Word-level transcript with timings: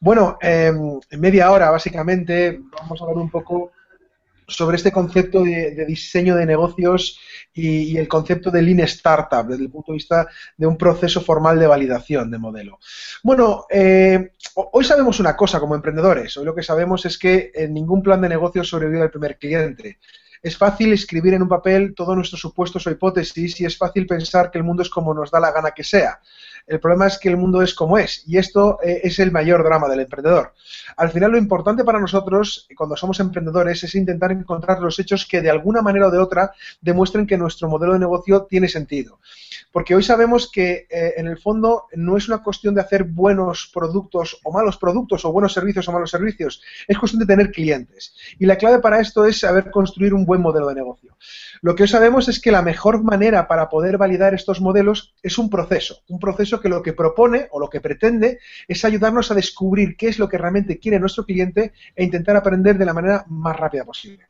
Bueno, 0.00 0.38
em, 0.40 1.00
en 1.10 1.20
media 1.20 1.50
hora, 1.50 1.70
básicamente, 1.70 2.60
vamos 2.80 3.00
a 3.00 3.04
hablar 3.04 3.18
un 3.18 3.30
poco 3.30 3.72
sobre 4.48 4.76
este 4.76 4.90
concepto 4.90 5.42
de, 5.42 5.84
diseño 5.86 6.34
de 6.34 6.46
negocios 6.46 7.20
y, 7.52 7.96
el 7.98 8.08
concepto 8.08 8.50
de 8.50 8.62
Lean 8.62 8.80
Startup 8.80 9.46
desde 9.46 9.64
el 9.64 9.70
punto 9.70 9.92
de 9.92 9.96
vista 9.96 10.26
de 10.56 10.66
un 10.66 10.78
proceso 10.78 11.20
formal 11.20 11.58
de 11.58 11.66
validación 11.66 12.30
de 12.30 12.38
modelo. 12.38 12.78
Bueno, 13.22 13.66
eh, 13.68 14.32
hoy 14.54 14.84
sabemos 14.84 15.20
una 15.20 15.36
cosa 15.36 15.60
como 15.60 15.74
emprendedores. 15.74 16.36
Hoy 16.36 16.46
lo 16.46 16.54
que 16.54 16.62
sabemos 16.62 17.04
es 17.04 17.18
que 17.18 17.52
en 17.54 17.74
ningún 17.74 18.02
plan 18.02 18.20
de 18.22 18.30
negocio 18.30 18.64
sobrevive 18.64 19.02
al 19.02 19.10
primer 19.10 19.38
cliente. 19.38 19.98
Es 20.42 20.56
fácil 20.56 20.92
escribir 20.92 21.34
en 21.34 21.42
un 21.42 21.48
papel 21.48 21.94
todos 21.94 22.14
nuestros 22.14 22.40
supuestos 22.40 22.86
o 22.86 22.90
hipótesis 22.90 23.60
y 23.60 23.64
es 23.64 23.76
fácil 23.76 24.06
pensar 24.06 24.50
que 24.50 24.58
el 24.58 24.64
mundo 24.64 24.82
es 24.82 24.90
como 24.90 25.14
nos 25.14 25.30
da 25.30 25.40
la 25.40 25.52
gana 25.52 25.72
que 25.72 25.84
sea. 25.84 26.20
El 26.66 26.80
problema 26.80 27.06
es 27.06 27.18
que 27.18 27.30
el 27.30 27.36
mundo 27.36 27.62
es 27.62 27.74
como 27.74 27.96
es 27.96 28.22
y 28.26 28.36
esto 28.36 28.78
eh, 28.82 29.00
es 29.02 29.18
el 29.18 29.32
mayor 29.32 29.64
drama 29.64 29.88
del 29.88 30.00
emprendedor. 30.00 30.52
Al 30.96 31.10
final 31.10 31.32
lo 31.32 31.38
importante 31.38 31.82
para 31.82 31.98
nosotros 31.98 32.68
cuando 32.76 32.96
somos 32.96 33.18
emprendedores 33.20 33.82
es 33.84 33.94
intentar 33.94 34.32
encontrar 34.32 34.80
los 34.80 34.98
hechos 34.98 35.26
que 35.26 35.40
de 35.40 35.50
alguna 35.50 35.80
manera 35.80 36.08
o 36.08 36.10
de 36.10 36.18
otra 36.18 36.52
demuestren 36.80 37.26
que 37.26 37.38
nuestro 37.38 37.68
modelo 37.68 37.94
de 37.94 37.98
negocio 37.98 38.42
tiene 38.42 38.68
sentido. 38.68 39.18
Porque 39.72 39.94
hoy 39.94 40.02
sabemos 40.02 40.50
que 40.50 40.86
eh, 40.90 41.14
en 41.16 41.26
el 41.26 41.38
fondo 41.38 41.84
no 41.94 42.16
es 42.16 42.28
una 42.28 42.42
cuestión 42.42 42.74
de 42.74 42.80
hacer 42.80 43.04
buenos 43.04 43.70
productos 43.72 44.40
o 44.44 44.52
malos 44.52 44.76
productos 44.78 45.24
o 45.24 45.32
buenos 45.32 45.52
servicios 45.52 45.86
o 45.88 45.92
malos 45.92 46.10
servicios, 46.10 46.62
es 46.86 46.98
cuestión 46.98 47.20
de 47.20 47.26
tener 47.26 47.50
clientes. 47.50 48.14
Y 48.38 48.46
la 48.46 48.56
clave 48.56 48.78
para 48.78 49.00
esto 49.00 49.24
es 49.24 49.40
saber 49.40 49.70
construir 49.70 50.14
un 50.14 50.24
buen 50.24 50.40
modelo 50.40 50.68
de 50.68 50.74
negocio. 50.74 51.16
Lo 51.60 51.74
que 51.74 51.82
hoy 51.82 51.88
sabemos 51.88 52.28
es 52.28 52.40
que 52.40 52.52
la 52.52 52.62
mejor 52.62 53.02
manera 53.02 53.46
para 53.48 53.68
poder 53.68 53.98
validar 53.98 54.34
estos 54.34 54.60
modelos 54.60 55.14
es 55.22 55.38
un 55.38 55.50
proceso, 55.50 56.02
un 56.08 56.18
proceso 56.18 56.60
que 56.60 56.68
lo 56.68 56.82
que 56.82 56.92
propone 56.92 57.48
o 57.50 57.60
lo 57.60 57.68
que 57.68 57.80
pretende 57.80 58.38
es 58.66 58.84
ayudarnos 58.84 59.30
a 59.30 59.34
descubrir 59.34 59.96
qué 59.96 60.08
es 60.08 60.18
lo 60.18 60.28
que 60.28 60.38
realmente 60.38 60.78
quiere 60.78 61.00
nuestro 61.00 61.24
cliente 61.24 61.72
e 61.94 62.04
intentar 62.04 62.36
aprender 62.36 62.78
de 62.78 62.84
la 62.86 62.94
manera 62.94 63.24
más 63.28 63.56
rápida 63.56 63.84
posible. 63.84 64.27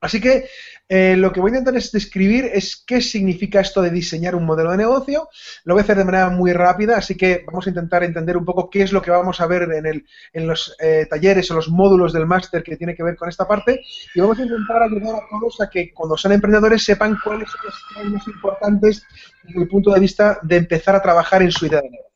Así 0.00 0.20
que 0.20 0.48
eh, 0.88 1.16
lo 1.16 1.32
que 1.32 1.40
voy 1.40 1.50
a 1.50 1.58
intentar 1.58 1.76
es 1.76 1.90
describir 1.92 2.48
es 2.52 2.82
qué 2.86 3.00
significa 3.00 3.60
esto 3.60 3.82
de 3.82 3.90
diseñar 3.90 4.34
un 4.34 4.46
modelo 4.46 4.70
de 4.70 4.76
negocio. 4.76 5.28
Lo 5.64 5.74
voy 5.74 5.80
a 5.80 5.84
hacer 5.84 5.98
de 5.98 6.04
manera 6.04 6.30
muy 6.30 6.52
rápida, 6.52 6.96
así 6.96 7.16
que 7.16 7.44
vamos 7.46 7.66
a 7.66 7.70
intentar 7.70 8.04
entender 8.04 8.36
un 8.36 8.44
poco 8.44 8.70
qué 8.70 8.82
es 8.82 8.92
lo 8.92 9.02
que 9.02 9.10
vamos 9.10 9.40
a 9.40 9.46
ver 9.46 9.62
en, 9.62 9.86
el, 9.86 10.06
en 10.32 10.46
los 10.46 10.76
eh, 10.80 11.06
talleres 11.10 11.50
o 11.50 11.54
los 11.54 11.68
módulos 11.68 12.12
del 12.12 12.26
máster 12.26 12.62
que 12.62 12.76
tiene 12.76 12.94
que 12.94 13.02
ver 13.02 13.16
con 13.16 13.28
esta 13.28 13.46
parte. 13.46 13.82
Y 14.14 14.20
vamos 14.20 14.38
a 14.38 14.42
intentar 14.42 14.82
ayudar 14.82 15.16
a 15.16 15.28
todos 15.28 15.60
a 15.60 15.68
que 15.68 15.92
cuando 15.92 16.16
sean 16.16 16.32
emprendedores 16.32 16.84
sepan 16.84 17.18
cuáles 17.22 17.50
son 17.50 17.60
los 17.64 17.74
temas 17.94 18.12
más 18.12 18.28
importantes 18.28 19.02
desde 19.42 19.60
el 19.60 19.68
punto 19.68 19.92
de 19.92 20.00
vista 20.00 20.38
de 20.42 20.56
empezar 20.56 20.94
a 20.94 21.02
trabajar 21.02 21.42
en 21.42 21.50
su 21.50 21.66
idea 21.66 21.80
de 21.80 21.90
negocio. 21.90 22.07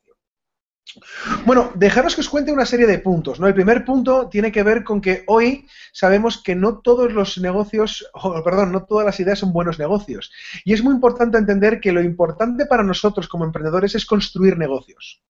Bueno, 1.45 1.71
dejaros 1.75 2.15
que 2.15 2.21
os 2.21 2.29
cuente 2.29 2.51
una 2.51 2.65
serie 2.65 2.85
de 2.85 2.99
puntos. 2.99 3.39
¿no? 3.39 3.47
El 3.47 3.53
primer 3.53 3.83
punto 3.83 4.29
tiene 4.29 4.51
que 4.51 4.63
ver 4.63 4.83
con 4.83 5.01
que 5.01 5.23
hoy 5.27 5.67
sabemos 5.91 6.41
que 6.41 6.55
no 6.55 6.79
todos 6.79 7.11
los 7.11 7.37
negocios, 7.37 8.09
perdón, 8.43 8.71
no 8.71 8.85
todas 8.85 9.05
las 9.05 9.19
ideas 9.19 9.39
son 9.39 9.53
buenos 9.53 9.79
negocios. 9.79 10.31
Y 10.63 10.73
es 10.73 10.83
muy 10.83 10.93
importante 10.93 11.37
entender 11.37 11.79
que 11.79 11.91
lo 11.91 12.01
importante 12.01 12.65
para 12.65 12.83
nosotros 12.83 13.27
como 13.27 13.45
emprendedores 13.45 13.95
es 13.95 14.05
construir 14.05 14.57
negocios. 14.57 15.21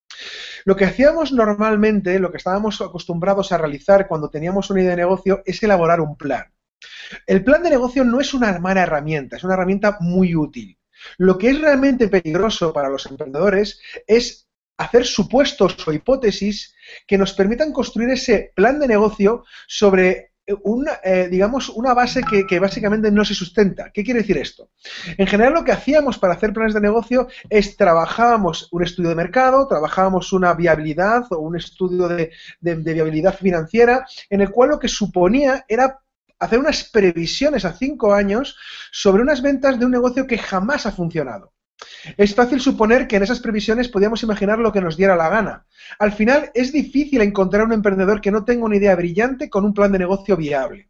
Lo 0.66 0.76
que 0.76 0.86
hacíamos 0.86 1.32
normalmente, 1.32 2.20
lo 2.20 2.32
que 2.32 2.38
estábamos 2.38 2.82
acostumbrados 2.82 3.52
a 3.52 3.58
realizar 3.58 4.08
cuando 4.08 4.30
teníamos 4.30 4.70
una 4.70 4.82
idea 4.82 4.92
de 4.92 4.98
negocio, 4.98 5.42
es 5.45 5.62
elaborar 5.64 6.02
un 6.02 6.17
plan. 6.17 6.45
El 7.26 7.44
plan 7.44 7.64
de 7.64 7.70
negocio 7.70 8.04
no 8.04 8.20
es 8.20 8.34
una 8.34 8.60
mala 8.60 8.84
herramienta, 8.84 9.38
es 9.38 9.44
una 9.44 9.54
herramienta 9.54 9.98
muy 10.02 10.36
útil. 10.36 10.78
Lo 11.17 11.38
que 11.38 11.50
es 11.50 11.62
realmente 11.62 12.08
peligroso 12.08 12.72
para 12.72 12.90
los 12.90 13.06
emprendedores 13.06 13.82
es 14.08 14.48
hacer 14.78 15.06
supuestos 15.06 15.88
o 15.88 15.94
hipótesis 15.94 16.76
que 17.08 17.18
nos 17.18 17.34
permitan 17.34 17.72
construir 17.72 18.10
ese 18.10 18.52
plan 18.56 18.80
de 18.80 18.88
negocio 18.88 19.44
sobre 19.68 20.34
una, 20.64 21.00
eh, 21.04 21.30
digamos, 21.30 21.70
una 21.70 21.94
base 21.94 22.22
que, 22.22 22.60
básicamente 22.60 23.10
no 23.12 23.24
se 23.24 23.34
sustenta. 23.34 23.92
¿Qué 23.94 24.04
quiere 24.04 24.22
decir 24.22 24.38
esto? 24.38 24.72
En 25.18 25.26
general 25.28 25.54
lo 25.54 25.64
que 25.64 25.72
hacíamos 25.72 26.17
para 26.17 26.33
hacer 26.33 26.52
planes 26.52 26.73
de 26.73 26.82
negocio 26.82 27.28
es 27.50 27.78
trabajábamos 27.78 28.67
un 28.72 28.83
estudio 28.83 29.10
de 29.10 29.16
mercado, 29.16 29.67
trabajábamos 29.67 30.33
una 30.33 30.54
viabilidad 30.54 31.26
o 31.32 31.39
un 31.39 31.56
estudio 31.56 32.10
de, 32.10 32.32
de 32.60 32.94
viabilidad 32.94 33.38
financiera, 33.38 34.06
en 34.30 34.42
el 34.42 34.52
cual 34.52 34.72
lo 34.72 34.80
que 34.80 34.89
suponía 34.89 35.64
era 35.67 36.02
hacer 36.39 36.60
unas 36.60 36.89
previsiones 36.89 37.64
a 37.64 37.73
cinco 37.73 38.14
años 38.14 38.58
sobre 38.92 39.23
unas 39.23 39.42
ventas 39.42 39.80
de 39.80 39.86
un 39.86 39.92
negocio 39.92 40.28
que 40.28 40.38
jamás 40.38 40.86
ha 40.86 40.92
funcionado. 40.92 41.54
Es 42.17 42.36
fácil 42.36 42.61
suponer 42.61 43.08
que 43.08 43.16
en 43.16 43.23
esas 43.23 43.39
previsiones 43.39 43.89
podíamos 43.89 44.23
imaginar 44.23 44.60
lo 44.60 44.72
que 44.72 44.82
nos 44.82 44.98
diera 44.98 45.16
la 45.16 45.30
gana. 45.30 45.66
Al 46.00 46.11
final 46.11 46.52
es 46.54 46.72
difícil 46.72 47.22
encontrar 47.22 47.64
un 47.64 47.73
emprendedor 47.73 48.22
que 48.22 48.32
no 48.32 48.45
tenga 48.45 48.66
una 48.66 48.78
idea 48.78 48.95
brillante 48.95 49.50
con 49.50 49.66
un 49.66 49.73
plan 49.73 49.92
de 49.92 50.00
negocio 50.00 50.38
viable. 50.38 50.89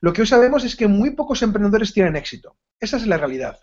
Lo 0.00 0.12
que 0.12 0.22
hoy 0.22 0.26
sabemos 0.26 0.64
es 0.64 0.76
que 0.76 0.88
muy 0.88 1.10
pocos 1.10 1.42
emprendedores 1.42 1.92
tienen 1.92 2.16
éxito. 2.16 2.56
Esa 2.80 2.96
es 2.96 3.06
la 3.06 3.18
realidad. 3.18 3.58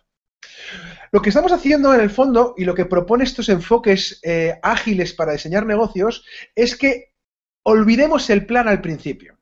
Lo 1.11 1.21
que 1.21 1.29
estamos 1.29 1.51
haciendo 1.51 1.93
en 1.93 2.01
el 2.01 2.09
fondo 2.09 2.53
y 2.57 2.65
lo 2.65 2.75
que 2.75 2.85
propone 2.85 3.23
estos 3.23 3.49
enfoques 3.49 4.19
eh, 4.23 4.59
ágiles 4.61 5.13
para 5.13 5.33
diseñar 5.33 5.65
negocios 5.65 6.25
es 6.55 6.75
que 6.75 7.13
olvidemos 7.63 8.29
el 8.29 8.45
plan 8.45 8.67
al 8.67 8.81
principio. 8.81 9.34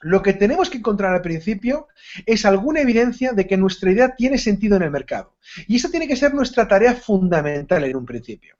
Lo 0.00 0.22
que 0.22 0.32
tenemos 0.32 0.70
que 0.70 0.78
encontrar 0.78 1.14
al 1.14 1.22
principio 1.22 1.88
es 2.26 2.44
alguna 2.44 2.80
evidencia 2.80 3.32
de 3.32 3.46
que 3.46 3.56
nuestra 3.56 3.92
idea 3.92 4.14
tiene 4.16 4.38
sentido 4.38 4.76
en 4.76 4.82
el 4.82 4.90
mercado. 4.90 5.36
Y 5.66 5.76
esa 5.76 5.90
tiene 5.90 6.08
que 6.08 6.16
ser 6.16 6.34
nuestra 6.34 6.66
tarea 6.66 6.94
fundamental 6.94 7.84
en 7.84 7.96
un 7.96 8.06
principio. 8.06 8.56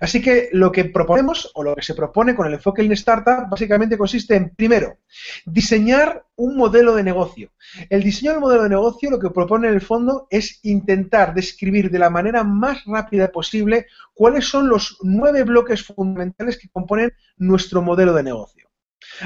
Así 0.00 0.20
que 0.20 0.48
lo 0.52 0.72
que 0.72 0.86
proponemos 0.86 1.50
o 1.54 1.62
lo 1.62 1.76
que 1.76 1.82
se 1.82 1.94
propone 1.94 2.34
con 2.34 2.46
el 2.46 2.54
enfoque 2.54 2.82
en 2.82 2.92
Startup 2.92 3.48
básicamente 3.48 3.96
consiste 3.96 4.34
en, 4.34 4.50
primero, 4.50 4.98
diseñar 5.46 6.24
un 6.34 6.56
modelo 6.56 6.94
de 6.96 7.04
negocio. 7.04 7.52
El 7.88 8.02
diseño 8.02 8.32
del 8.32 8.40
modelo 8.40 8.64
de 8.64 8.70
negocio 8.70 9.10
lo 9.10 9.20
que 9.20 9.30
propone 9.30 9.68
en 9.68 9.74
el 9.74 9.80
fondo 9.80 10.26
es 10.30 10.58
intentar 10.64 11.32
describir 11.32 11.90
de 11.90 11.98
la 12.00 12.10
manera 12.10 12.42
más 12.42 12.84
rápida 12.86 13.30
posible 13.30 13.86
cuáles 14.14 14.46
son 14.46 14.68
los 14.68 14.98
nueve 15.02 15.44
bloques 15.44 15.84
fundamentales 15.84 16.58
que 16.58 16.68
componen 16.68 17.12
nuestro 17.36 17.82
modelo 17.82 18.14
de 18.14 18.24
negocio. 18.24 18.71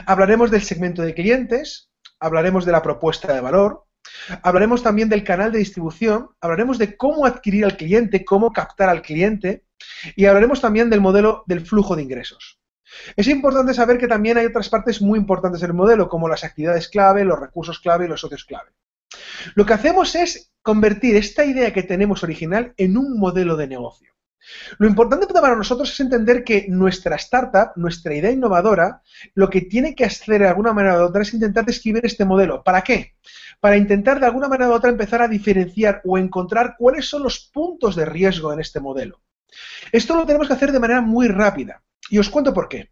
Hablaremos 0.04 0.50
del 0.50 0.62
segmento 0.62 1.02
de 1.02 1.14
clientes, 1.14 1.90
hablaremos 2.20 2.64
de 2.64 2.72
la 2.72 2.82
propuesta 2.82 3.32
de 3.32 3.40
valor, 3.40 3.84
hablaremos 4.42 4.82
también 4.82 5.08
del 5.08 5.24
canal 5.24 5.52
de 5.52 5.58
distribución, 5.58 6.30
hablaremos 6.40 6.78
de 6.78 6.96
cómo 6.96 7.24
adquirir 7.26 7.64
al 7.64 7.76
cliente, 7.76 8.24
cómo 8.24 8.52
captar 8.52 8.88
al 8.88 9.02
cliente 9.02 9.64
y 10.14 10.26
hablaremos 10.26 10.60
también 10.60 10.90
del 10.90 11.00
modelo 11.00 11.44
del 11.46 11.64
flujo 11.64 11.96
de 11.96 12.02
ingresos. 12.02 12.60
Es 13.16 13.26
importante 13.28 13.74
saber 13.74 13.98
que 13.98 14.06
también 14.06 14.38
hay 14.38 14.46
otras 14.46 14.68
partes 14.68 15.02
muy 15.02 15.18
importantes 15.18 15.60
del 15.60 15.74
modelo, 15.74 16.08
como 16.08 16.28
las 16.28 16.44
actividades 16.44 16.88
clave, 16.88 17.24
los 17.24 17.40
recursos 17.40 17.80
clave 17.80 18.06
y 18.06 18.08
los 18.08 18.20
socios 18.20 18.44
clave. 18.44 18.70
Lo 19.54 19.66
que 19.66 19.72
hacemos 19.72 20.14
es 20.14 20.52
convertir 20.62 21.16
esta 21.16 21.44
idea 21.44 21.72
que 21.72 21.82
tenemos 21.82 22.22
original 22.22 22.74
en 22.76 22.96
un 22.96 23.18
modelo 23.18 23.56
de 23.56 23.68
negocio. 23.68 24.15
Lo 24.78 24.86
importante 24.86 25.26
para 25.26 25.56
nosotros 25.56 25.90
es 25.92 26.00
entender 26.00 26.44
que 26.44 26.66
nuestra 26.68 27.16
startup, 27.16 27.72
nuestra 27.76 28.14
idea 28.14 28.30
innovadora, 28.30 29.02
lo 29.34 29.50
que 29.50 29.62
tiene 29.62 29.94
que 29.94 30.04
hacer 30.04 30.40
de 30.40 30.48
alguna 30.48 30.72
manera 30.72 31.00
u 31.00 31.04
otra 31.04 31.22
es 31.22 31.34
intentar 31.34 31.64
describir 31.64 32.04
este 32.04 32.24
modelo. 32.24 32.62
¿Para 32.62 32.82
qué? 32.82 33.14
Para 33.60 33.76
intentar 33.76 34.20
de 34.20 34.26
alguna 34.26 34.48
manera 34.48 34.70
u 34.70 34.72
otra 34.72 34.90
empezar 34.90 35.22
a 35.22 35.28
diferenciar 35.28 36.02
o 36.04 36.18
encontrar 36.18 36.76
cuáles 36.78 37.08
son 37.08 37.22
los 37.22 37.50
puntos 37.52 37.96
de 37.96 38.04
riesgo 38.04 38.52
en 38.52 38.60
este 38.60 38.80
modelo. 38.80 39.20
Esto 39.92 40.16
lo 40.16 40.26
tenemos 40.26 40.48
que 40.48 40.54
hacer 40.54 40.72
de 40.72 40.80
manera 40.80 41.00
muy 41.00 41.28
rápida. 41.28 41.82
Y 42.08 42.18
os 42.18 42.30
cuento 42.30 42.54
por 42.54 42.68
qué. 42.68 42.90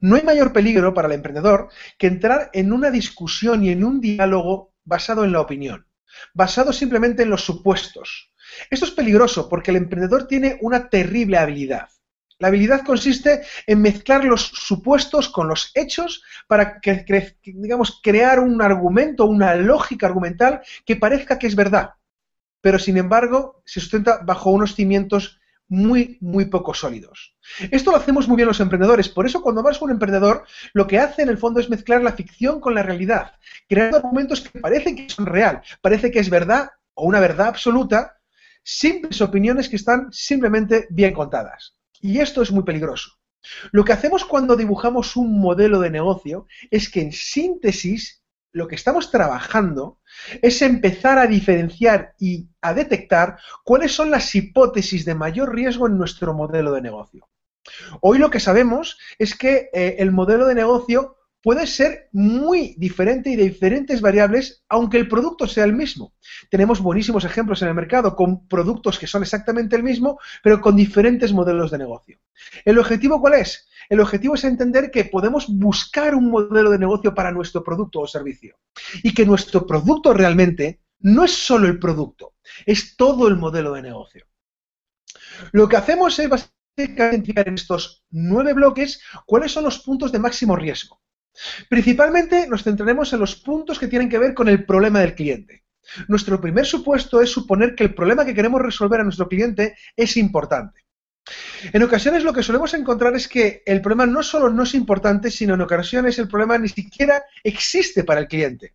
No 0.00 0.16
hay 0.16 0.22
mayor 0.22 0.52
peligro 0.52 0.94
para 0.94 1.08
el 1.08 1.14
emprendedor 1.14 1.68
que 1.98 2.06
entrar 2.06 2.50
en 2.52 2.72
una 2.72 2.90
discusión 2.90 3.64
y 3.64 3.70
en 3.70 3.84
un 3.84 4.00
diálogo 4.00 4.72
basado 4.84 5.24
en 5.24 5.32
la 5.32 5.40
opinión, 5.40 5.86
basado 6.32 6.72
simplemente 6.72 7.24
en 7.24 7.30
los 7.30 7.44
supuestos, 7.44 8.32
esto 8.70 8.84
es 8.84 8.90
peligroso 8.92 9.48
porque 9.48 9.70
el 9.70 9.78
emprendedor 9.78 10.26
tiene 10.26 10.58
una 10.60 10.88
terrible 10.88 11.38
habilidad. 11.38 11.88
La 12.38 12.48
habilidad 12.48 12.84
consiste 12.84 13.42
en 13.66 13.82
mezclar 13.82 14.24
los 14.24 14.42
supuestos 14.42 15.28
con 15.28 15.48
los 15.48 15.72
hechos 15.74 16.22
para 16.46 16.80
que, 16.80 17.04
digamos, 17.42 18.00
crear 18.02 18.38
un 18.38 18.62
argumento, 18.62 19.24
una 19.26 19.56
lógica 19.56 20.06
argumental 20.06 20.60
que 20.86 20.94
parezca 20.94 21.38
que 21.38 21.48
es 21.48 21.56
verdad, 21.56 21.94
pero 22.60 22.78
sin 22.78 22.96
embargo 22.96 23.62
se 23.64 23.80
sustenta 23.80 24.18
bajo 24.24 24.50
unos 24.50 24.76
cimientos 24.76 25.40
muy, 25.66 26.16
muy 26.20 26.46
poco 26.46 26.74
sólidos. 26.74 27.36
Esto 27.70 27.90
lo 27.90 27.96
hacemos 27.96 28.28
muy 28.28 28.36
bien 28.36 28.48
los 28.48 28.60
emprendedores, 28.60 29.08
por 29.08 29.26
eso 29.26 29.42
cuando 29.42 29.62
vas 29.62 29.78
con 29.78 29.90
un 29.90 29.96
emprendedor, 29.96 30.44
lo 30.72 30.86
que 30.86 30.98
hace 30.98 31.22
en 31.22 31.28
el 31.28 31.38
fondo 31.38 31.60
es 31.60 31.68
mezclar 31.68 32.02
la 32.02 32.12
ficción 32.12 32.60
con 32.60 32.74
la 32.74 32.82
realidad, 32.82 33.32
creando 33.68 33.98
argumentos 33.98 34.40
que 34.40 34.60
parecen 34.60 34.96
que 34.96 35.10
son 35.10 35.26
real, 35.26 35.60
parece 35.82 36.10
que 36.10 36.20
es 36.20 36.30
verdad 36.30 36.70
o 36.94 37.04
una 37.04 37.20
verdad 37.20 37.48
absoluta, 37.48 38.17
simples 38.62 39.20
opiniones 39.20 39.68
que 39.68 39.76
están 39.76 40.08
simplemente 40.12 40.86
bien 40.90 41.14
contadas. 41.14 41.76
Y 42.00 42.20
esto 42.20 42.42
es 42.42 42.52
muy 42.52 42.64
peligroso. 42.64 43.18
Lo 43.72 43.84
que 43.84 43.92
hacemos 43.92 44.24
cuando 44.24 44.56
dibujamos 44.56 45.16
un 45.16 45.40
modelo 45.40 45.80
de 45.80 45.90
negocio 45.90 46.46
es 46.70 46.90
que 46.90 47.00
en 47.00 47.12
síntesis 47.12 48.22
lo 48.52 48.66
que 48.66 48.74
estamos 48.74 49.10
trabajando 49.10 50.00
es 50.42 50.62
empezar 50.62 51.18
a 51.18 51.26
diferenciar 51.26 52.14
y 52.18 52.48
a 52.60 52.74
detectar 52.74 53.38
cuáles 53.64 53.92
son 53.92 54.10
las 54.10 54.34
hipótesis 54.34 55.04
de 55.04 55.14
mayor 55.14 55.54
riesgo 55.54 55.86
en 55.86 55.98
nuestro 55.98 56.34
modelo 56.34 56.72
de 56.72 56.82
negocio. 56.82 57.28
Hoy 58.00 58.18
lo 58.18 58.30
que 58.30 58.40
sabemos 58.40 58.98
es 59.18 59.36
que 59.36 59.68
eh, 59.72 59.96
el 59.98 60.10
modelo 60.10 60.46
de 60.46 60.54
negocio 60.54 61.17
puede 61.42 61.66
ser 61.66 62.08
muy 62.12 62.74
diferente 62.78 63.30
y 63.30 63.36
de 63.36 63.44
diferentes 63.44 64.00
variables, 64.00 64.64
aunque 64.68 64.96
el 64.96 65.08
producto 65.08 65.46
sea 65.46 65.64
el 65.64 65.72
mismo. 65.72 66.14
Tenemos 66.50 66.80
buenísimos 66.80 67.24
ejemplos 67.24 67.62
en 67.62 67.68
el 67.68 67.74
mercado 67.74 68.16
con 68.16 68.46
productos 68.48 68.98
que 68.98 69.06
son 69.06 69.22
exactamente 69.22 69.76
el 69.76 69.82
mismo, 69.82 70.18
pero 70.42 70.60
con 70.60 70.76
diferentes 70.76 71.32
modelos 71.32 71.70
de 71.70 71.78
negocio. 71.78 72.20
¿El 72.64 72.78
objetivo 72.78 73.20
cuál 73.20 73.34
es? 73.34 73.68
El 73.88 74.00
objetivo 74.00 74.34
es 74.34 74.44
entender 74.44 74.90
que 74.90 75.04
podemos 75.04 75.46
buscar 75.48 76.14
un 76.14 76.30
modelo 76.30 76.70
de 76.70 76.78
negocio 76.78 77.14
para 77.14 77.32
nuestro 77.32 77.64
producto 77.64 78.00
o 78.00 78.06
servicio 78.06 78.56
y 79.02 79.14
que 79.14 79.24
nuestro 79.24 79.66
producto 79.66 80.12
realmente 80.12 80.80
no 81.00 81.24
es 81.24 81.32
solo 81.32 81.68
el 81.68 81.78
producto, 81.78 82.34
es 82.66 82.96
todo 82.96 83.28
el 83.28 83.36
modelo 83.36 83.72
de 83.72 83.82
negocio. 83.82 84.26
Lo 85.52 85.68
que 85.68 85.76
hacemos 85.76 86.18
es 86.18 86.28
identificar 86.76 87.48
en 87.48 87.54
estos 87.54 88.04
nueve 88.10 88.52
bloques 88.52 89.00
cuáles 89.26 89.52
son 89.52 89.64
los 89.64 89.78
puntos 89.80 90.12
de 90.12 90.18
máximo 90.18 90.56
riesgo. 90.56 91.00
Principalmente 91.68 92.48
nos 92.48 92.64
centraremos 92.64 93.12
en 93.12 93.20
los 93.20 93.36
puntos 93.36 93.78
que 93.78 93.88
tienen 93.88 94.08
que 94.08 94.18
ver 94.18 94.34
con 94.34 94.48
el 94.48 94.64
problema 94.64 95.00
del 95.00 95.14
cliente. 95.14 95.64
Nuestro 96.08 96.40
primer 96.40 96.66
supuesto 96.66 97.20
es 97.20 97.30
suponer 97.30 97.74
que 97.74 97.84
el 97.84 97.94
problema 97.94 98.24
que 98.24 98.34
queremos 98.34 98.60
resolver 98.60 99.00
a 99.00 99.04
nuestro 99.04 99.28
cliente 99.28 99.76
es 99.96 100.16
importante. 100.16 100.84
En 101.72 101.82
ocasiones 101.82 102.24
lo 102.24 102.32
que 102.32 102.42
solemos 102.42 102.74
encontrar 102.74 103.14
es 103.14 103.28
que 103.28 103.62
el 103.66 103.80
problema 103.80 104.06
no 104.06 104.22
solo 104.22 104.50
no 104.50 104.62
es 104.62 104.74
importante, 104.74 105.30
sino 105.30 105.54
en 105.54 105.60
ocasiones 105.60 106.18
el 106.18 106.28
problema 106.28 106.58
ni 106.58 106.68
siquiera 106.68 107.22
existe 107.42 108.04
para 108.04 108.20
el 108.20 108.28
cliente. 108.28 108.74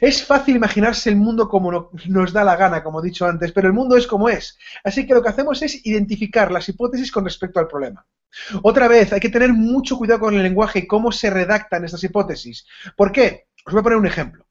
Es 0.00 0.24
fácil 0.24 0.56
imaginarse 0.56 1.10
el 1.10 1.16
mundo 1.16 1.48
como 1.48 1.90
nos 2.06 2.32
da 2.32 2.44
la 2.44 2.56
gana, 2.56 2.82
como 2.82 3.00
he 3.00 3.06
dicho 3.06 3.26
antes, 3.26 3.52
pero 3.52 3.68
el 3.68 3.74
mundo 3.74 3.96
es 3.96 4.06
como 4.06 4.28
es. 4.28 4.58
Así 4.82 5.06
que 5.06 5.14
lo 5.14 5.22
que 5.22 5.28
hacemos 5.28 5.62
es 5.62 5.86
identificar 5.86 6.50
las 6.50 6.68
hipótesis 6.68 7.12
con 7.12 7.24
respecto 7.24 7.60
al 7.60 7.68
problema. 7.68 8.04
Otra 8.62 8.88
vez, 8.88 9.12
hay 9.12 9.20
que 9.20 9.28
tener 9.28 9.52
mucho 9.52 9.96
cuidado 9.96 10.20
con 10.20 10.34
el 10.34 10.42
lenguaje 10.42 10.80
y 10.80 10.86
cómo 10.86 11.12
se 11.12 11.30
redactan 11.30 11.84
estas 11.84 12.04
hipótesis. 12.04 12.66
¿Por 12.96 13.12
qué? 13.12 13.46
Os 13.64 13.72
voy 13.72 13.80
a 13.80 13.82
poner 13.82 13.98
un 13.98 14.06
ejemplo. 14.06 14.46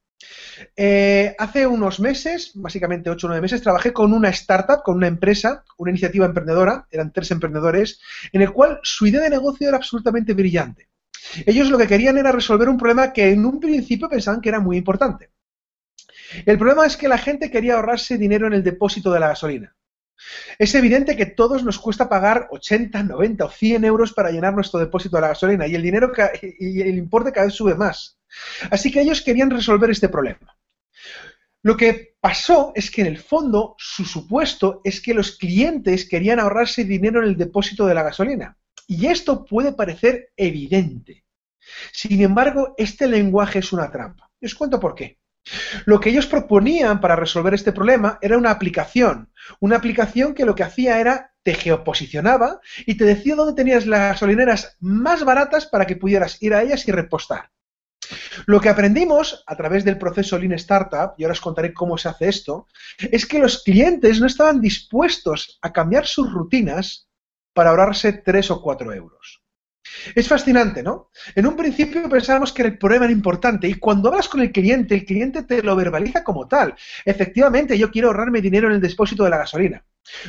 Eh, 0.76 1.36
hace 1.38 1.66
unos 1.66 2.00
meses, 2.00 2.52
básicamente 2.56 3.10
8 3.10 3.28
o 3.28 3.30
9 3.30 3.42
meses, 3.42 3.62
trabajé 3.62 3.94
con 3.94 4.14
una 4.14 4.30
startup, 4.30 4.84
con 4.84 4.98
una 4.98 5.08
empresa, 5.08 5.64
una 5.78 5.92
iniciativa 5.92 6.26
emprendedora, 6.26 6.88
eran 6.92 7.14
tres 7.14 7.32
emprendedores, 7.32 8.00
en 8.32 8.42
el 8.42 8.52
cual 8.52 8.80
su 8.84 9.08
idea 9.08 9.22
de 9.22 9.30
negocio 9.30 9.68
era 9.68 9.78
absolutamente 9.78 10.34
brillante. 10.34 10.90
Ellos 11.46 11.70
lo 11.70 11.78
que 11.78 11.88
querían 11.88 12.18
era 12.18 12.32
resolver 12.32 12.70
un 12.70 12.78
problema 12.78 13.14
que 13.14 13.32
en 13.32 13.46
un 13.46 13.60
principio 13.60 14.10
pensaban 14.10 14.42
que 14.42 14.50
era 14.50 14.60
muy 14.60 14.78
importante. 14.78 15.32
El 16.46 16.58
problema 16.58 16.86
es 16.86 16.96
que 16.96 17.08
la 17.08 17.18
gente 17.18 17.50
quería 17.50 17.76
ahorrarse 17.76 18.18
dinero 18.18 18.48
en 18.48 18.54
el 18.54 18.64
depósito 18.64 19.12
de 19.12 19.20
la 19.20 19.30
gasolina. 19.30 19.76
Es 20.58 20.76
evidente 20.76 21.16
que 21.16 21.26
todos 21.26 21.64
nos 21.64 21.80
cuesta 21.80 22.10
pagar 22.10 22.48
80, 22.52 23.04
90 23.04 23.46
o 23.46 23.50
100 23.50 23.86
euros 23.86 24.14
para 24.14 24.32
llenar 24.32 24.54
nuestro 24.54 24.80
depósito 24.80 25.18
de 25.18 25.22
la 25.22 25.28
gasolina 25.30 25.68
y 25.68 25.76
el 25.76 25.82
dinero 25.82 26.12
y 26.60 26.82
el 26.82 26.98
importe 26.98 27.32
cada 27.32 27.46
vez 27.46 27.56
sube 27.56 27.76
más. 27.76 28.20
Así 28.70 28.92
que 28.92 29.02
ellos 29.02 29.22
querían 29.22 29.50
resolver 29.50 29.90
este 29.90 30.10
problema. 30.10 30.58
Lo 31.62 31.76
que 31.76 32.16
pasó 32.22 32.72
es 32.76 32.90
que 32.90 33.02
en 33.02 33.08
el 33.08 33.18
fondo 33.18 33.76
su 33.78 34.06
supuesto 34.06 34.82
es 34.84 35.02
que 35.02 35.14
los 35.14 35.38
clientes 35.38 36.08
querían 36.08 36.40
ahorrarse 36.40 36.86
dinero 36.86 37.22
en 37.22 37.30
el 37.30 37.38
depósito 37.38 37.86
de 37.86 37.94
la 37.94 38.04
gasolina. 38.04 38.58
Y 38.88 39.08
esto 39.08 39.46
puede 39.46 39.74
parecer 39.74 40.32
evidente. 40.38 41.26
Sin 41.92 42.22
embargo, 42.22 42.74
este 42.78 43.08
lenguaje 43.08 43.60
es 43.60 43.74
una 43.74 43.92
trampa. 43.92 44.32
os 44.42 44.56
cuento 44.56 44.80
por 44.80 44.96
qué. 44.96 45.19
Lo 45.86 46.00
que 46.00 46.10
ellos 46.10 46.28
proponían 46.28 47.00
para 47.00 47.16
resolver 47.16 47.54
este 47.54 47.72
problema 47.72 48.20
era 48.22 48.38
una 48.38 48.52
aplicación. 48.52 49.32
Una 49.60 49.78
aplicación 49.78 50.34
que 50.34 50.46
lo 50.46 50.56
que 50.56 50.64
hacía 50.64 51.00
era 51.00 51.34
te 51.44 51.54
geoposicionaba 51.54 52.60
y 52.86 52.96
te 52.96 53.06
decía 53.06 53.36
dónde 53.36 53.54
tenías 53.54 53.86
las 53.86 54.00
gasolineras 54.00 54.78
más 54.80 55.24
baratas 55.24 55.66
para 55.66 55.86
que 55.86 55.96
pudieras 55.96 56.42
ir 56.42 56.54
a 56.54 56.62
ellas 56.62 56.88
y 56.88 56.92
repostar. 56.92 57.50
Lo 58.46 58.60
que 58.60 58.70
aprendimos 58.70 59.44
a 59.46 59.56
través 59.56 59.84
del 59.84 59.98
proceso 59.98 60.38
Lean 60.38 60.54
Startup, 60.54 61.14
y 61.18 61.24
ahora 61.24 61.34
os 61.34 61.42
contaré 61.42 61.74
cómo 61.74 61.98
se 61.98 62.10
hace 62.10 62.30
esto, 62.30 62.68
es 62.98 63.26
que 63.26 63.40
los 63.40 63.64
clientes 63.64 64.20
no 64.20 64.28
estaban 64.28 64.62
dispuestos 64.62 65.60
a 65.62 65.72
cambiar 65.72 66.06
sus 66.06 66.32
rutinas 66.32 67.08
para 67.54 67.72
ahorrarse 67.72 68.14
3 68.14 68.52
o 68.52 68.62
4 68.62 68.94
euros. 68.94 69.39
Es 70.16 70.28
fascinante, 70.28 70.84
¿no? 70.84 71.10
En 71.36 71.46
un 71.46 71.56
principio 71.56 72.08
pensábamos 72.10 72.54
que 72.54 72.64
el 72.64 72.78
problema 72.78 73.06
era 73.06 73.14
importante 73.14 73.68
y 73.68 73.76
cuando 73.76 74.10
hablas 74.10 74.30
con 74.30 74.42
el 74.42 74.52
cliente, 74.52 74.96
el 74.96 75.06
cliente 75.06 75.44
te 75.44 75.62
lo 75.62 75.76
verbaliza 75.76 76.24
como 76.24 76.48
tal. 76.48 76.76
Efectivamente, 77.06 77.78
yo 77.78 77.92
quiero 77.92 78.10
ahorrarme 78.10 78.42
dinero 78.42 78.68
en 78.68 78.76
el 78.76 78.82
depósito 78.82 79.24
de 79.24 79.30
la 79.30 79.38
gasolina. 79.38 79.84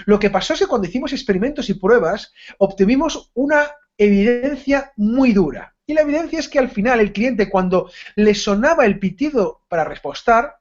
Lo 0.07 0.19
que 0.19 0.31
pasó 0.31 0.55
es 0.55 0.61
que 0.61 0.67
cuando 0.67 0.89
hicimos 0.89 1.13
experimentos 1.13 1.69
y 1.71 1.75
pruebas, 1.75 2.33
obtuvimos 2.59 3.31
una 3.35 3.71
evidencia 3.97 4.93
muy 4.97 5.33
dura. 5.33 5.75
Y 5.87 5.95
la 5.95 6.03
evidencia 6.03 6.39
es 6.39 6.49
que 6.49 6.59
al 6.59 6.71
final 6.71 7.01
el 7.01 7.13
cliente, 7.13 7.51
cuando 7.51 7.91
le 8.17 8.35
sonaba 8.35 8.87
el 8.87 8.99
pitido 8.99 9.63
para 9.69 9.85
repostar, 9.85 10.57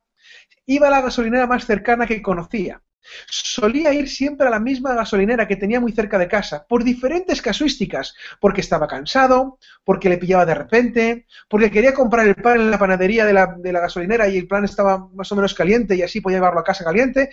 iba 0.66 0.88
a 0.88 0.92
la 0.92 1.02
gasolinera 1.02 1.48
más 1.48 1.66
cercana 1.66 2.06
que 2.06 2.22
conocía. 2.22 2.81
Solía 3.30 3.94
ir 3.94 4.10
siempre 4.10 4.48
a 4.48 4.50
la 4.50 4.60
misma 4.60 4.94
gasolinera 4.94 5.48
que 5.48 5.56
tenía 5.56 5.80
muy 5.80 5.92
cerca 5.92 6.18
de 6.18 6.28
casa, 6.28 6.66
por 6.68 6.84
diferentes 6.84 7.42
casuísticas, 7.42 8.16
porque 8.40 8.62
estaba 8.62 8.88
cansado, 8.88 9.60
porque 9.84 10.10
le 10.10 10.18
pillaba 10.18 10.46
de 10.46 10.56
repente, 10.56 11.25
porque 11.48 11.72
quería 11.72 11.94
comprar 11.94 12.28
el 12.28 12.36
pan 12.36 12.62
en 12.62 12.72
la 12.72 12.80
panadería 12.80 13.25
de 13.25 13.34
la, 13.34 13.80
gasolinera 13.80 14.28
y 14.28 14.38
el 14.38 14.48
pan 14.48 14.66
estaba 14.66 15.07
más 15.13 15.31
o 15.31 15.36
menos 15.36 15.54
caliente 15.54 15.96
y 15.96 16.01
así 16.01 16.22
podía 16.22 16.38
llevarlo 16.38 16.60
a 16.60 16.63
casa 16.63 16.84
caliente. 16.84 17.30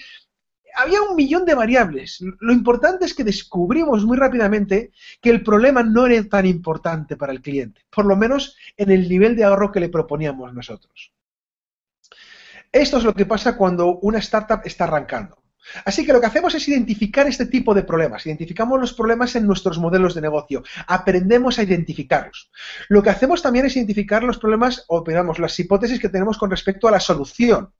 Había 0.75 1.01
un 1.03 1.17
millón 1.17 1.47
de 1.47 1.55
variables. 1.55 2.23
Lo 2.41 2.53
importante 2.53 3.07
es 3.07 3.15
que 3.15 3.25
descubrimos 3.25 4.05
muy 4.05 4.19
rápidamente 4.19 4.93
que 5.23 5.31
el 5.31 5.43
problema 5.43 5.83
no 5.83 6.07
era 6.07 6.23
tan 6.29 6.47
importante 6.47 7.17
para 7.17 7.33
el 7.33 7.41
cliente, 7.41 7.83
por 7.91 8.05
lo 8.05 8.17
menos 8.17 8.57
en 8.77 8.91
el 8.91 9.09
nivel 9.09 9.37
de 9.37 9.45
ahorro 9.45 9.73
que 9.73 9.81
le 9.81 9.89
proponíamos 9.89 10.53
nosotros. 10.53 11.13
Esto 12.73 12.99
es 12.99 13.05
lo 13.05 13.15
que 13.15 13.25
pasa 13.25 13.57
cuando 13.57 13.99
una 14.01 14.19
startup 14.19 14.61
está 14.65 14.85
arrancando. 14.85 15.46
Así 15.85 16.07
que 16.07 16.13
lo 16.13 16.21
que 16.21 16.27
hacemos 16.27 16.55
es 16.55 16.69
identificar 16.69 17.27
este 17.27 17.47
tipo 17.47 17.75
de 17.75 17.83
problemas. 17.83 18.27
Identificamos 18.27 18.81
los 18.81 18.93
problemas 18.93 19.35
en 19.37 19.47
nuestros 19.47 19.79
modelos 19.79 20.15
de 20.15 20.21
negocio. 20.21 20.63
Aprendemos 20.87 21.59
a 21.59 21.63
identificarlos. 21.63 22.51
Lo 22.89 23.03
que 23.03 23.11
hacemos 23.11 23.43
también 23.43 23.67
es 23.67 23.77
identificar 23.77 24.23
los 24.23 24.39
problemas 24.39 24.85
o, 24.89 25.03
digamos, 25.03 25.39
las 25.39 25.59
hipótesis 25.59 26.01
que 26.01 26.09
tenemos 26.09 26.39
con 26.39 26.51
respecto 26.51 26.89
a 26.89 26.93
la 26.93 27.01
solución. 27.01 27.73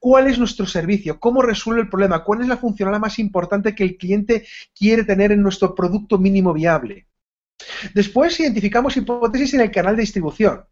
¿Cuál 0.00 0.28
es 0.28 0.38
nuestro 0.38 0.66
servicio? 0.66 1.20
¿Cómo 1.20 1.42
resuelve 1.42 1.82
el 1.82 1.90
problema? 1.90 2.24
¿Cuál 2.24 2.42
es 2.42 2.48
la 2.48 2.56
funcionalidad 2.56 3.00
más 3.00 3.18
importante 3.18 3.74
que 3.74 3.84
el 3.84 3.96
cliente 3.96 4.46
quiere 4.74 5.04
tener 5.04 5.32
en 5.32 5.42
nuestro 5.42 5.74
producto 5.74 6.18
mínimo 6.18 6.52
viable? 6.52 7.08
Después 7.94 8.38
identificamos 8.40 8.96
hipótesis 8.96 9.54
en 9.54 9.60
el 9.60 9.70
canal 9.70 9.96
de 9.96 10.02
distribución, 10.02 10.64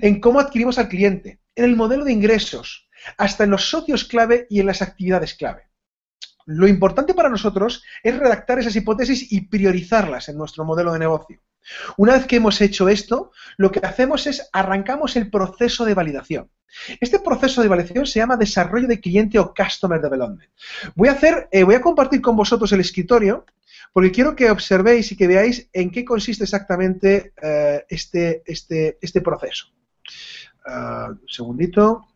en 0.00 0.20
cómo 0.20 0.40
adquirimos 0.40 0.78
al 0.78 0.88
cliente, 0.88 1.40
en 1.54 1.64
el 1.64 1.76
modelo 1.76 2.04
de 2.04 2.12
ingresos, 2.12 2.88
hasta 3.18 3.44
en 3.44 3.50
los 3.50 3.68
socios 3.68 4.04
clave 4.04 4.46
y 4.48 4.60
en 4.60 4.66
las 4.66 4.82
actividades 4.82 5.34
clave. 5.34 5.71
Lo 6.46 6.66
importante 6.66 7.14
para 7.14 7.28
nosotros 7.28 7.82
es 8.02 8.18
redactar 8.18 8.58
esas 8.58 8.76
hipótesis 8.76 9.32
y 9.32 9.42
priorizarlas 9.42 10.28
en 10.28 10.36
nuestro 10.36 10.64
modelo 10.64 10.92
de 10.92 10.98
negocio. 10.98 11.40
Una 11.96 12.14
vez 12.14 12.26
que 12.26 12.36
hemos 12.36 12.60
hecho 12.60 12.88
esto, 12.88 13.30
lo 13.56 13.70
que 13.70 13.80
hacemos 13.80 14.26
es 14.26 14.48
arrancamos 14.52 15.16
el 15.16 15.30
proceso 15.30 15.84
de 15.84 15.94
validación. 15.94 16.50
Este 17.00 17.18
proceso 17.18 17.62
de 17.62 17.68
validación 17.68 18.06
se 18.06 18.18
llama 18.18 18.36
desarrollo 18.36 18.88
de 18.88 19.00
cliente 19.00 19.38
o 19.38 19.54
customer 19.54 20.00
development. 20.00 20.50
Voy 20.94 21.08
a 21.08 21.12
hacer, 21.12 21.48
eh, 21.52 21.62
voy 21.62 21.74
a 21.74 21.80
compartir 21.80 22.20
con 22.20 22.34
vosotros 22.34 22.72
el 22.72 22.80
escritorio 22.80 23.44
porque 23.92 24.10
quiero 24.10 24.34
que 24.34 24.50
observéis 24.50 25.12
y 25.12 25.16
que 25.16 25.26
veáis 25.26 25.68
en 25.72 25.90
qué 25.90 26.04
consiste 26.04 26.44
exactamente 26.44 27.34
eh, 27.42 27.84
este, 27.88 28.42
este, 28.46 28.98
este, 29.00 29.20
proceso. 29.20 29.66
Ah, 30.66 31.08
un 31.10 31.28
segundito. 31.28 32.06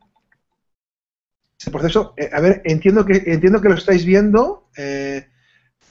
Este 1.66 1.76
proceso, 1.76 2.14
eh, 2.16 2.30
a 2.32 2.40
ver, 2.40 2.62
entiendo 2.64 3.04
que, 3.04 3.24
entiendo 3.26 3.60
que 3.60 3.68
lo 3.68 3.74
estáis 3.74 4.04
viendo. 4.04 4.68
Eh, 4.76 5.26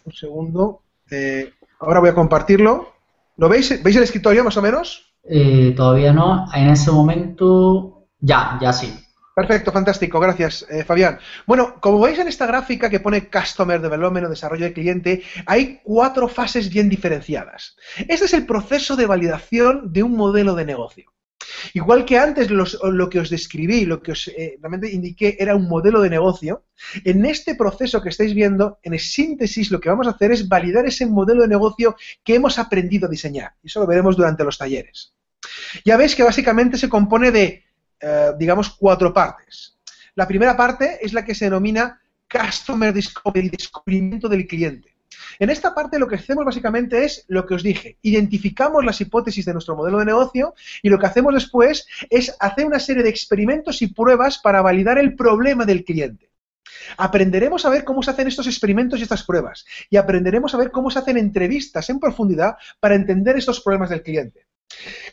un 0.06 0.14
segundo. 0.14 0.84
Eh, 1.12 1.52
ahora 1.82 2.00
voy 2.00 2.08
a 2.08 2.16
compartirlo. 2.16 2.94
¿Lo 3.36 3.50
veis? 3.50 3.84
¿Veis 3.84 3.98
el 3.98 4.04
escritorio 4.04 4.46
más 4.46 4.56
o 4.56 4.62
menos? 4.62 5.14
todavía 5.76 6.14
no. 6.14 6.46
En 6.54 6.70
ese 6.70 6.92
momento, 6.92 8.08
ya, 8.22 8.58
ya 8.62 8.72
sí. 8.72 8.94
Perfecto, 9.36 9.74
fantástico, 9.74 10.18
gracias, 10.22 10.66
Fabián. 10.86 11.20
Bueno, 11.46 11.76
como 11.82 12.00
veis 12.00 12.20
en 12.20 12.30
esta 12.30 12.46
gráfica 12.46 12.90
que 12.90 13.02
pone 13.02 13.30
Customer 13.30 13.82
Development 13.82 14.28
o 14.28 14.30
desarrollo 14.30 14.64
de 14.64 14.72
cliente, 14.72 15.24
hay 15.46 15.82
cuatro 15.84 16.30
fases 16.30 16.70
bien 16.70 16.88
diferenciadas. 16.88 17.76
Este 18.08 18.26
es 18.26 18.34
el 18.34 18.46
proceso 18.46 18.96
de 18.96 19.08
validación 19.08 19.92
de 19.92 20.04
un 20.04 20.16
modelo 20.16 20.56
de 20.56 20.64
negocio. 20.64 21.15
Igual 21.74 22.06
que 22.06 22.18
antes 22.18 22.50
lo 22.50 23.10
que 23.10 23.20
os 23.20 23.30
describí, 23.30 23.86
lo 23.86 24.02
que 24.02 24.12
os 24.12 24.28
eh, 24.28 24.58
realmente 24.62 24.92
indiqué 24.92 25.38
era 25.40 25.56
un 25.56 25.68
modelo 25.68 26.02
de 26.02 26.10
negocio, 26.10 26.66
en 27.04 27.26
este 27.26 27.56
proceso 27.56 28.02
que 28.02 28.10
estáis 28.10 28.34
viendo, 28.34 28.80
en 28.84 28.98
síntesis, 29.00 29.72
lo 29.72 29.80
que 29.80 29.90
vamos 29.90 30.08
a 30.08 30.12
hacer 30.12 30.32
es 30.32 30.48
validar 30.48 30.86
ese 30.86 31.06
modelo 31.06 31.42
de 31.42 31.48
negocio 31.48 31.96
que 32.24 32.36
hemos 32.36 32.60
aprendido 32.60 33.08
a 33.08 33.10
diseñar. 33.10 33.54
Y 33.64 33.68
eso 33.68 33.80
lo 33.80 33.88
veremos 33.88 34.16
durante 34.16 34.44
los 34.44 34.58
talleres. 34.58 35.14
Ya 35.84 35.98
veis 35.98 36.16
que 36.16 36.24
básicamente 36.24 36.78
se 36.78 36.90
compone 36.90 37.32
de, 37.32 37.64
eh, 38.00 38.32
digamos, 38.38 38.70
cuatro 38.70 39.14
partes. 39.14 39.78
La 40.16 40.28
primera 40.28 40.56
parte 40.56 41.00
es 41.02 41.14
la 41.14 41.26
que 41.26 41.36
se 41.36 41.46
denomina 41.46 42.02
Customer 42.30 42.94
Discovery, 42.94 43.50
descubrimiento 43.50 44.28
del 44.30 44.48
cliente. 44.48 44.95
En 45.40 45.50
esta 45.50 45.74
parte 45.74 46.00
lo 46.00 46.08
que 46.08 46.16
hacemos 46.16 46.46
básicamente 46.46 47.04
es 47.04 47.26
lo 47.28 47.46
que 47.46 47.56
os 47.56 47.64
dije, 47.64 47.98
identificamos 48.02 48.86
las 48.86 49.00
hipótesis 49.02 49.46
de 49.46 49.54
nuestro 49.54 49.76
modelo 49.76 50.00
de 50.00 50.06
negocio 50.06 50.54
y 50.82 50.90
lo 50.90 51.00
que 51.00 51.08
hacemos 51.08 51.34
después 51.34 51.88
es 52.10 52.36
hacer 52.40 52.66
una 52.66 52.80
serie 52.80 53.04
de 53.04 53.10
experimentos 53.10 53.82
y 53.82 53.88
pruebas 53.88 54.40
para 54.40 54.62
validar 54.62 54.98
el 54.98 55.16
problema 55.16 55.66
del 55.66 55.84
cliente. 55.84 56.30
Aprenderemos 56.98 57.66
a 57.66 57.70
ver 57.70 57.84
cómo 57.84 58.04
se 58.04 58.12
hacen 58.12 58.28
estos 58.28 58.48
experimentos 58.48 59.00
y 59.00 59.04
estas 59.04 59.24
pruebas 59.24 59.66
y 59.90 59.98
aprenderemos 59.98 60.54
a 60.54 60.58
ver 60.58 60.72
cómo 60.72 60.90
se 60.90 61.00
hacen 61.00 61.18
entrevistas 61.18 61.90
en 61.90 62.00
profundidad 62.00 62.56
para 62.80 62.96
entender 62.96 63.38
estos 63.38 63.62
problemas 63.62 63.90
del 63.90 64.04
cliente. 64.04 64.48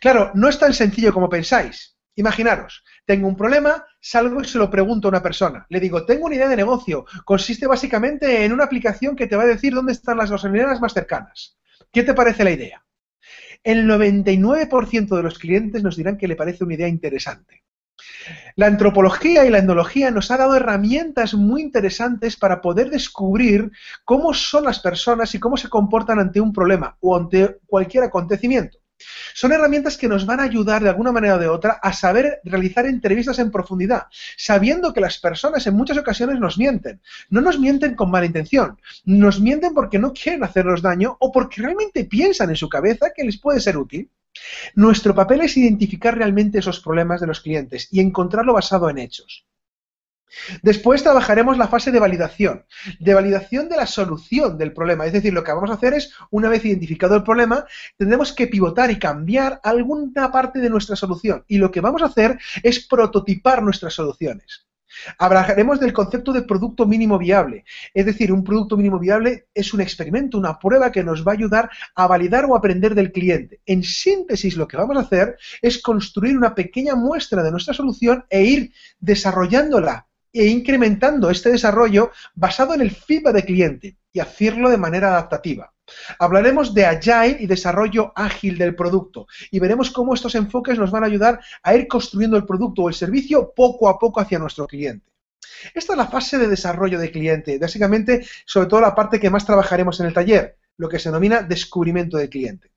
Claro, 0.00 0.30
no 0.34 0.48
es 0.48 0.58
tan 0.58 0.74
sencillo 0.74 1.12
como 1.12 1.28
pensáis. 1.28 1.96
Imaginaros, 2.14 2.84
tengo 3.06 3.26
un 3.26 3.36
problema, 3.36 3.86
salgo 4.00 4.42
y 4.42 4.44
se 4.44 4.58
lo 4.58 4.70
pregunto 4.70 5.08
a 5.08 5.10
una 5.10 5.22
persona. 5.22 5.64
Le 5.70 5.80
digo, 5.80 6.04
tengo 6.04 6.26
una 6.26 6.34
idea 6.34 6.48
de 6.48 6.56
negocio. 6.56 7.06
Consiste 7.24 7.66
básicamente 7.66 8.44
en 8.44 8.52
una 8.52 8.64
aplicación 8.64 9.16
que 9.16 9.26
te 9.26 9.36
va 9.36 9.44
a 9.44 9.46
decir 9.46 9.74
dónde 9.74 9.92
están 9.92 10.18
las 10.18 10.30
gasolineras 10.30 10.80
más 10.80 10.92
cercanas. 10.92 11.56
¿Qué 11.90 12.02
te 12.02 12.12
parece 12.12 12.44
la 12.44 12.50
idea? 12.50 12.84
El 13.64 13.86
99% 13.86 15.16
de 15.16 15.22
los 15.22 15.38
clientes 15.38 15.82
nos 15.82 15.96
dirán 15.96 16.18
que 16.18 16.28
le 16.28 16.36
parece 16.36 16.64
una 16.64 16.74
idea 16.74 16.88
interesante. 16.88 17.62
La 18.56 18.66
antropología 18.66 19.46
y 19.46 19.50
la 19.50 19.58
etnología 19.58 20.10
nos 20.10 20.30
ha 20.30 20.36
dado 20.36 20.54
herramientas 20.54 21.34
muy 21.34 21.62
interesantes 21.62 22.36
para 22.36 22.60
poder 22.60 22.90
descubrir 22.90 23.70
cómo 24.04 24.34
son 24.34 24.64
las 24.64 24.80
personas 24.80 25.34
y 25.34 25.40
cómo 25.40 25.56
se 25.56 25.68
comportan 25.68 26.18
ante 26.18 26.40
un 26.40 26.52
problema 26.52 26.96
o 27.00 27.16
ante 27.16 27.58
cualquier 27.66 28.04
acontecimiento. 28.04 28.81
Son 29.34 29.52
herramientas 29.52 29.96
que 29.96 30.08
nos 30.08 30.26
van 30.26 30.40
a 30.40 30.44
ayudar 30.44 30.82
de 30.82 30.88
alguna 30.88 31.12
manera 31.12 31.36
o 31.36 31.38
de 31.38 31.48
otra 31.48 31.72
a 31.82 31.92
saber 31.92 32.40
realizar 32.44 32.86
entrevistas 32.86 33.38
en 33.38 33.50
profundidad, 33.50 34.06
sabiendo 34.36 34.92
que 34.92 35.00
las 35.00 35.18
personas 35.18 35.66
en 35.66 35.74
muchas 35.74 35.98
ocasiones 35.98 36.38
nos 36.38 36.58
mienten. 36.58 37.00
No 37.30 37.40
nos 37.40 37.58
mienten 37.58 37.94
con 37.94 38.10
mala 38.10 38.26
intención, 38.26 38.78
nos 39.04 39.40
mienten 39.40 39.74
porque 39.74 39.98
no 39.98 40.12
quieren 40.12 40.44
hacernos 40.44 40.82
daño 40.82 41.16
o 41.20 41.32
porque 41.32 41.62
realmente 41.62 42.04
piensan 42.04 42.50
en 42.50 42.56
su 42.56 42.68
cabeza 42.68 43.12
que 43.14 43.24
les 43.24 43.38
puede 43.38 43.60
ser 43.60 43.76
útil. 43.76 44.10
Nuestro 44.74 45.14
papel 45.14 45.42
es 45.42 45.56
identificar 45.56 46.16
realmente 46.16 46.58
esos 46.58 46.80
problemas 46.80 47.20
de 47.20 47.26
los 47.26 47.40
clientes 47.40 47.88
y 47.90 48.00
encontrarlo 48.00 48.54
basado 48.54 48.88
en 48.88 48.98
hechos. 48.98 49.46
Después 50.62 51.02
trabajaremos 51.02 51.58
la 51.58 51.68
fase 51.68 51.90
de 51.90 52.00
validación, 52.00 52.64
de 52.98 53.14
validación 53.14 53.68
de 53.68 53.76
la 53.76 53.86
solución 53.86 54.58
del 54.58 54.72
problema. 54.72 55.06
Es 55.06 55.12
decir, 55.12 55.32
lo 55.32 55.44
que 55.44 55.52
vamos 55.52 55.70
a 55.70 55.74
hacer 55.74 55.94
es, 55.94 56.12
una 56.30 56.48
vez 56.48 56.64
identificado 56.64 57.16
el 57.16 57.22
problema, 57.22 57.64
tendremos 57.96 58.32
que 58.32 58.46
pivotar 58.46 58.90
y 58.90 58.98
cambiar 58.98 59.60
alguna 59.62 60.30
parte 60.32 60.58
de 60.60 60.70
nuestra 60.70 60.96
solución. 60.96 61.44
Y 61.48 61.58
lo 61.58 61.70
que 61.70 61.80
vamos 61.80 62.02
a 62.02 62.06
hacer 62.06 62.38
es 62.62 62.86
prototipar 62.86 63.62
nuestras 63.62 63.94
soluciones. 63.94 64.66
Hablaremos 65.18 65.80
del 65.80 65.92
concepto 65.92 66.32
de 66.32 66.42
producto 66.42 66.86
mínimo 66.86 67.18
viable. 67.18 67.64
Es 67.94 68.06
decir, 68.06 68.32
un 68.32 68.44
producto 68.44 68.76
mínimo 68.76 68.98
viable 68.98 69.46
es 69.54 69.72
un 69.72 69.80
experimento, 69.80 70.38
una 70.38 70.58
prueba 70.58 70.92
que 70.92 71.02
nos 71.02 71.26
va 71.26 71.32
a 71.32 71.34
ayudar 71.34 71.70
a 71.94 72.06
validar 72.06 72.44
o 72.44 72.54
aprender 72.54 72.94
del 72.94 73.12
cliente. 73.12 73.60
En 73.66 73.82
síntesis, 73.82 74.56
lo 74.56 74.68
que 74.68 74.76
vamos 74.76 74.96
a 74.96 75.00
hacer 75.00 75.36
es 75.60 75.80
construir 75.80 76.36
una 76.36 76.54
pequeña 76.54 76.94
muestra 76.94 77.42
de 77.42 77.50
nuestra 77.50 77.74
solución 77.74 78.24
e 78.28 78.42
ir 78.42 78.72
desarrollándola 79.00 80.06
e 80.32 80.46
incrementando 80.46 81.30
este 81.30 81.50
desarrollo 81.50 82.10
basado 82.34 82.74
en 82.74 82.80
el 82.80 82.90
feedback 82.90 83.34
de 83.34 83.44
cliente 83.44 83.96
y 84.12 84.20
hacerlo 84.20 84.70
de 84.70 84.78
manera 84.78 85.08
adaptativa. 85.08 85.72
Hablaremos 86.18 86.72
de 86.74 86.86
Agile 86.86 87.36
y 87.40 87.46
desarrollo 87.46 88.12
ágil 88.14 88.56
del 88.56 88.74
producto 88.74 89.26
y 89.50 89.58
veremos 89.58 89.90
cómo 89.90 90.14
estos 90.14 90.34
enfoques 90.34 90.78
nos 90.78 90.90
van 90.90 91.04
a 91.04 91.06
ayudar 91.06 91.40
a 91.62 91.74
ir 91.74 91.86
construyendo 91.86 92.36
el 92.36 92.46
producto 92.46 92.82
o 92.82 92.88
el 92.88 92.94
servicio 92.94 93.52
poco 93.54 93.88
a 93.88 93.98
poco 93.98 94.20
hacia 94.20 94.38
nuestro 94.38 94.66
cliente. 94.66 95.12
Esta 95.74 95.92
es 95.92 95.96
la 95.96 96.06
fase 96.06 96.38
de 96.38 96.48
desarrollo 96.48 96.98
de 96.98 97.10
cliente, 97.10 97.58
básicamente, 97.58 98.26
sobre 98.44 98.68
todo 98.68 98.80
la 98.80 98.94
parte 98.94 99.20
que 99.20 99.30
más 99.30 99.44
trabajaremos 99.44 100.00
en 100.00 100.06
el 100.06 100.14
taller, 100.14 100.56
lo 100.76 100.88
que 100.88 100.98
se 100.98 101.08
denomina 101.08 101.42
descubrimiento 101.42 102.16
del 102.16 102.30
cliente. 102.30 102.72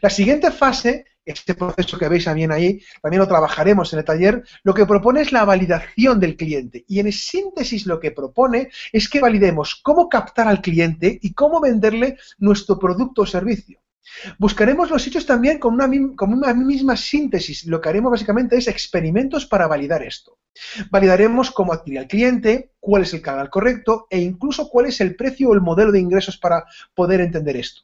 La 0.00 0.10
siguiente 0.10 0.50
fase, 0.50 1.06
este 1.24 1.54
proceso 1.54 1.98
que 1.98 2.08
veis 2.08 2.24
también 2.24 2.52
ahí, 2.52 2.80
también 3.02 3.20
lo 3.20 3.28
trabajaremos 3.28 3.92
en 3.92 4.00
el 4.00 4.04
taller, 4.04 4.44
lo 4.62 4.74
que 4.74 4.86
propone 4.86 5.20
es 5.20 5.32
la 5.32 5.44
validación 5.44 6.18
del 6.20 6.36
cliente. 6.36 6.84
Y 6.88 7.00
en 7.00 7.12
síntesis 7.12 7.86
lo 7.86 8.00
que 8.00 8.10
propone 8.10 8.70
es 8.92 9.08
que 9.08 9.20
validemos 9.20 9.76
cómo 9.82 10.08
captar 10.08 10.48
al 10.48 10.60
cliente 10.60 11.18
y 11.22 11.34
cómo 11.34 11.60
venderle 11.60 12.18
nuestro 12.38 12.78
producto 12.78 13.22
o 13.22 13.26
servicio. 13.26 13.80
Buscaremos 14.38 14.90
los 14.90 15.06
hechos 15.06 15.26
también 15.26 15.58
con 15.58 15.74
una, 15.74 16.54
misma 16.54 16.96
síntesis. 16.96 17.66
Lo 17.66 17.80
que 17.80 17.88
haremos 17.88 18.10
básicamente 18.10 18.56
es 18.56 18.68
experimentos 18.68 19.46
para 19.46 19.66
validar 19.66 20.02
esto. 20.02 20.38
Validaremos 20.90 21.50
cómo 21.50 21.72
adquirir 21.72 22.00
al 22.00 22.08
cliente, 22.08 22.72
cuál 22.80 23.02
es 23.02 23.14
el 23.14 23.22
canal 23.22 23.50
correcto 23.50 24.06
e 24.10 24.18
incluso 24.18 24.68
cuál 24.68 24.86
es 24.86 25.00
el 25.00 25.14
precio 25.16 25.50
o 25.50 25.54
el 25.54 25.60
modelo 25.60 25.92
de 25.92 26.00
ingresos 26.00 26.38
para 26.38 26.64
poder 26.94 27.20
entender 27.20 27.56
esto. 27.56 27.82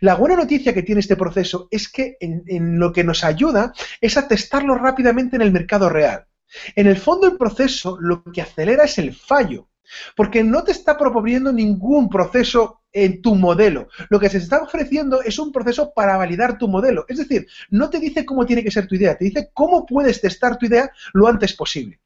La 0.00 0.14
buena 0.14 0.36
noticia 0.36 0.74
que 0.74 0.82
tiene 0.82 1.00
este 1.00 1.16
proceso 1.16 1.68
es 1.70 1.88
que 1.88 2.16
en, 2.20 2.78
lo 2.78 2.92
que 2.92 3.04
nos 3.04 3.24
ayuda 3.24 3.72
es 4.00 4.16
a 4.16 4.28
testarlo 4.28 4.74
rápidamente 4.76 5.36
en 5.36 5.42
el 5.42 5.52
mercado 5.52 5.88
real. 5.88 6.26
En 6.74 6.86
el 6.86 6.96
fondo 6.96 7.26
el 7.26 7.36
proceso 7.36 7.98
lo 8.00 8.22
que 8.24 8.42
acelera 8.42 8.84
es 8.84 8.98
el 8.98 9.14
fallo, 9.14 9.68
porque 10.16 10.42
no 10.42 10.64
te 10.64 10.72
está 10.72 10.96
proponiendo 10.96 11.52
ningún 11.52 12.08
proceso 12.08 12.82
en 12.92 13.20
tu 13.20 13.34
modelo. 13.34 13.88
Lo 14.08 14.18
que 14.18 14.30
se 14.30 14.38
está 14.38 14.62
ofreciendo 14.62 15.22
es 15.22 15.38
un 15.38 15.52
proceso 15.52 15.92
para 15.94 16.16
validar 16.16 16.56
tu 16.56 16.68
modelo. 16.68 17.04
Es 17.08 17.18
decir, 17.18 17.46
no 17.70 17.90
te 17.90 17.98
dice 17.98 18.24
cómo 18.24 18.46
tiene 18.46 18.64
que 18.64 18.70
ser 18.70 18.86
tu 18.86 18.94
idea, 18.94 19.16
te 19.16 19.26
dice 19.26 19.50
cómo 19.52 19.84
puedes 19.84 20.20
testar 20.20 20.56
tu 20.56 20.66
idea 20.66 20.90
lo 21.12 21.26
antes 21.26 21.52
posible. 21.52 22.00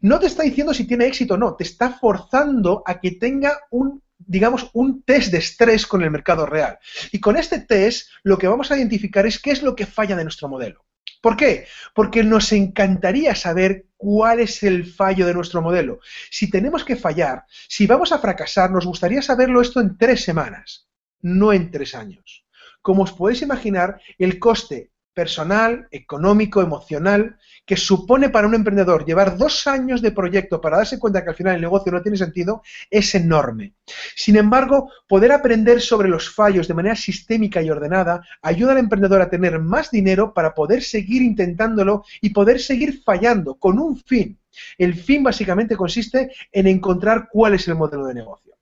No 0.00 0.18
te 0.18 0.26
está 0.26 0.42
diciendo 0.42 0.74
si 0.74 0.84
tiene 0.84 1.06
éxito 1.06 1.34
o 1.34 1.36
no, 1.36 1.54
te 1.54 1.64
está 1.64 1.90
forzando 1.90 2.82
a 2.86 3.00
que 3.00 3.12
tenga 3.12 3.60
un 3.70 4.02
digamos, 4.26 4.70
un 4.72 5.02
test 5.02 5.32
de 5.32 5.38
estrés 5.38 5.86
con 5.86 6.02
el 6.02 6.10
mercado 6.10 6.46
real. 6.46 6.78
Y 7.12 7.20
con 7.20 7.36
este 7.36 7.60
test 7.60 8.08
lo 8.22 8.38
que 8.38 8.48
vamos 8.48 8.70
a 8.70 8.76
identificar 8.76 9.26
es 9.26 9.40
qué 9.40 9.50
es 9.50 9.62
lo 9.62 9.74
que 9.74 9.86
falla 9.86 10.16
de 10.16 10.24
nuestro 10.24 10.48
modelo. 10.48 10.84
¿Por 11.20 11.36
qué? 11.36 11.66
Porque 11.94 12.22
nos 12.24 12.52
encantaría 12.52 13.34
saber 13.34 13.86
cuál 13.96 14.40
es 14.40 14.62
el 14.62 14.86
fallo 14.86 15.26
de 15.26 15.34
nuestro 15.34 15.60
modelo. 15.60 16.00
Si 16.30 16.50
tenemos 16.50 16.84
que 16.84 16.96
fallar, 16.96 17.44
si 17.68 17.86
vamos 17.86 18.12
a 18.12 18.18
fracasar, 18.18 18.70
nos 18.70 18.86
gustaría 18.86 19.20
saberlo 19.20 19.60
esto 19.60 19.80
en 19.80 19.98
tres 19.98 20.24
semanas, 20.24 20.88
no 21.20 21.52
en 21.52 21.70
tres 21.70 21.94
años. 21.94 22.46
Como 22.80 23.02
os 23.02 23.12
podéis 23.12 23.42
imaginar, 23.42 24.00
el 24.18 24.38
coste 24.38 24.90
personal, 25.20 25.86
económico, 25.90 26.62
emocional, 26.62 27.36
que 27.66 27.76
supone 27.76 28.30
para 28.30 28.46
un 28.46 28.54
emprendedor 28.54 29.04
llevar 29.04 29.36
dos 29.36 29.66
años 29.66 30.00
de 30.00 30.12
proyecto 30.12 30.62
para 30.62 30.78
darse 30.78 30.98
cuenta 30.98 31.22
que 31.22 31.28
al 31.28 31.36
final 31.36 31.56
el 31.56 31.60
negocio 31.60 31.92
no 31.92 32.00
tiene 32.00 32.16
sentido, 32.16 32.62
es 32.88 33.14
enorme. 33.14 33.74
Sin 34.16 34.36
embargo, 34.36 34.90
poder 35.06 35.32
aprender 35.32 35.82
sobre 35.82 36.08
los 36.08 36.34
fallos 36.34 36.66
de 36.68 36.72
manera 36.72 36.96
sistémica 36.96 37.60
y 37.60 37.68
ordenada 37.68 38.22
ayuda 38.40 38.72
al 38.72 38.78
emprendedor 38.78 39.20
a 39.20 39.28
tener 39.28 39.58
más 39.58 39.90
dinero 39.90 40.32
para 40.32 40.54
poder 40.54 40.82
seguir 40.82 41.20
intentándolo 41.20 42.02
y 42.22 42.30
poder 42.30 42.58
seguir 42.58 43.02
fallando 43.04 43.56
con 43.56 43.78
un 43.78 43.98
fin. 43.98 44.38
El 44.78 44.94
fin 44.94 45.22
básicamente 45.22 45.76
consiste 45.76 46.32
en 46.50 46.66
encontrar 46.66 47.28
cuál 47.30 47.52
es 47.52 47.68
el 47.68 47.74
modelo 47.74 48.06
de 48.06 48.14
negocio. 48.14 48.54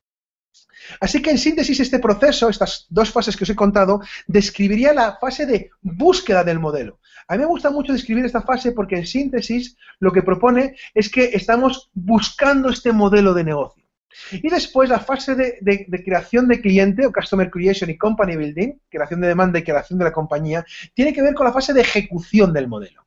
Así 1.01 1.23
que 1.23 1.31
en 1.31 1.39
síntesis 1.39 1.81
este 1.81 1.99
proceso, 1.99 2.49
estas 2.49 2.87
dos 2.89 3.11
fases 3.11 3.37
que 3.37 3.45
os 3.45 3.51
he 3.51 3.57
contado, 3.57 4.01
describiría 4.27 4.93
la 4.93 5.17
fase 5.21 5.47
de 5.47 5.71
búsqueda 5.81 6.45
del 6.45 6.59
modelo. 6.59 6.99
A 7.27 7.35
mí 7.35 7.41
me 7.41 7.47
gusta 7.47 7.71
mucho 7.71 7.93
describir 7.93 8.25
esta 8.25 8.43
fase 8.43 8.73
porque 8.73 8.97
en 8.97 9.07
síntesis 9.07 9.77
lo 10.01 10.13
que 10.13 10.23
propone 10.23 10.77
es 10.95 11.11
que 11.11 11.25
estamos 11.35 11.91
buscando 11.93 12.71
este 12.71 12.93
modelo 12.93 13.35
de 13.35 13.45
negocio. 13.45 13.85
Y 14.33 14.49
después 14.49 14.89
la 14.89 14.99
fase 14.99 15.35
de, 15.35 16.03
creación 16.05 16.49
de 16.49 16.61
cliente 16.61 17.07
o 17.07 17.13
Customer 17.13 17.51
Creation 17.51 17.91
y 17.91 17.97
Company 17.97 18.37
Building, 18.37 18.81
creación 18.89 19.21
de 19.21 19.29
demanda 19.29 19.59
y 19.59 19.65
creación 19.65 19.99
de 19.99 20.07
la 20.07 20.13
compañía, 20.13 20.65
tiene 20.95 21.13
que 21.13 21.23
ver 21.23 21.35
con 21.35 21.47
la 21.47 21.53
fase 21.53 21.73
de 21.73 21.83
ejecución 21.83 22.53
del 22.53 22.69
modelo. 22.69 23.05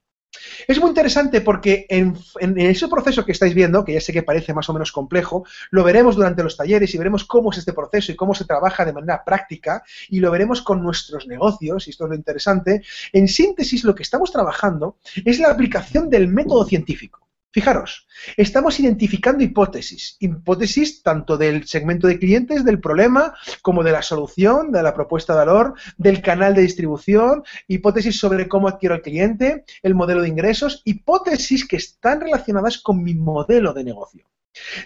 Es 0.68 0.80
muy 0.80 0.90
interesante 0.90 1.42
porque 1.42 1.86
en, 1.90 2.16
ese 2.58 2.88
proceso 2.88 3.26
que 3.26 3.34
estáis 3.34 3.54
viendo, 3.54 3.84
que 3.84 3.94
ya 3.94 4.02
sé 4.02 4.14
que 4.14 4.24
parece 4.24 4.54
más 4.54 4.70
o 4.70 4.74
menos 4.74 4.92
complejo, 4.92 5.46
lo 5.72 5.84
veremos 5.84 6.16
durante 6.16 6.44
los 6.44 6.56
talleres 6.56 6.94
y 6.94 6.98
veremos 6.98 7.26
cómo 7.26 7.52
es 7.52 7.58
este 7.58 7.74
proceso 7.74 8.12
y 8.12 8.16
cómo 8.16 8.34
se 8.34 8.46
trabaja 8.46 8.86
de 8.86 8.94
manera 8.94 9.24
práctica 9.24 9.84
y 10.10 10.20
lo 10.20 10.32
veremos 10.32 10.62
con 10.62 10.82
nuestros 10.82 11.28
negocios, 11.28 11.88
y 11.88 11.92
esto 11.92 12.06
es 12.06 12.10
lo 12.10 12.16
interesante. 12.16 12.84
En 13.12 13.28
síntesis, 13.28 13.84
lo 13.84 13.96
que 13.96 14.04
estamos 14.04 14.32
trabajando 14.32 14.98
es 15.26 15.40
la 15.40 15.50
aplicación 15.50 16.10
del 16.10 16.28
método 16.28 16.66
científico. 16.66 17.31
Fijaros, 17.54 18.08
estamos 18.38 18.80
identificando 18.80 19.44
hipótesis, 19.44 20.16
hipótesis 20.22 21.04
tanto 21.04 21.38
del 21.38 21.68
segmento 21.68 22.08
de 22.08 22.18
clientes, 22.18 22.64
del 22.64 22.80
problema, 22.80 23.34
como 23.62 23.84
de 23.84 23.92
la 23.92 24.02
solución, 24.02 24.72
de 24.72 24.82
la 24.82 24.94
propuesta 24.94 25.34
de 25.34 25.40
valor, 25.40 25.74
del 25.98 26.22
canal 26.22 26.56
de 26.56 26.62
distribución, 26.62 27.44
hipótesis 27.68 28.18
sobre 28.18 28.48
cómo 28.48 28.70
adquiero 28.70 28.96
al 28.96 29.02
cliente, 29.02 29.66
el 29.84 29.96
modelo 29.96 30.22
de 30.22 30.30
ingresos, 30.30 30.82
hipótesis 30.86 31.68
que 31.68 31.76
están 31.76 32.22
relacionadas 32.22 32.78
con 32.78 33.04
mi 33.04 33.16
modelo 33.16 33.74
de 33.74 33.84
negocio. 33.84 34.31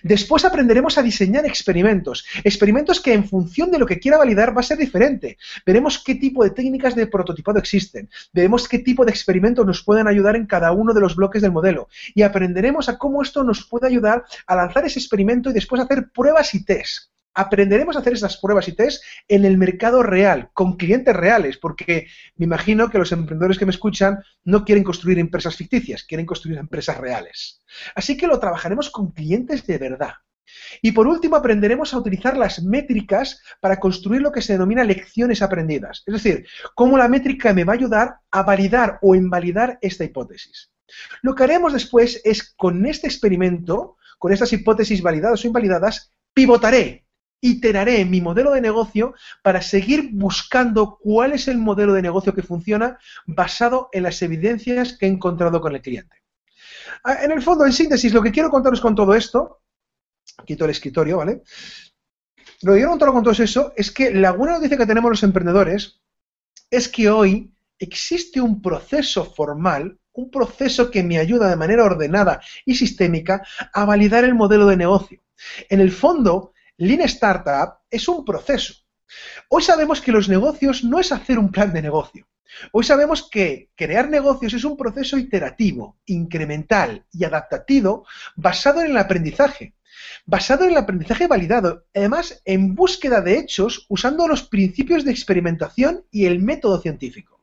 Después 0.04 0.46
aprenderemos 0.46 0.98
a 0.98 1.04
diseñar 1.04 1.46
experimentos, 1.46 2.26
experimentos 2.44 3.00
que 3.00 3.14
en 3.14 3.28
función 3.28 3.72
de 3.72 3.80
lo 3.80 3.86
que 3.86 4.00
quiera 4.00 4.18
validar 4.18 4.56
va 4.56 4.62
a 4.62 4.64
ser 4.64 4.78
diferente. 4.78 5.38
Veremos 5.66 6.04
qué 6.04 6.16
tipo 6.16 6.44
de 6.44 6.52
técnicas 6.52 6.96
de 6.96 7.08
prototipado 7.08 7.60
existen, 7.60 8.10
veremos 8.34 8.68
qué 8.68 8.80
tipo 8.80 9.06
de 9.06 9.12
experimentos 9.12 9.66
nos 9.66 9.84
pueden 9.84 10.08
ayudar 10.08 10.36
en 10.36 10.46
cada 10.46 10.72
uno 10.72 10.94
de 10.94 11.02
los 11.02 11.16
bloques 11.16 11.42
del 11.42 11.52
modelo 11.52 11.88
y 12.14 12.22
aprenderemos 12.22 12.90
a 12.90 12.98
cómo 12.98 13.22
esto 13.22 13.44
nos 13.44 13.66
puede 13.66 13.88
ayudar 13.88 14.24
a 14.48 14.56
lanzar 14.56 14.86
ese 14.86 15.00
experimento 15.00 15.50
y 15.50 15.54
después 15.54 15.82
hacer 15.82 16.10
pruebas 16.12 16.54
y 16.54 16.64
test. 16.64 17.15
Aprenderemos 17.36 17.96
a 17.96 18.00
hacer 18.00 18.14
esas 18.14 18.38
pruebas 18.38 18.68
y 18.68 18.74
test 18.74 19.04
en 19.28 19.46
el 19.46 19.58
mercado 19.58 20.02
real, 20.02 20.50
con 20.54 20.78
clientes 20.78 21.16
reales, 21.16 21.58
porque 21.58 22.08
me 22.38 22.46
imagino 22.46 22.90
que 22.90 22.98
los 22.98 23.12
emprendedores 23.12 23.60
que 23.60 23.66
me 23.66 23.72
escuchan 23.72 24.24
no 24.44 24.66
quieren 24.66 24.84
construir 24.84 25.20
empresas 25.20 25.56
ficticias, 25.56 26.04
quieren 26.04 26.26
construir 26.26 26.58
empresas 26.58 26.98
reales. 26.98 27.62
Así 27.94 28.18
que 28.18 28.28
lo 28.28 28.40
trabajaremos 28.40 28.90
con 28.90 29.12
clientes 29.12 29.68
de 29.68 29.78
verdad. 29.78 30.14
Y 30.82 30.92
por 30.92 31.08
último, 31.08 31.36
aprenderemos 31.36 31.94
a 31.94 31.98
utilizar 31.98 32.38
las 32.38 32.64
métricas 32.64 33.42
para 33.60 33.80
construir 33.80 34.22
lo 34.22 34.32
que 34.32 34.42
se 34.42 34.54
denomina 34.54 34.84
lecciones 34.84 35.42
aprendidas. 35.42 36.04
Es 36.06 36.14
decir, 36.14 36.46
cómo 36.76 36.98
la 36.98 37.08
métrica 37.08 37.54
me 37.54 37.64
va 37.64 37.74
a 37.74 37.76
ayudar 37.76 38.16
a 38.32 38.44
validar 38.44 39.00
o 39.02 39.16
invalidar 39.16 39.78
esta 39.82 40.04
hipótesis. 40.04 40.72
Lo 41.22 41.36
que 41.36 41.44
haremos 41.44 41.74
después 41.74 42.22
es, 42.24 42.54
con 42.56 42.86
este 42.86 43.08
experimento, 43.08 43.98
con 44.20 44.32
estas 44.32 44.54
hipótesis 44.54 45.02
validadas 45.02 45.44
o 45.44 45.48
invalidadas, 45.48 46.12
pivotaré, 46.34 47.05
iteraré 47.48 48.06
mi 48.06 48.22
modelo 48.22 48.52
de 48.52 48.62
negocio 48.62 49.14
para 49.42 49.62
seguir 49.62 50.10
buscando 50.12 50.98
cuál 51.02 51.34
es 51.34 51.48
el 51.48 51.58
modelo 51.58 51.94
de 51.94 52.02
negocio 52.02 52.34
que 52.34 52.44
funciona 52.44 52.98
basado 53.26 53.90
en 53.92 54.04
las 54.04 54.22
evidencias 54.22 54.98
que 54.98 55.06
he 55.06 55.10
encontrado 55.10 55.62
con 55.62 55.76
el 55.76 55.82
cliente. 55.82 56.24
Ah, 57.04 57.24
en 57.24 57.32
el 57.32 57.42
fondo, 57.42 57.66
en 57.66 57.74
síntesis, 57.74 58.14
lo 58.14 58.22
que 58.22 58.32
quiero 58.32 58.50
contaros 58.50 58.82
con 58.82 58.96
todo 58.96 59.14
esto 59.14 59.62
quito 60.46 60.66
el 60.66 60.72
escritorio, 60.72 61.18
¿vale? 61.18 61.44
Lo 62.62 62.74
que 62.74 62.78
quiero 62.78 62.90
contar 62.90 63.12
con 63.12 63.24
todo 63.24 63.44
eso 63.44 63.74
es 63.76 63.92
que 63.92 64.14
la 64.14 64.32
buena 64.32 64.56
noticia 64.56 64.78
que 64.78 64.86
tenemos 64.86 65.10
los 65.10 65.24
emprendedores 65.24 66.02
es 66.70 66.90
que 66.90 67.10
hoy 67.10 67.54
existe 67.78 68.42
un 68.42 68.62
proceso 68.62 69.26
formal, 69.26 70.00
un 70.14 70.32
proceso 70.32 70.90
que 70.90 71.04
me 71.04 71.20
ayuda 71.20 71.50
de 71.50 71.56
manera 71.56 71.84
ordenada 71.84 72.42
y 72.66 72.76
sistémica 72.76 73.46
a 73.74 73.86
validar 73.86 74.24
el 74.24 74.36
modelo 74.36 74.66
de 74.66 74.78
negocio. 74.78 75.22
En 75.70 75.82
el 75.82 75.92
fondo, 75.92 76.54
Lean 76.78 77.02
Startup 77.02 77.80
es 77.90 78.08
un 78.08 78.26
proceso. 78.26 78.74
Hoy 79.50 79.62
sabemos 79.62 80.02
que 80.02 80.12
los 80.12 80.28
negocios 80.30 80.84
no 80.84 81.00
es 81.00 81.12
hacer 81.12 81.40
un 81.40 81.52
plan 81.52 81.72
de 81.74 81.82
negocio. 81.82 82.28
Hoy 82.72 82.84
sabemos 82.84 83.28
que 83.30 83.70
crear 83.76 84.10
negocios 84.10 84.54
es 84.54 84.64
un 84.64 84.78
proceso 84.78 85.18
iterativo, 85.18 85.98
incremental 86.06 87.06
y 87.12 87.24
adaptativo 87.24 88.06
basado 88.36 88.82
en 88.82 88.92
el 88.92 88.98
aprendizaje 88.98 89.74
basado 90.26 90.66
en 90.66 90.72
el 90.72 90.78
aprendizaje 90.78 91.28
validado, 91.28 91.86
además 91.94 92.42
en 92.46 92.76
búsqueda 92.76 93.22
de 93.22 93.38
hechos 93.38 93.86
usando 93.90 94.28
los 94.28 94.44
principios 94.44 95.06
de 95.06 95.12
experimentación 95.12 96.06
y 96.12 96.26
el 96.26 96.40
método 96.40 96.82
científico. 96.82 97.42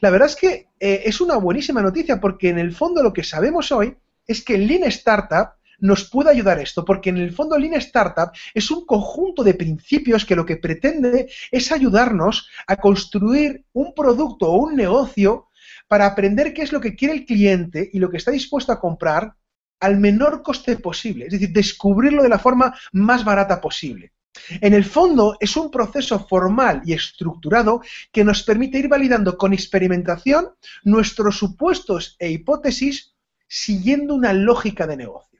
La 0.00 0.10
verdad 0.10 0.28
es 0.28 0.36
que 0.36 0.68
eh, 0.80 1.02
es 1.04 1.20
una 1.20 1.36
buenísima 1.36 1.82
noticia 1.82 2.20
porque 2.20 2.48
en 2.48 2.58
el 2.58 2.74
fondo 2.74 3.02
lo 3.02 3.12
que 3.12 3.24
sabemos 3.24 3.70
hoy 3.72 3.96
es 4.26 4.42
que 4.42 4.58
Lean 4.58 4.84
Startup 4.84 5.50
nos 5.78 6.08
puede 6.08 6.30
ayudar 6.30 6.58
esto, 6.58 6.84
porque 6.84 7.10
en 7.10 7.18
el 7.18 7.32
fondo 7.32 7.58
Lean 7.58 7.74
Startup 7.74 8.30
es 8.52 8.70
un 8.70 8.86
conjunto 8.86 9.42
de 9.42 9.54
principios 9.54 10.24
que 10.24 10.36
lo 10.36 10.46
que 10.46 10.56
pretende 10.56 11.28
es 11.50 11.72
ayudarnos 11.72 12.48
a 12.66 12.76
construir 12.76 13.64
un 13.72 13.94
producto 13.94 14.50
o 14.50 14.58
un 14.58 14.76
negocio 14.76 15.48
para 15.88 16.06
aprender 16.06 16.54
qué 16.54 16.62
es 16.62 16.72
lo 16.72 16.80
que 16.80 16.94
quiere 16.94 17.14
el 17.14 17.24
cliente 17.24 17.90
y 17.92 17.98
lo 17.98 18.10
que 18.10 18.16
está 18.16 18.30
dispuesto 18.30 18.72
a 18.72 18.80
comprar 18.80 19.34
al 19.80 19.98
menor 19.98 20.42
coste 20.42 20.76
posible, 20.76 21.26
es 21.26 21.32
decir, 21.32 21.52
descubrirlo 21.52 22.22
de 22.22 22.28
la 22.28 22.38
forma 22.38 22.74
más 22.92 23.24
barata 23.24 23.60
posible. 23.60 24.12
En 24.60 24.74
el 24.74 24.84
fondo 24.84 25.36
es 25.38 25.56
un 25.56 25.70
proceso 25.70 26.26
formal 26.26 26.82
y 26.84 26.92
estructurado 26.92 27.82
que 28.10 28.24
nos 28.24 28.42
permite 28.42 28.78
ir 28.78 28.88
validando 28.88 29.36
con 29.36 29.52
experimentación 29.52 30.48
nuestros 30.82 31.38
supuestos 31.38 32.16
e 32.18 32.30
hipótesis 32.30 33.14
siguiendo 33.46 34.14
una 34.14 34.32
lógica 34.32 34.86
de 34.86 34.96
negocio. 34.96 35.33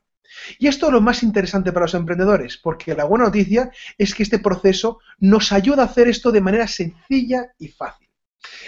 Y 0.59 0.69
esto 0.69 0.87
es 0.87 0.93
lo 0.93 1.01
más 1.01 1.23
interesante 1.23 1.73
para 1.73 1.85
los 1.85 1.95
emprendedores, 1.95 2.57
porque 2.57 2.95
la 2.95 3.05
buena 3.05 3.27
noticia 3.27 3.71
es 3.99 4.15
que 4.15 4.23
este 4.23 4.39
proceso 4.39 4.99
nos 5.19 5.53
ayuda 5.53 5.83
a 5.83 5.87
hacer 5.87 6.09
esto 6.09 6.33
de 6.33 6.41
manera 6.41 6.67
sencilla 6.67 7.53
y 7.59 7.69
fácil. 7.69 8.05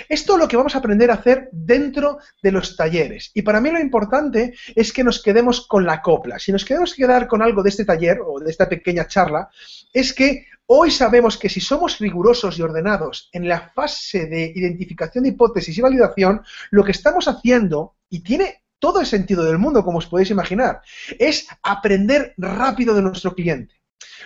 Esto 0.08 0.34
es 0.34 0.38
lo 0.38 0.48
que 0.48 0.56
vamos 0.56 0.74
a 0.74 0.78
aprender 0.78 1.10
a 1.10 1.14
hacer 1.14 1.48
dentro 1.52 2.18
de 2.42 2.52
los 2.52 2.76
talleres. 2.76 3.30
Y 3.34 3.42
para 3.42 3.60
mí 3.60 3.70
lo 3.70 3.80
importante 3.80 4.54
es 4.74 4.92
que 4.92 5.04
nos 5.04 5.22
quedemos 5.22 5.66
con 5.66 5.84
la 5.84 6.00
copla. 6.02 6.38
Si 6.38 6.52
nos 6.52 6.64
queremos 6.64 6.94
quedar 6.94 7.26
con 7.26 7.42
algo 7.42 7.62
de 7.62 7.70
este 7.70 7.84
taller 7.84 8.20
o 8.24 8.40
de 8.40 8.50
esta 8.50 8.68
pequeña 8.68 9.06
charla, 9.06 9.48
es 9.92 10.12
que 10.12 10.46
hoy 10.66 10.90
sabemos 10.90 11.36
que 11.36 11.48
si 11.48 11.60
somos 11.60 11.98
rigurosos 11.98 12.58
y 12.58 12.62
ordenados 12.62 13.28
en 13.32 13.48
la 13.48 13.70
fase 13.74 14.26
de 14.26 14.52
identificación 14.54 15.24
de 15.24 15.30
hipótesis 15.30 15.76
y 15.76 15.80
validación, 15.82 16.42
lo 16.70 16.84
que 16.84 16.92
estamos 16.92 17.28
haciendo, 17.28 17.94
y 18.08 18.20
tiene 18.20 18.62
todo 18.78 19.00
el 19.00 19.06
sentido 19.06 19.44
del 19.44 19.58
mundo, 19.58 19.84
como 19.84 19.98
os 19.98 20.06
podéis 20.06 20.30
imaginar, 20.30 20.82
es 21.18 21.46
aprender 21.62 22.34
rápido 22.36 22.94
de 22.94 23.02
nuestro 23.02 23.34
cliente. 23.34 23.74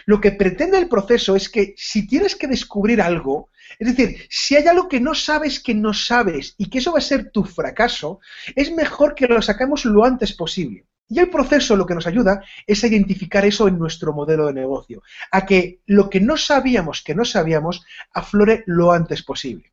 Lo 0.07 0.21
que 0.21 0.33
pretende 0.33 0.79
el 0.79 0.89
proceso 0.89 1.37
es 1.37 1.49
que 1.49 1.75
si 1.77 2.07
tienes 2.07 2.37
que 2.37 2.47
descubrir 2.47 3.01
algo, 3.03 3.51
es 3.79 3.95
decir, 3.95 4.27
si 4.29 4.57
hay 4.57 4.67
algo 4.67 4.89
que 4.89 5.01
no 5.01 5.15
sabes 5.15 5.61
que 5.61 5.75
no 5.75 5.95
sabes 5.95 6.55
y 6.59 6.69
que 6.69 6.79
eso 6.79 6.93
va 6.93 6.99
a 6.99 7.03
ser 7.03 7.31
tu 7.31 7.45
fracaso, 7.45 8.21
es 8.57 8.73
mejor 8.73 9.15
que 9.15 9.27
lo 9.27 9.41
saquemos 9.43 9.85
lo 9.85 10.05
antes 10.05 10.33
posible. 10.33 10.87
Y 11.09 11.19
el 11.19 11.29
proceso 11.29 11.75
lo 11.75 11.87
que 11.87 11.95
nos 11.95 12.07
ayuda 12.07 12.43
es 12.67 12.85
a 12.85 12.87
identificar 12.87 13.45
eso 13.45 13.67
en 13.67 13.79
nuestro 13.79 14.13
modelo 14.13 14.47
de 14.47 14.53
negocio, 14.53 15.03
a 15.33 15.45
que 15.45 15.81
lo 15.87 16.09
que 16.09 16.21
no 16.21 16.37
sabíamos 16.37 17.03
que 17.03 17.17
no 17.17 17.25
sabíamos 17.25 17.85
aflore 18.13 18.63
lo 18.67 18.93
antes 18.93 19.23
posible. 19.23 19.73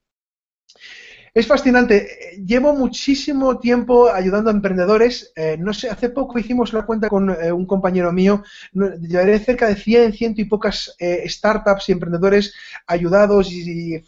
Es 1.37 1.45
fascinante. 1.45 2.33
Llevo 2.43 2.73
muchísimo 2.73 3.59
tiempo 3.59 4.09
ayudando 4.09 4.49
a 4.49 4.53
emprendedores. 4.53 5.31
Eh, 5.35 5.55
no 5.59 5.71
sé, 5.71 5.87
hace 5.87 6.09
poco 6.09 6.39
hicimos 6.39 6.73
la 6.73 6.81
cuenta 6.81 7.09
con 7.09 7.29
eh, 7.29 7.51
un 7.51 7.67
compañero 7.67 8.11
mío. 8.11 8.41
Llevaré 8.73 9.37
cerca 9.37 9.67
de 9.67 9.75
100, 9.75 10.13
ciento 10.13 10.41
y 10.41 10.45
pocas 10.45 10.95
eh, 10.97 11.29
startups 11.29 11.89
y 11.89 11.91
emprendedores 11.91 12.55
ayudados 12.87 13.51
y, 13.51 14.01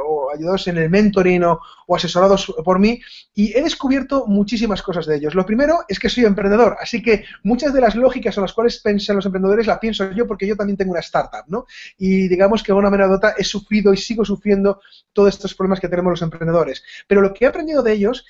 o 0.00 0.30
ayudados 0.32 0.68
en 0.68 0.78
el 0.78 0.88
mentoring 0.90 1.42
o, 1.42 1.60
asesorados 1.92 2.54
por 2.64 2.78
mí. 2.78 3.00
Y 3.34 3.52
he 3.52 3.64
descubierto 3.64 4.26
muchísimas 4.28 4.80
cosas 4.80 5.06
de 5.06 5.16
ellos. 5.16 5.34
Lo 5.34 5.44
primero 5.44 5.80
es 5.88 5.98
que 5.98 6.08
soy 6.08 6.24
emprendedor, 6.24 6.76
así 6.80 7.02
que 7.02 7.24
muchas 7.42 7.74
de 7.74 7.80
las 7.80 7.96
lógicas 7.96 8.36
en 8.36 8.42
las 8.42 8.52
cuales 8.52 8.80
piensan 8.80 9.16
los 9.16 9.26
emprendedores 9.26 9.66
las 9.66 9.80
pienso 9.80 10.12
yo 10.12 10.24
porque 10.24 10.46
yo 10.46 10.54
también 10.54 10.76
tengo 10.76 10.92
una 10.92 11.00
startup, 11.00 11.46
¿no? 11.48 11.66
Y 11.98 12.28
digamos 12.28 12.62
que 12.62 12.70
de 12.70 12.78
una 12.78 12.90
manera 12.90 13.08
u 13.08 13.14
otra 13.14 13.34
he 13.36 13.42
sufrido 13.42 13.92
y 13.92 13.96
sigo 13.96 14.24
sufriendo 14.24 14.80
todos 15.12 15.30
estos 15.30 15.52
problemas 15.52 15.80
que 15.80 15.88
tenemos 15.88 16.12
los 16.12 16.22
emprendedores 16.22 16.59
pero 17.06 17.20
lo 17.20 17.32
que 17.32 17.44
he 17.44 17.48
aprendido 17.48 17.82
de 17.82 17.92
ellos 17.92 18.24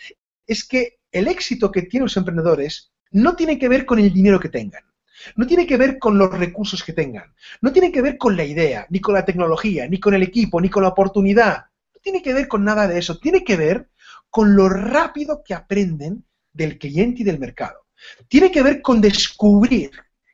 es 0.47 0.64
que 0.64 1.01
el 1.12 1.29
éxito 1.29 1.71
que 1.71 1.83
tienen 1.83 2.05
los 2.05 2.16
emprendedores 2.16 2.93
no 3.11 3.37
tiene 3.37 3.59
que 3.59 3.69
ver 3.69 3.85
con 3.85 3.99
el 3.99 4.12
dinero 4.12 4.38
que 4.38 4.49
tengan. 4.49 4.85
No 5.37 5.47
tiene 5.47 5.66
que 5.66 5.77
ver 5.77 5.99
con 5.99 6.16
los 6.16 6.31
recursos 6.31 6.83
que 6.83 6.93
tengan. 6.93 7.35
No 7.61 7.73
tiene 7.73 7.93
que 7.93 8.03
ver 8.03 8.16
con 8.16 8.37
la 8.37 8.45
idea, 8.45 8.87
ni 8.88 9.01
con 9.01 9.14
la 9.14 9.25
tecnología, 9.25 9.87
ni 9.87 10.01
con 10.01 10.14
el 10.14 10.23
equipo, 10.23 10.61
ni 10.61 10.71
con 10.71 10.83
la 10.83 10.88
oportunidad. 10.90 11.66
No 11.95 12.01
tiene 12.01 12.23
que 12.23 12.33
ver 12.33 12.49
con 12.49 12.64
nada 12.64 12.88
de 12.88 12.99
eso. 12.99 13.19
Tiene 13.19 13.45
que 13.45 13.57
ver 13.57 13.90
con 14.31 14.57
lo 14.57 14.69
rápido 14.69 15.43
que 15.45 15.55
aprenden 15.55 16.25
del 16.53 16.79
cliente 16.79 17.23
y 17.23 17.25
del 17.25 17.38
mercado. 17.38 17.87
Tiene 18.29 18.51
que 18.51 18.62
ver 18.62 18.81
con 18.81 19.01
descubrir 19.01 19.90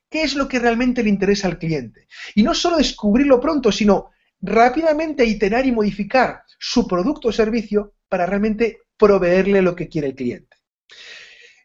qué 0.08 0.22
es 0.22 0.34
lo 0.34 0.46
que 0.46 0.58
realmente 0.58 1.02
le 1.02 1.10
interesa 1.10 1.48
al 1.48 1.58
cliente. 1.58 2.06
Y 2.34 2.42
no 2.42 2.54
solo 2.54 2.76
descubrirlo 2.76 3.40
pronto, 3.40 3.72
sino 3.72 4.12
rápidamente 4.40 5.24
iterar 5.24 5.66
y 5.66 5.72
modificar 5.72 6.42
su 6.58 6.86
producto 6.86 7.28
o 7.28 7.32
servicio 7.32 7.94
para 8.08 8.26
realmente 8.26 8.78
proveerle 8.96 9.62
lo 9.62 9.74
que 9.74 9.88
quiere 9.88 10.08
el 10.08 10.14
cliente. 10.14 10.56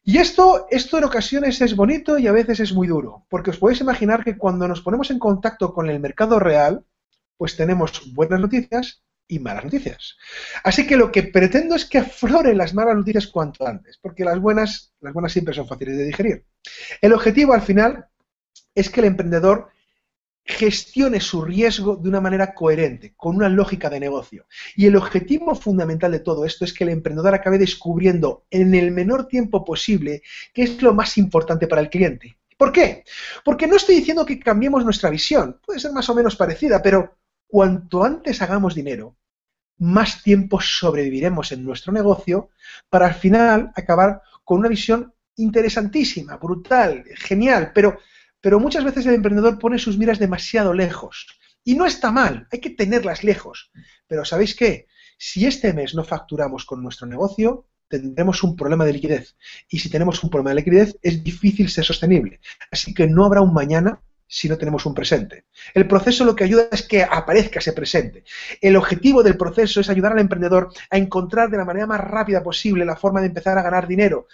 Y 0.03 0.17
esto, 0.17 0.67
esto 0.71 0.97
en 0.97 1.03
ocasiones 1.03 1.61
es 1.61 1.75
bonito 1.75 2.17
y 2.17 2.27
a 2.27 2.31
veces 2.31 2.59
es 2.59 2.73
muy 2.73 2.87
duro, 2.87 3.25
porque 3.29 3.51
os 3.51 3.57
podéis 3.57 3.81
imaginar 3.81 4.23
que 4.23 4.37
cuando 4.37 4.67
nos 4.67 4.81
ponemos 4.81 5.11
en 5.11 5.19
contacto 5.19 5.73
con 5.73 5.89
el 5.89 5.99
mercado 5.99 6.39
real, 6.39 6.83
pues 7.37 7.55
tenemos 7.55 8.11
buenas 8.13 8.39
noticias 8.39 9.03
y 9.27 9.39
malas 9.39 9.63
noticias. 9.63 10.17
Así 10.63 10.87
que 10.87 10.97
lo 10.97 11.11
que 11.11 11.23
pretendo 11.23 11.75
es 11.75 11.85
que 11.85 11.99
afloren 11.99 12.57
las 12.57 12.73
malas 12.73 12.95
noticias 12.95 13.27
cuanto 13.27 13.67
antes, 13.67 13.99
porque 14.01 14.25
las 14.25 14.39
buenas, 14.39 14.93
las 14.99 15.13
buenas 15.13 15.31
siempre 15.31 15.53
son 15.53 15.67
fáciles 15.67 15.97
de 15.97 16.05
digerir. 16.05 16.45
El 16.99 17.13
objetivo 17.13 17.53
al 17.53 17.61
final 17.61 18.07
es 18.73 18.89
que 18.89 19.01
el 19.01 19.07
emprendedor 19.07 19.69
gestione 20.51 21.19
su 21.19 21.41
riesgo 21.41 21.95
de 21.95 22.09
una 22.09 22.21
manera 22.21 22.53
coherente, 22.53 23.13
con 23.17 23.35
una 23.35 23.49
lógica 23.49 23.89
de 23.89 23.99
negocio. 23.99 24.45
Y 24.75 24.85
el 24.85 24.95
objetivo 24.95 25.55
fundamental 25.55 26.11
de 26.11 26.19
todo 26.19 26.45
esto 26.45 26.65
es 26.65 26.73
que 26.73 26.83
el 26.83 26.91
emprendedor 26.91 27.33
acabe 27.33 27.57
descubriendo 27.57 28.45
en 28.49 28.75
el 28.75 28.91
menor 28.91 29.27
tiempo 29.27 29.65
posible 29.65 30.21
qué 30.53 30.63
es 30.63 30.81
lo 30.81 30.93
más 30.93 31.17
importante 31.17 31.67
para 31.67 31.81
el 31.81 31.89
cliente. 31.89 32.37
¿Por 32.57 32.71
qué? 32.71 33.03
Porque 33.43 33.65
no 33.65 33.75
estoy 33.75 33.95
diciendo 33.95 34.25
que 34.25 34.39
cambiemos 34.39 34.85
nuestra 34.85 35.09
visión, 35.09 35.59
puede 35.65 35.79
ser 35.79 35.91
más 35.93 36.07
o 36.09 36.15
menos 36.15 36.35
parecida, 36.35 36.81
pero 36.81 37.17
cuanto 37.47 38.03
antes 38.03 38.41
hagamos 38.41 38.75
dinero, 38.75 39.15
más 39.79 40.21
tiempo 40.21 40.61
sobreviviremos 40.61 41.51
en 41.51 41.63
nuestro 41.63 41.91
negocio 41.91 42.51
para 42.89 43.07
al 43.07 43.15
final 43.15 43.71
acabar 43.75 44.21
con 44.43 44.59
una 44.59 44.69
visión 44.69 45.11
interesantísima, 45.37 46.37
brutal, 46.37 47.03
genial, 47.15 47.71
pero 47.73 47.97
pero 48.41 48.59
muchas 48.59 48.83
veces 48.83 49.05
el 49.05 49.13
emprendedor 49.13 49.59
pone 49.59 49.79
sus 49.79 49.97
miras 49.97 50.19
demasiado 50.19 50.73
lejos. 50.73 51.27
Y 51.63 51.75
no 51.75 51.85
está 51.85 52.11
mal, 52.11 52.47
hay 52.51 52.59
que 52.59 52.71
tenerlas 52.71 53.23
lejos. 53.23 53.71
Pero 54.07 54.25
¿sabéis 54.25 54.55
qué? 54.55 54.87
Si 55.17 55.45
este 55.45 55.73
mes 55.73 55.93
no 55.93 56.03
facturamos 56.03 56.65
con 56.65 56.81
nuestro 56.81 57.07
negocio, 57.07 57.67
tendremos 57.87 58.41
un 58.41 58.55
problema 58.55 58.85
de 58.85 58.93
liquidez. 58.93 59.35
Y 59.69 59.79
si 59.79 59.89
tenemos 59.89 60.23
un 60.23 60.31
problema 60.31 60.49
de 60.49 60.55
liquidez, 60.55 60.97
es 61.03 61.23
difícil 61.23 61.69
ser 61.69 61.85
sostenible. 61.85 62.39
Así 62.71 62.93
que 62.93 63.07
no 63.07 63.25
habrá 63.25 63.41
un 63.41 63.53
mañana 63.53 64.01
si 64.33 64.47
no 64.47 64.57
tenemos 64.57 64.85
un 64.85 64.95
presente. 64.95 65.43
El 65.73 65.87
proceso 65.87 66.23
lo 66.23 66.35
que 66.35 66.45
ayuda 66.45 66.69
es 66.71 66.83
que 66.83 67.03
aparezca 67.03 67.59
ese 67.59 67.73
presente. 67.73 68.23
El 68.61 68.77
objetivo 68.77 69.23
del 69.23 69.35
proceso 69.35 69.81
es 69.81 69.89
ayudar 69.89 70.13
al 70.13 70.19
emprendedor 70.19 70.71
a 70.89 70.97
encontrar 70.97 71.49
de 71.49 71.57
la 71.57 71.65
manera 71.65 71.85
más 71.85 71.99
rápida 71.99 72.41
posible 72.41 72.85
la 72.85 72.95
forma 72.95 73.19
de 73.19 73.27
empezar 73.27 73.57
a 73.57 73.61
ganar 73.61 73.87
dinero. 73.87 74.27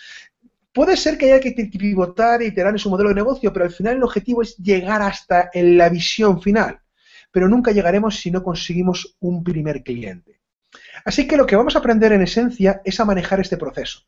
Puede 0.78 0.96
ser 0.96 1.18
que 1.18 1.26
haya 1.26 1.40
que 1.40 1.54
pivotar 1.54 2.44
y 2.44 2.46
iterar 2.46 2.72
en 2.72 2.78
su 2.78 2.92
modelo 2.92 3.10
de 3.10 3.16
negocio, 3.16 3.52
pero 3.52 3.66
al 3.66 3.72
final 3.72 3.96
el 3.96 4.04
objetivo 4.04 4.44
es 4.44 4.56
llegar 4.58 5.02
hasta 5.02 5.50
la 5.56 5.90
visión 5.90 6.40
final. 6.40 6.80
Pero 7.32 7.50
nunca 7.50 7.72
llegaremos 7.72 8.20
si 8.20 8.30
no 8.30 8.44
conseguimos 8.44 9.18
un 9.20 9.44
primer 9.44 9.82
cliente. 9.82 10.40
Así 11.04 11.28
que 11.28 11.36
lo 11.36 11.48
que 11.48 11.56
vamos 11.56 11.76
a 11.76 11.80
aprender 11.80 12.12
en 12.12 12.22
esencia 12.22 12.80
es 12.86 13.00
a 13.00 13.06
manejar 13.06 13.40
este 13.40 13.58
proceso. 13.58 14.02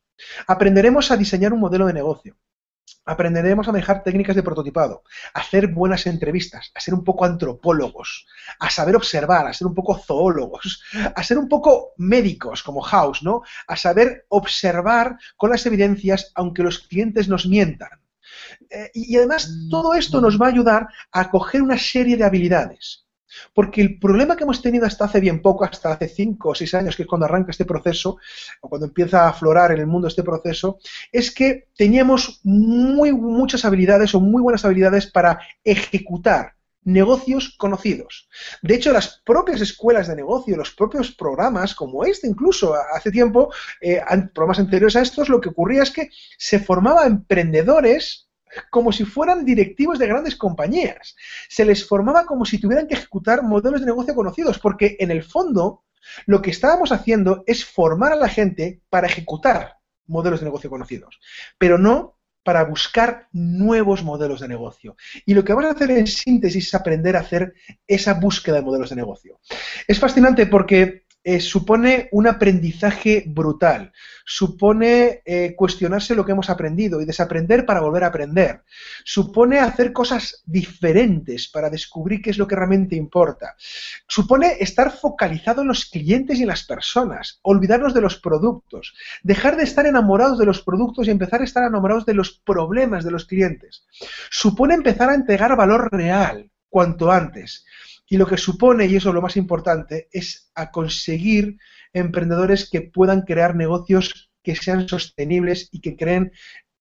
Aprenderemos 0.46 1.10
a 1.10 1.18
diseñar 1.18 1.54
un 1.54 1.60
modelo 1.60 1.88
de 1.88 1.94
negocio 1.94 2.38
aprenderemos 3.06 3.68
a 3.68 3.72
manejar 3.72 4.04
técnicas 4.04 4.36
de 4.36 4.44
prototipado, 4.44 5.04
a 5.34 5.40
hacer 5.40 5.68
buenas 5.68 6.06
entrevistas, 6.08 6.72
a 6.74 6.80
ser 6.80 6.94
un 6.94 7.04
poco 7.04 7.26
antropólogos, 7.26 8.26
a 8.60 8.70
saber 8.70 8.96
observar, 8.96 9.48
a 9.48 9.54
ser 9.54 9.68
un 9.68 9.76
poco 9.76 9.98
zoólogos, 9.98 10.84
a 11.16 11.24
ser 11.24 11.38
un 11.38 11.48
poco 11.48 11.94
médicos 11.98 12.64
como 12.64 12.82
House, 12.82 13.24
¿no? 13.24 13.42
A 13.68 13.76
saber 13.76 14.26
observar 14.30 15.18
con 15.38 15.50
las 15.50 15.66
evidencias 15.66 16.32
aunque 16.36 16.64
los 16.64 16.80
clientes 16.80 17.28
nos 17.28 17.46
mientan. 17.46 17.90
Eh, 18.70 18.92
y 18.94 19.18
además 19.18 19.50
todo 19.70 19.94
esto 19.94 20.22
nos 20.22 20.40
va 20.40 20.48
a 20.48 20.50
ayudar 20.50 20.88
a 21.12 21.30
coger 21.30 21.62
una 21.62 21.78
serie 21.78 22.18
de 22.18 22.24
habilidades. 22.24 23.09
Porque 23.54 23.82
el 23.82 24.00
problema 24.00 24.36
que 24.36 24.44
hemos 24.44 24.62
tenido 24.62 24.86
hasta 24.86 25.06
hace 25.06 25.20
bien 25.20 25.42
poco, 25.42 25.66
hasta 25.66 25.92
hace 25.92 26.08
5 26.08 26.50
o 26.50 26.56
6 26.56 26.74
años, 26.76 26.96
que 26.96 27.04
es 27.04 27.08
cuando 27.08 27.26
arranca 27.26 27.52
este 27.52 27.66
proceso, 27.66 28.18
o 28.62 28.70
cuando 28.70 28.88
empieza 28.88 29.26
a 29.26 29.30
aflorar 29.30 29.72
en 29.72 29.80
el 29.80 29.88
mundo 29.88 30.08
este 30.08 30.24
proceso, 30.24 30.80
es 31.12 31.32
que 31.32 31.68
teníamos 31.76 32.42
muy, 32.44 33.12
muchas 33.12 33.66
habilidades 33.66 34.14
o 34.16 34.20
muy 34.20 34.42
buenas 34.42 34.66
habilidades 34.66 35.08
para 35.08 35.40
ejecutar 35.64 36.54
negocios 36.84 37.56
conocidos. 37.58 38.30
De 38.62 38.76
hecho, 38.76 38.92
las 38.92 39.22
propias 39.26 39.62
escuelas 39.62 40.08
de 40.08 40.16
negocio, 40.16 40.58
los 40.58 40.72
propios 40.72 41.12
programas, 41.12 41.76
como 41.76 42.06
este 42.06 42.28
incluso 42.28 42.74
hace 42.74 43.12
tiempo, 43.12 43.54
eh, 43.82 44.02
programas 44.34 44.60
anteriores 44.60 44.96
a 44.96 45.02
estos, 45.02 45.30
lo 45.30 45.42
que 45.42 45.50
ocurría 45.50 45.84
es 45.84 45.92
que 45.92 46.10
se 46.38 46.60
formaban 46.60 47.08
emprendedores 47.08 48.29
como 48.70 48.92
si 48.92 49.06
fueran 49.06 49.46
directivos 49.46 50.00
de 50.00 50.08
grandes 50.08 50.36
compañías. 50.36 51.16
Se 51.48 51.66
les 51.66 51.88
formaba 51.88 52.26
como 52.26 52.46
si 52.46 52.60
tuvieran 52.60 52.88
que 52.88 52.96
ejecutar 52.96 53.44
modelos 53.44 53.82
de 53.82 53.88
negocio 53.88 54.16
conocidos, 54.16 54.60
porque 54.60 54.98
en 55.00 55.12
el 55.12 55.24
fondo 55.24 55.84
lo 56.26 56.42
que 56.42 56.52
estábamos 56.52 56.92
haciendo 56.92 57.44
es 57.46 57.66
formar 57.66 58.14
a 58.14 58.18
la 58.18 58.30
gente 58.30 58.82
para 58.90 59.08
ejecutar 59.08 59.78
modelos 60.08 60.40
de 60.40 60.46
negocio 60.46 60.70
conocidos, 60.70 61.20
pero 61.58 61.78
no 61.78 62.20
para 62.44 62.64
buscar 62.64 63.28
nuevos 63.32 64.04
modelos 64.04 64.40
de 64.40 64.48
negocio. 64.48 64.96
Y 65.26 65.34
lo 65.34 65.44
que 65.44 65.54
vamos 65.54 65.70
a 65.70 65.76
hacer 65.76 65.92
en 65.92 66.08
síntesis 66.08 66.68
es 66.68 66.74
aprender 66.74 67.16
a 67.16 67.20
hacer 67.20 67.54
esa 67.86 68.16
búsqueda 68.16 68.56
de 68.56 68.62
modelos 68.64 68.90
de 68.90 68.96
negocio. 68.96 69.40
Es 69.88 70.00
fascinante 70.00 70.48
porque 70.48 71.04
eh, 71.22 71.42
supone 71.42 72.08
un 72.14 72.28
aprendizaje 72.28 73.26
brutal, 73.28 73.92
supone 74.26 75.22
eh, 75.26 75.54
cuestionarse 75.54 76.16
lo 76.16 76.26
que 76.26 76.32
hemos 76.32 76.50
aprendido 76.50 77.02
y 77.02 77.06
desaprender 77.06 77.66
para 77.66 77.82
volver 77.82 78.06
a 78.06 78.08
aprender, 78.08 78.64
supone 79.04 79.60
hacer 79.60 79.92
cosas 79.92 80.42
diferentes 80.46 81.50
para 81.50 81.70
descubrir 81.70 82.22
qué 82.22 82.30
es 82.30 82.38
lo 82.38 82.48
que 82.48 82.56
realmente 82.56 82.96
importa, 82.96 83.56
supone 84.08 84.58
estar 84.62 84.92
focalizado 84.92 85.62
en 85.62 85.68
los 85.68 85.86
clientes 85.86 86.40
y 86.40 86.44
en 86.44 86.48
las 86.48 86.64
personas, 86.64 87.40
olvidarnos 87.42 87.94
de 87.94 88.02
los 88.02 88.18
productos, 88.18 88.96
dejar 89.22 89.58
de 89.58 89.64
estar 89.64 89.86
enamorados 89.86 90.40
de 90.40 90.46
los 90.46 90.62
productos 90.62 91.08
y 91.08 91.12
empezar 91.12 91.42
a 91.42 91.46
estar 91.46 91.68
enamorados 91.68 92.06
de 92.06 92.14
los 92.14 92.32
problemas 92.32 93.04
de 93.04 93.12
los 93.12 93.26
clientes, 93.26 93.84
supone 94.30 94.74
empezar 94.74 95.10
a 95.10 95.16
entregar 95.16 95.58
valor 95.58 95.90
real 95.92 96.50
cuanto 96.70 97.12
antes 97.12 97.66
y 98.10 98.18
lo 98.18 98.26
que 98.26 98.38
supone, 98.38 98.88
y 98.88 98.96
eso 98.96 99.10
es 99.10 99.16
lo 99.16 99.22
más 99.22 99.38
importante, 99.38 100.10
es 100.12 100.52
a 100.56 100.72
conseguir 100.72 101.58
emprendedores 101.94 102.70
que 102.70 102.82
puedan 102.82 103.22
crear 103.22 103.56
negocios 103.56 104.32
que 104.44 104.56
sean 104.56 104.88
sostenibles 104.88 105.70
y 105.72 105.80
que 105.80 105.96
creen, 105.96 106.32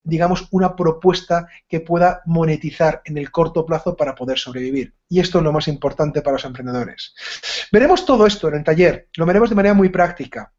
digamos, 0.02 0.48
una 0.50 0.74
propuesta 0.74 1.46
que 1.68 1.80
pueda 1.80 2.22
monetizar 2.24 3.02
en 3.04 3.18
el 3.18 3.30
corto 3.30 3.66
plazo 3.66 3.94
para 3.94 4.14
poder 4.14 4.38
sobrevivir. 4.38 4.94
Y 5.08 5.20
esto 5.20 5.38
es 5.38 5.44
lo 5.44 5.52
más 5.52 5.68
importante 5.68 6.22
para 6.22 6.34
los 6.34 6.44
emprendedores. 6.46 7.14
Veremos 7.70 8.06
todo 8.06 8.26
esto 8.26 8.48
en 8.48 8.54
el 8.54 8.64
taller, 8.64 9.08
lo 9.16 9.26
veremos 9.26 9.50
de 9.50 9.56
manera 9.56 9.74
muy 9.74 9.90
práctica. 9.90 10.52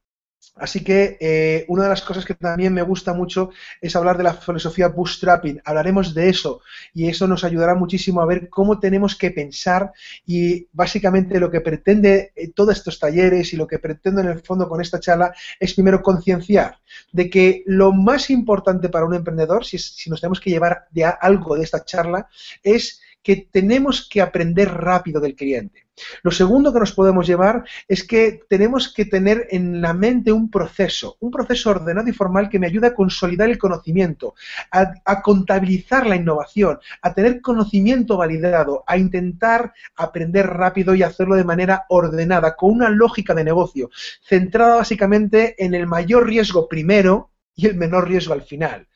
Así 0.60 0.84
que 0.84 1.18
eh, 1.20 1.66
una 1.70 1.84
de 1.84 1.90
las 1.90 2.02
cosas 2.02 2.26
que 2.26 2.36
también 2.36 2.74
me 2.74 2.82
gusta 2.82 3.14
mucho 3.14 3.50
es 3.82 3.96
hablar 3.96 4.18
de 4.18 4.24
la 4.24 4.34
filosofía 4.34 4.90
bootstrapping. 4.90 5.62
Hablaremos 5.64 6.14
de 6.14 6.30
eso 6.30 6.62
y 6.94 7.08
eso 7.08 7.28
nos 7.28 7.44
ayudará 7.44 7.76
muchísimo 7.76 8.22
a 8.22 8.26
ver 8.26 8.50
cómo 8.50 8.80
tenemos 8.80 9.16
que 9.16 9.32
pensar 9.32 9.92
y 10.26 10.68
básicamente 10.74 11.40
lo 11.40 11.50
que 11.50 11.62
pretende 11.62 12.34
eh, 12.36 12.52
todos 12.54 12.78
estos 12.78 13.00
talleres 13.00 13.54
y 13.54 13.58
lo 13.58 13.68
que 13.68 13.80
pretendo 13.80 14.22
en 14.22 14.28
el 14.28 14.40
fondo 14.40 14.68
con 14.68 14.82
esta 14.82 15.00
charla 15.00 15.34
es 15.60 15.74
primero 15.74 16.02
concienciar 16.02 16.80
de 17.12 17.30
que 17.30 17.64
lo 17.66 17.94
más 17.94 18.30
importante 18.30 18.90
para 18.90 19.06
un 19.06 19.16
emprendedor, 19.16 19.66
si, 19.66 19.78
si 19.78 20.10
nos 20.10 20.20
tenemos 20.20 20.42
que 20.42 20.50
llevar 20.50 20.88
de 20.92 21.06
algo 21.06 21.56
de 21.56 21.64
esta 21.64 21.86
charla, 21.86 22.28
es 22.64 23.02
que 23.24 23.48
tenemos 23.52 24.08
que 24.10 24.22
aprender 24.22 24.70
rápido 24.70 25.20
del 25.20 25.36
cliente. 25.36 25.89
Lo 26.24 26.32
segundo 26.32 26.74
que 26.74 26.80
nos 26.80 26.92
podemos 26.92 27.28
llevar 27.28 27.64
es 27.88 28.04
que 28.04 28.42
tenemos 28.50 28.94
que 28.94 29.06
tener 29.06 29.48
en 29.52 29.82
la 29.82 29.94
mente 29.94 30.32
un 30.32 30.50
proceso, 30.50 31.18
un 31.20 31.32
proceso 31.32 31.70
ordenado 31.72 32.08
y 32.10 32.14
formal 32.14 32.50
que 32.50 32.60
me 32.60 32.68
ayude 32.68 32.88
a 32.88 32.94
consolidar 32.94 33.50
el 33.50 33.58
conocimiento, 33.58 34.36
a, 34.72 35.22
contabilizar 35.22 36.08
la 36.08 36.16
innovación, 36.16 36.80
a 37.02 37.14
tener 37.14 37.42
conocimiento 37.42 38.18
validado, 38.18 38.84
a 38.88 38.98
intentar 38.98 39.74
aprender 39.96 40.48
rápido 40.48 40.96
y 40.96 41.04
hacerlo 41.04 41.36
de 41.36 41.44
manera 41.44 41.86
ordenada, 41.90 42.56
con 42.56 42.72
una 42.72 42.90
lógica 42.90 43.34
de 43.34 43.44
negocio, 43.44 43.90
centrada 44.22 44.76
básicamente 44.76 45.56
en 45.64 45.74
el 45.74 45.88
mayor 45.88 46.28
riesgo 46.28 46.68
primero 46.68 47.32
y 47.56 47.68
el 47.68 47.76
menor 47.76 48.08
riesgo 48.08 48.34
al 48.34 48.44
final. 48.44 48.88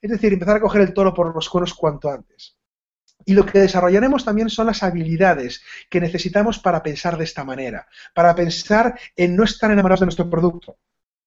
Es 0.00 0.10
decir, 0.10 0.32
empezar 0.32 0.56
a 0.56 0.60
coger 0.60 0.82
el 0.82 0.94
toro 0.94 1.14
por 1.14 1.34
los 1.34 1.48
cuernos 1.48 1.74
cuanto 1.74 2.10
antes. 2.10 2.56
Y 3.24 3.34
lo 3.34 3.46
que 3.46 3.60
desarrollaremos 3.60 4.24
también 4.24 4.50
son 4.50 4.66
las 4.66 4.82
habilidades 4.82 5.62
que 5.90 6.00
necesitamos 6.00 6.58
para 6.58 6.82
pensar 6.82 7.16
de 7.18 7.24
esta 7.24 7.44
manera, 7.44 7.86
para 8.14 8.34
pensar 8.34 8.98
en 9.16 9.36
no 9.36 9.44
estar 9.44 9.70
enamorados 9.70 10.00
de 10.00 10.06
nuestro 10.06 10.30
producto, 10.30 10.78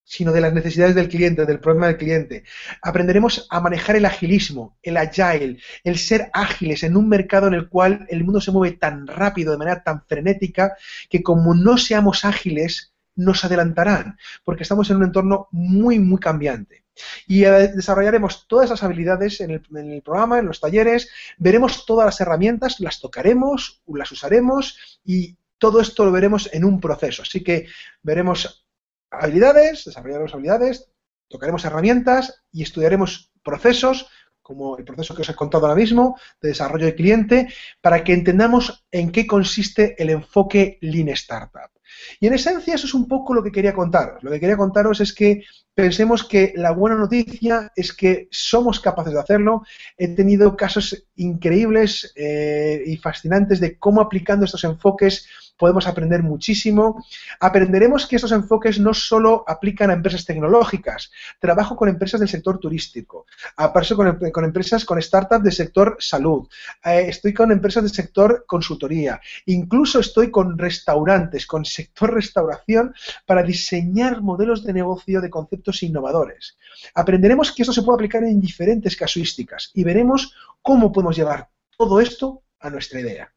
sino 0.06 0.32
de 0.32 0.42
las 0.42 0.54
necesidades 0.54 0.96
del 0.96 1.10
cliente, 1.10 1.46
del 1.46 1.60
problema 1.60 1.88
del 1.88 1.98
cliente. 1.98 2.44
Aprenderemos 2.82 3.48
a 3.50 3.60
manejar 3.60 3.96
el 3.96 4.06
agilismo, 4.06 4.78
el 4.84 4.98
agile, 4.98 5.58
el 5.84 5.98
ser 5.98 6.30
ágiles 6.32 6.84
en 6.84 6.96
un 6.96 7.10
mercado 7.10 7.48
en 7.48 7.56
el 7.56 7.68
cual 7.68 8.06
el 8.10 8.24
mundo 8.24 8.40
se 8.40 8.52
mueve 8.52 8.78
tan 8.78 9.08
rápido, 9.08 9.52
de 9.52 9.58
manera 9.58 9.84
tan 9.84 10.06
frenética, 10.06 10.78
que 11.10 11.24
como 11.24 11.56
no 11.56 11.78
seamos 11.78 12.24
ágiles, 12.24 12.94
nos 13.16 13.44
adelantarán, 13.46 14.18
porque 14.44 14.64
estamos 14.64 14.90
en 14.90 14.98
un 14.98 15.06
entorno 15.06 15.48
muy, 15.52 16.00
muy 16.00 16.20
cambiante. 16.20 16.85
Y 17.28 17.44
eh, 17.44 17.70
desarrollaremos 17.74 18.48
todas 18.48 18.66
esas 18.66 18.84
habilidades 18.84 19.42
en 19.42 19.52
el, 19.52 20.02
programa, 20.02 20.40
en 20.40 20.46
los 20.46 20.60
talleres, 20.60 21.10
veremos 21.38 21.86
todas 21.86 22.06
las 22.06 22.22
herramientas, 22.22 22.80
las 22.80 23.00
tocaremos, 23.00 23.82
las 23.88 24.12
usaremos 24.12 25.00
y 25.04 25.38
todo 25.58 25.82
esto 25.82 26.06
lo 26.06 26.12
veremos 26.12 26.50
en 26.54 26.66
un 26.66 26.80
proceso. 26.80 27.22
Así 27.22 27.44
que 27.44 27.68
veremos 28.02 28.68
habilidades, 29.10 29.86
desarrollaremos 29.86 30.34
habilidades, 30.34 30.90
tocaremos 31.28 31.66
herramientas 31.66 32.44
y 32.52 32.64
estudiaremos 32.64 33.32
procesos 33.44 34.10
como 34.46 34.78
el 34.78 34.86
proceso 34.86 35.16
que 35.16 35.24
os 35.24 35.30
he 35.30 35.34
contado 35.34 35.66
ahora 35.66 35.82
mismo, 35.82 36.20
de 36.40 36.50
desarrollo 36.50 36.86
de 36.86 36.94
cliente, 36.94 37.48
para 37.82 38.04
que 38.04 38.14
entendamos 38.14 38.86
en 38.92 39.12
qué 39.12 39.26
consiste 39.26 39.96
el 39.98 40.12
enfoque 40.12 40.78
Lean 40.82 41.10
Startup. 41.10 41.72
Y 42.20 42.28
en 42.28 42.36
esencia 42.36 42.76
eso 42.76 42.86
es 42.86 42.94
un 42.94 43.08
poco 43.08 43.34
lo 43.34 43.42
que 43.42 43.52
quería 43.52 43.74
contaros. 43.74 44.22
Lo 44.22 44.30
que 44.30 44.40
quería 44.40 44.56
contaros 44.56 45.02
es 45.02 45.14
que 45.14 45.42
pensemos 45.74 46.24
que 46.24 46.54
la 46.56 46.72
buena 46.74 46.96
noticia 46.96 47.72
es 47.76 47.92
que 47.92 48.28
somos 48.30 48.80
capaces 48.80 49.14
de 49.14 49.20
hacerlo. 49.20 49.64
He 49.98 50.10
tenido 50.10 50.56
casos 50.56 51.08
increíbles 51.16 52.14
eh, 52.16 52.84
y 52.86 52.98
fascinantes 52.98 53.60
de 53.60 53.80
cómo 53.80 54.00
aplicando 54.00 54.46
estos 54.46 54.64
enfoques 54.64 55.28
podemos 55.58 55.88
aprender 55.88 56.24
muchísimo. 56.24 57.04
Aprenderemos 57.40 58.08
que 58.08 58.16
estos 58.16 58.32
enfoques 58.32 58.80
no 58.80 58.94
solo 58.94 59.44
aplican 59.48 59.90
a 59.90 59.94
empresas 59.94 60.26
tecnológicas, 60.26 61.12
trabajo 61.40 61.76
con 61.76 61.90
empresas 61.90 62.20
del 62.20 62.30
sector 62.30 62.60
turístico, 62.60 63.26
aparejo 63.58 63.96
con, 63.96 64.32
con 64.32 64.46
empresas, 64.46 64.86
con 64.86 65.02
startups 65.02 65.44
del 65.44 65.54
sector 65.54 65.98
salud, 66.00 66.48
eh, 66.84 67.06
estoy 67.08 67.34
con 67.34 67.52
empresas 67.52 67.84
del 67.84 67.92
sector 67.92 68.46
consultoría, 68.48 69.20
incluso 69.46 70.00
estoy 70.00 70.32
con 70.32 70.58
restaurantes, 70.58 71.46
con 71.46 71.66
sector 71.66 72.14
restauración, 72.14 72.94
para 73.26 73.44
diseñar 73.44 74.22
modelos 74.22 74.64
de 74.64 74.74
negocio 74.74 75.22
de 75.22 75.30
conceptos 75.30 75.84
innovadores. 75.84 76.58
Aprenderemos 76.94 77.52
que 77.52 77.64
esto 77.64 77.74
se 77.74 77.82
puede 77.84 77.96
aplicar 77.96 78.24
en 78.24 78.40
diferentes 78.40 78.96
casuísticas 78.96 79.72
y 79.74 79.84
veremos 79.84 80.34
cómo 80.62 80.92
podemos 80.92 81.16
llevar 81.16 81.50
todo 81.78 82.00
esto 82.00 82.44
a 82.60 82.70
nuestra 82.70 83.00
idea. 83.00 83.32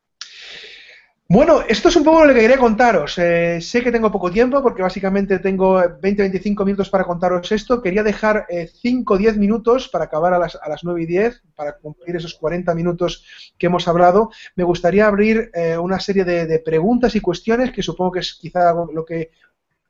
Bueno, 1.31 1.61
esto 1.61 1.91
es 1.91 1.97
un 1.97 2.05
poco 2.05 2.25
lo 2.25 2.33
que 2.33 2.41
quería 2.41 2.57
contaros. 2.57 3.19
Eh, 3.19 3.61
sé 3.61 3.83
que 3.83 3.93
tengo 3.93 4.11
poco 4.11 4.31
tiempo 4.31 4.63
porque 4.63 4.81
básicamente 4.81 5.39
tengo 5.41 5.79
20-25 5.79 6.65
minutos 6.65 6.89
para 6.89 7.05
contaros 7.05 7.53
esto. 7.53 7.83
Quería 7.83 8.03
dejar 8.03 8.47
5 8.81 9.13
o 9.13 9.19
10 9.19 9.37
minutos 9.37 9.91
para 9.91 10.05
acabar 10.07 10.33
a 10.33 10.39
las, 10.39 10.57
a 10.57 10.67
las 10.71 10.85
9 10.85 11.03
y 11.03 11.07
10, 11.07 11.43
para 11.55 11.77
cumplir 11.77 12.17
esos 12.17 12.33
40 12.33 12.75
minutos 12.75 13.27
que 13.59 13.67
hemos 13.67 13.87
hablado. 13.89 14.31
Me 14.57 14.65
gustaría 14.65 15.07
abrir 15.07 15.51
eh, 15.53 15.77
una 15.77 16.01
serie 16.01 16.25
de, 16.25 16.47
de, 16.47 16.61
preguntas 16.61 17.15
y 17.15 17.21
cuestiones 17.21 17.73
que 17.73 17.83
supongo 17.83 18.13
que 18.13 18.21
es 18.21 18.33
quizá 18.33 18.73
lo 18.73 19.05
que 19.05 19.31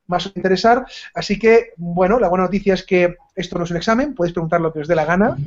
más 0.08 0.26
interesar. 0.34 0.84
Así 1.14 1.38
que, 1.38 1.72
bueno, 1.76 2.18
la 2.18 2.28
buena 2.28 2.44
noticia 2.44 2.74
es 2.74 2.82
que 2.82 3.16
esto 3.36 3.56
no 3.56 3.64
es 3.64 3.70
un 3.70 3.76
examen, 3.76 4.14
podéis 4.14 4.32
preguntar 4.32 4.60
lo 4.60 4.72
que 4.72 4.80
os 4.80 4.88
dé 4.88 4.96
la 4.96 5.04
gana. 5.04 5.36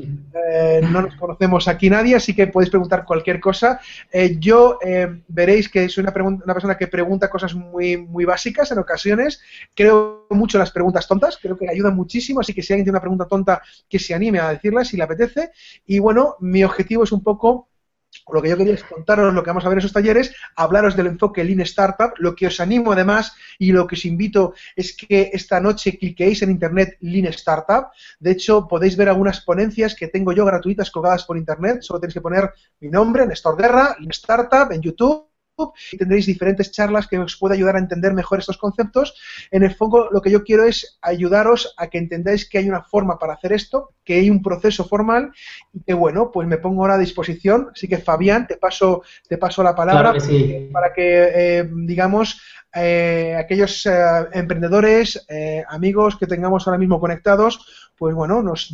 Eh, 0.54 0.82
no 0.82 1.04
nos 1.04 1.16
conocemos 1.16 1.68
aquí 1.68 1.90
nadie, 1.90 2.16
así 2.16 2.34
que 2.34 2.48
podéis 2.48 2.70
preguntar 2.70 3.06
cualquier 3.06 3.40
cosa. 3.40 3.80
Eh, 4.12 4.38
yo 4.40 4.80
eh, 4.84 5.22
veréis 5.28 5.70
que 5.70 5.88
soy 5.88 6.04
una, 6.04 6.14
una, 6.24 6.54
persona 6.54 6.78
que 6.78 6.88
pregunta 6.88 7.30
cosas 7.30 7.54
muy, 7.54 7.96
muy 7.96 8.26
básicas 8.26 8.72
en 8.72 8.80
ocasiones. 8.80 9.40
Creo 9.74 10.26
mucho 10.30 10.58
en 10.58 10.62
las 10.62 10.72
preguntas 10.72 11.08
tontas, 11.08 11.38
creo 11.42 11.58
que 11.58 11.70
ayudan 11.70 11.96
muchísimo, 11.96 12.42
así 12.42 12.54
que 12.54 12.62
si 12.64 12.74
alguien 12.74 12.86
tiene 12.86 12.96
una 12.96 13.02
pregunta 13.02 13.28
tonta, 13.28 13.62
que 13.88 14.00
se 14.00 14.14
anime 14.14 14.40
a 14.40 14.50
decirla 14.50 14.84
si 14.84 14.98
le 14.98 15.04
apetece. 15.04 15.52
Y 15.86 16.00
bueno, 16.00 16.36
mi 16.40 16.64
objetivo 16.64 17.04
es 17.04 17.12
un 17.12 17.24
poco 17.24 17.70
lo 18.32 18.42
que 18.42 18.50
yo 18.50 18.58
quería 18.58 18.74
es 18.74 18.84
contaros 18.84 19.34
lo 19.34 19.44
que 19.44 19.50
vamos 19.50 19.66
a 19.66 19.70
ver 19.70 19.78
en 19.78 19.80
esos 19.80 19.94
talleres, 19.94 20.34
hablaros 20.56 20.96
del 20.96 21.08
enfoque 21.08 21.44
Lean 21.44 21.62
Startup, 21.62 22.12
lo 22.18 22.36
que 22.36 22.48
os 22.48 22.60
animo 22.60 22.92
además 22.92 23.34
y 23.60 23.72
lo 23.72 23.88
que 23.88 23.96
os 23.96 24.06
invito 24.06 24.54
es 24.76 24.96
que 24.96 25.32
esta 25.34 25.60
noche 25.60 25.98
cliquéis 25.98 26.42
en 26.42 26.52
internet 26.52 26.98
Lean 27.02 27.28
Startup. 27.28 27.88
De 28.20 28.32
hecho, 28.32 28.68
podéis 28.68 28.96
ver 28.98 29.10
algunas 29.10 29.42
ponencias 29.42 29.96
que 29.96 30.08
tengo 30.08 30.34
yo 30.34 30.46
gratuitas 30.46 30.92
colgadas 30.92 31.26
por 31.26 31.38
internet. 31.38 31.82
Solo 31.82 32.00
tenéis 32.00 32.16
que 32.16 32.22
poner 32.22 32.52
mi 32.80 32.90
nombre, 32.90 33.26
Néstor 33.26 33.58
Guerra, 33.58 33.96
Lean 34.00 34.12
Startup, 34.12 34.72
en 34.72 34.82
YouTube 34.82 35.31
y 35.92 35.98
tendréis 35.98 36.26
diferentes 36.26 36.72
charlas 36.72 37.08
que 37.08 37.20
os 37.20 37.36
pueden 37.38 37.58
ayudar 37.58 37.76
a 37.76 37.80
entender 37.80 38.14
mejor 38.14 38.40
estos 38.40 38.58
conceptos. 38.58 39.16
En 39.52 39.64
el 39.64 39.74
fondo, 39.76 40.10
lo 40.12 40.22
que 40.22 40.32
yo 40.32 40.44
quiero 40.44 40.64
es 40.66 40.98
ayudaros 41.02 41.74
a 41.78 41.88
que 41.88 41.98
entendáis 41.98 42.50
que 42.50 42.58
hay 42.58 42.70
una 42.70 42.84
forma 42.84 43.18
para 43.18 43.34
hacer 43.34 43.54
esto, 43.54 43.92
que 44.04 44.16
hay 44.16 44.30
un 44.30 44.42
proceso 44.42 44.86
formal 44.86 45.32
y 45.74 45.82
que, 45.84 45.94
bueno, 45.94 46.32
pues 46.32 46.48
me 46.48 46.58
pongo 46.58 46.82
ahora 46.82 46.96
a 46.96 47.00
disposición. 47.00 47.70
Así 47.74 47.88
que, 47.88 47.98
Fabián, 47.98 48.48
te 48.48 48.58
paso, 48.58 49.04
te 49.28 49.38
paso 49.38 49.64
la 49.64 49.76
palabra 49.76 50.14
para 50.72 50.94
que, 50.94 51.32
eh, 51.34 51.70
digamos, 51.72 52.38
eh, 52.74 53.36
aquellos 53.38 53.86
eh, 53.86 53.92
emprendedores, 54.32 55.26
eh, 55.28 55.62
amigos 55.68 56.16
que 56.16 56.26
tengamos 56.26 56.66
ahora 56.66 56.78
mismo 56.78 57.02
conectados, 57.02 57.92
pues 57.98 58.16
bueno, 58.16 58.42
nos, 58.42 58.74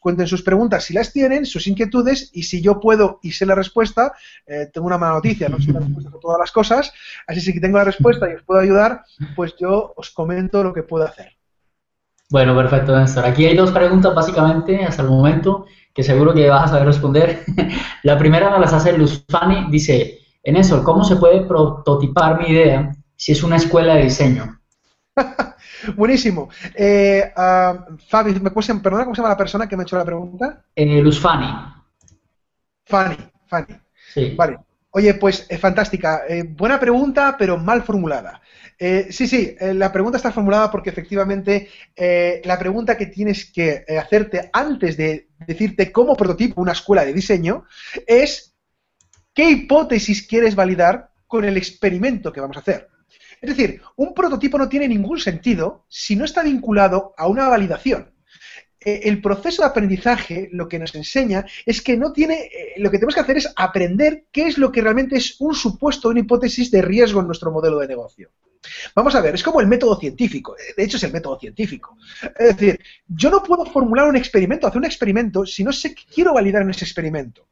cuenten 0.00 0.28
sus 0.28 0.42
preguntas 0.42 0.84
si 0.84 0.94
las 0.94 1.12
tienen, 1.12 1.44
sus 1.44 1.66
inquietudes 1.66 2.30
y 2.32 2.44
si 2.44 2.62
yo 2.62 2.78
puedo 2.78 3.18
y 3.22 3.32
sé 3.32 3.44
la 3.44 3.54
respuesta, 3.54 4.14
tengo 4.72 4.86
una 4.86 4.96
mala 4.96 5.14
noticia, 5.14 5.50
no 5.50 5.60
sé 5.60 5.70
la 5.70 5.80
respuesta 5.80 6.10
todas 6.20 6.38
las 6.38 6.52
cosas, 6.52 6.92
así 7.26 7.44
que 7.46 7.52
si 7.52 7.60
tengo 7.60 7.78
la 7.78 7.84
respuesta 7.84 8.30
y 8.30 8.34
os 8.34 8.42
puedo 8.42 8.60
ayudar, 8.60 9.02
pues 9.36 9.54
yo 9.58 9.92
os 9.96 10.10
comento 10.10 10.62
lo 10.62 10.72
que 10.72 10.82
puedo 10.82 11.04
hacer. 11.04 11.32
Bueno, 12.30 12.56
perfecto, 12.56 12.98
Néstor. 12.98 13.26
Aquí 13.26 13.46
hay 13.46 13.56
dos 13.56 13.70
preguntas 13.70 14.14
básicamente 14.14 14.84
hasta 14.84 15.02
el 15.02 15.08
momento 15.08 15.66
que 15.92 16.02
seguro 16.02 16.34
que 16.34 16.48
vas 16.48 16.64
a 16.64 16.68
saber 16.68 16.86
responder. 16.86 17.44
la 18.02 18.18
primera 18.18 18.50
me 18.50 18.58
las 18.58 18.72
hace 18.72 18.96
Luz 18.96 19.24
Fanny, 19.28 19.70
dice, 19.70 20.18
en 20.42 20.56
eso, 20.56 20.82
¿cómo 20.82 21.04
se 21.04 21.16
puede 21.16 21.42
prototipar 21.42 22.40
mi 22.40 22.48
idea 22.48 22.94
si 23.16 23.32
es 23.32 23.42
una 23.42 23.56
escuela 23.56 23.94
de 23.94 24.04
diseño. 24.04 24.60
Buenísimo. 25.96 26.48
Eh, 26.74 27.32
uh, 27.36 27.96
Fabi, 28.08 28.38
¿me 28.40 28.50
puedes, 28.50 28.70
perdona, 28.80 29.04
¿cómo 29.04 29.14
se 29.14 29.22
llama 29.22 29.30
la 29.30 29.38
persona 29.38 29.68
que 29.68 29.76
me 29.76 29.82
ha 29.82 29.84
hecho 29.84 29.96
la 29.96 30.04
pregunta? 30.04 30.64
Eh, 30.74 31.00
Luz 31.00 31.20
Fanny. 31.20 31.46
Fanny, 32.84 33.16
Fanny. 33.46 33.78
Sí. 34.12 34.34
Vale. 34.36 34.58
Oye, 34.96 35.14
pues 35.14 35.46
eh, 35.48 35.58
fantástica. 35.58 36.22
Eh, 36.28 36.44
buena 36.44 36.78
pregunta, 36.78 37.34
pero 37.36 37.58
mal 37.58 37.82
formulada. 37.82 38.40
Eh, 38.78 39.08
sí, 39.10 39.26
sí, 39.26 39.56
eh, 39.58 39.74
la 39.74 39.90
pregunta 39.90 40.18
está 40.18 40.30
formulada 40.30 40.70
porque 40.70 40.90
efectivamente 40.90 41.68
la 42.44 42.58
pregunta 42.58 42.96
que 42.96 43.06
tienes 43.06 43.50
que 43.50 43.84
hacerte 43.98 44.50
antes 44.52 44.96
de 44.96 45.30
decirte 45.46 45.90
cómo 45.90 46.16
prototipo 46.16 46.60
una 46.60 46.72
escuela 46.72 47.04
de 47.04 47.12
diseño 47.12 47.64
es 48.06 48.54
¿qué 49.32 49.50
hipótesis 49.50 50.26
quieres 50.28 50.54
validar 50.54 51.10
con 51.26 51.44
el 51.44 51.56
experimento 51.56 52.32
que 52.32 52.40
vamos 52.40 52.56
a 52.56 52.60
hacer? 52.60 52.88
Es 53.40 53.50
decir, 53.50 53.80
un 53.96 54.14
prototipo 54.14 54.58
no 54.58 54.68
tiene 54.68 54.86
ningún 54.86 55.18
sentido 55.18 55.86
si 55.88 56.14
no 56.14 56.24
está 56.24 56.44
vinculado 56.44 57.14
a 57.16 57.26
una 57.26 57.48
validación. 57.48 58.13
Eh, 58.84 59.02
el 59.04 59.20
proceso 59.20 59.62
de 59.62 59.68
aprendizaje 59.68 60.48
lo 60.52 60.68
que 60.68 60.78
nos 60.78 60.94
enseña 60.94 61.44
es 61.64 61.80
que 61.82 61.96
no 61.96 62.12
tiene, 62.12 62.42
eh, 62.44 62.74
lo 62.76 62.90
que 62.90 62.98
tenemos 62.98 63.14
que 63.14 63.20
hacer 63.20 63.36
es 63.36 63.52
aprender 63.56 64.24
qué 64.30 64.46
es 64.46 64.58
lo 64.58 64.70
que 64.70 64.82
realmente 64.82 65.16
es 65.16 65.36
un 65.40 65.54
supuesto, 65.54 66.08
una 66.08 66.20
hipótesis 66.20 66.70
de 66.70 66.82
riesgo 66.82 67.20
en 67.20 67.26
nuestro 67.26 67.50
modelo 67.50 67.78
de 67.78 67.88
negocio. 67.88 68.30
Vamos 68.94 69.14
a 69.14 69.20
ver, 69.20 69.34
es 69.34 69.42
como 69.42 69.60
el 69.60 69.66
método 69.66 69.98
científico, 69.98 70.56
de 70.76 70.84
hecho 70.84 70.96
es 70.96 71.02
el 71.02 71.12
método 71.12 71.38
científico. 71.38 71.96
Es 72.38 72.56
decir, 72.56 72.80
yo 73.06 73.30
no 73.30 73.42
puedo 73.42 73.66
formular 73.66 74.08
un 74.08 74.16
experimento, 74.16 74.66
hacer 74.66 74.78
un 74.78 74.86
experimento, 74.86 75.44
si 75.44 75.62
no 75.62 75.72
sé 75.72 75.94
qué 75.94 76.02
quiero 76.12 76.34
validar 76.34 76.62
en 76.62 76.70
ese 76.70 76.84
experimento. 76.84 77.48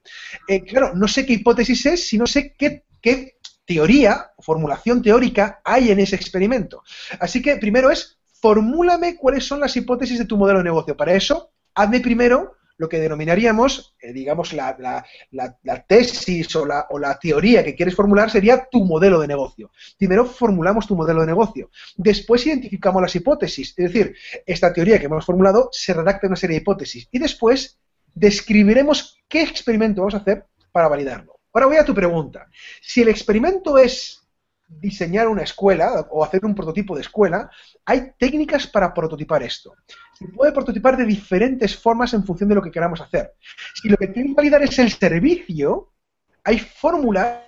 Eh, 0.48 0.62
claro, 0.62 0.94
no 0.94 1.06
sé 1.08 1.26
qué 1.26 1.34
hipótesis 1.34 1.84
es, 1.86 2.08
si 2.08 2.16
no 2.16 2.26
sé 2.26 2.54
qué, 2.56 2.84
qué 3.00 3.36
teoría, 3.64 4.32
formulación 4.38 5.02
teórica 5.02 5.60
hay 5.64 5.90
en 5.90 6.00
ese 6.00 6.16
experimento. 6.16 6.82
Así 7.20 7.42
que 7.42 7.56
primero 7.56 7.90
es, 7.90 8.18
formúlame 8.42 9.16
cuáles 9.16 9.46
son 9.46 9.61
las 9.61 9.76
hipótesis 9.76 10.18
de 10.18 10.24
tu 10.26 10.37
modelo 10.37 10.59
de 10.59 10.64
negocio. 10.64 10.96
Para 10.96 11.14
eso, 11.14 11.52
hazme 11.74 12.00
primero 12.00 12.57
lo 12.76 12.88
que 12.88 12.98
denominaríamos, 12.98 13.94
eh, 14.00 14.12
digamos, 14.12 14.52
la, 14.52 14.74
tesis 15.87 16.57
o 16.57 16.66
la, 16.66 16.87
o 16.90 16.98
la 16.98 17.16
teoría 17.20 17.62
que 17.62 17.76
quieres 17.76 17.94
formular 17.94 18.28
sería 18.28 18.66
tu 18.68 18.85
modelo 18.85 19.20
de 19.20 19.28
negocio. 19.28 19.70
Primero 19.96 20.26
formulamos 20.26 20.88
tu 20.88 20.96
modelo 20.96 21.20
de 21.20 21.28
negocio. 21.28 21.70
Después 21.96 22.44
identificamos 22.44 23.00
las 23.00 23.14
hipótesis. 23.14 23.72
Es 23.76 23.92
decir, 23.92 24.16
esta 24.44 24.72
teoría 24.72 24.98
que 24.98 25.07
hemos 25.07 25.24
formulado 25.24 25.68
se 25.70 25.94
redacta 25.94 26.26
una 26.26 26.35
serie 26.35 26.57
de 26.57 26.62
hipótesis. 26.62 27.09
Y 27.12 27.20
después 27.20 27.78
describiremos 28.12 29.22
qué 29.28 29.42
experimento 29.42 30.00
vamos 30.00 30.14
a 30.14 30.18
hacer 30.18 30.46
para 30.72 30.88
validarlo. 30.88 31.38
Ahora 31.52 31.66
voy 31.66 31.76
a 31.76 31.85
tu 31.85 31.94
pregunta. 31.94 32.48
Si 32.81 33.02
el 33.02 33.09
experimento 33.09 33.78
es 33.78 34.21
diseñar 34.80 35.28
una 35.28 35.42
escuela 35.42 36.06
o 36.11 36.24
hacer 36.24 36.44
un 36.44 36.54
prototipo 36.54 36.94
de 36.94 37.02
escuela, 37.02 37.50
hay 37.85 38.12
técnicas 38.18 38.66
para 38.66 38.92
prototipar 38.92 39.42
esto. 39.42 39.74
Se 40.12 40.26
puede 40.28 40.52
prototipar 40.52 40.96
de 40.96 41.04
diferentes 41.04 41.76
formas 41.76 42.14
en 42.14 42.24
función 42.24 42.48
de 42.48 42.54
lo 42.56 42.62
que 42.62 42.70
queramos 42.70 43.00
hacer. 43.00 43.35
Si 43.74 43.88
lo 43.88 43.96
que 43.96 44.12
queremos 44.12 44.37
validar 44.37 44.62
es 44.62 44.78
el 44.78 44.90
servicio, 44.90 45.92
hay 46.44 46.58
fórmulas 46.58 47.38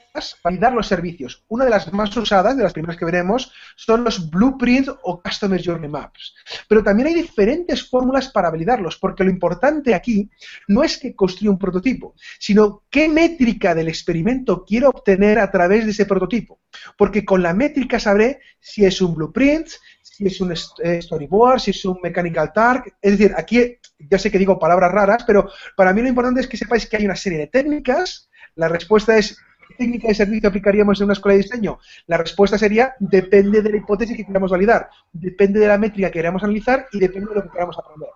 validar 0.43 0.73
los 0.73 0.87
servicios. 0.87 1.45
Una 1.49 1.65
de 1.65 1.71
las 1.71 1.93
más 1.93 2.17
usadas, 2.17 2.57
de 2.57 2.63
las 2.63 2.73
primeras 2.73 2.97
que 2.97 3.05
veremos, 3.05 3.53
son 3.77 4.05
los 4.05 4.31
blueprints 4.31 4.91
o 5.03 5.21
Customer 5.21 5.61
Journey 5.63 5.91
Maps. 5.91 6.35
Pero 6.69 6.83
también 6.83 7.09
hay 7.09 7.15
diferentes 7.15 7.89
fórmulas 7.89 8.29
para 8.29 8.51
validarlos, 8.51 8.97
porque 8.97 9.25
lo 9.25 9.31
importante 9.31 9.95
aquí 9.95 10.31
no 10.69 10.85
es 10.85 10.99
que 10.99 11.15
construya 11.15 11.51
un 11.51 11.59
prototipo, 11.59 12.15
sino 12.39 12.85
qué 12.91 13.09
métrica 13.09 13.75
del 13.75 13.89
experimento 13.89 14.65
quiero 14.65 14.91
obtener 14.91 15.39
a 15.39 15.51
través 15.51 15.85
de 15.85 15.91
ese 15.91 16.07
prototipo. 16.07 16.61
Porque 16.97 17.25
con 17.25 17.43
la 17.43 17.53
métrica 17.53 17.99
sabré 17.99 18.41
si 18.61 18.85
es 18.85 19.01
un 19.01 19.15
blueprint, 19.15 19.69
si 20.03 20.27
es 20.27 20.41
un 20.41 20.53
eh, 20.53 21.03
storyboard, 21.03 21.59
si 21.59 21.73
es 21.73 21.85
un 21.85 21.99
mechanical 22.03 22.53
target. 22.53 22.93
Es 23.03 23.19
decir, 23.19 23.35
aquí 23.37 23.79
ya 23.99 24.19
sé 24.19 24.31
que 24.31 24.39
digo 24.39 24.61
palabras 24.61 24.93
raras, 24.93 25.25
pero 25.27 25.51
para 25.77 25.93
mí 25.93 26.03
lo 26.03 26.09
importante 26.09 26.41
es 26.41 26.47
que 26.47 26.57
sepáis 26.57 26.87
que 26.87 26.99
hay 26.99 27.05
una 27.05 27.17
serie 27.17 27.39
de 27.39 27.47
técnicas. 27.49 28.29
La 28.55 28.69
respuesta 28.69 29.19
es 29.19 29.37
¿Qué 29.37 29.54
técnica 29.77 30.09
de 30.09 30.15
servicio 30.15 30.49
aplicaríamos 30.49 31.01
en 31.01 31.05
una 31.05 31.13
escuela 31.15 31.37
de 31.37 31.43
diseño? 31.43 31.79
La 32.07 32.17
respuesta 32.17 32.59
sería 32.59 32.95
depende 32.99 33.63
de 33.63 33.71
la 33.71 33.77
hipótesis 33.77 34.17
que 34.17 34.27
queramos 34.27 34.51
validar, 34.51 34.89
depende 35.13 35.61
de 35.61 35.69
la 35.69 35.79
métrica 35.79 36.09
que 36.09 36.19
queramos 36.19 36.43
analizar 36.43 36.87
y 36.93 36.99
depende 36.99 37.31
de 37.31 37.37
lo 37.37 37.43
que 37.43 37.51
queramos 37.51 37.79
aprender. 37.79 38.09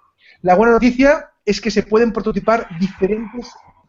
La 0.42 0.54
buena 0.54 0.72
noticia 0.72 1.30
es 1.44 1.60
que 1.60 1.70
se 1.70 1.82
pueden 1.82 2.12
prototipar 2.12 2.68
diferentes 2.78 3.48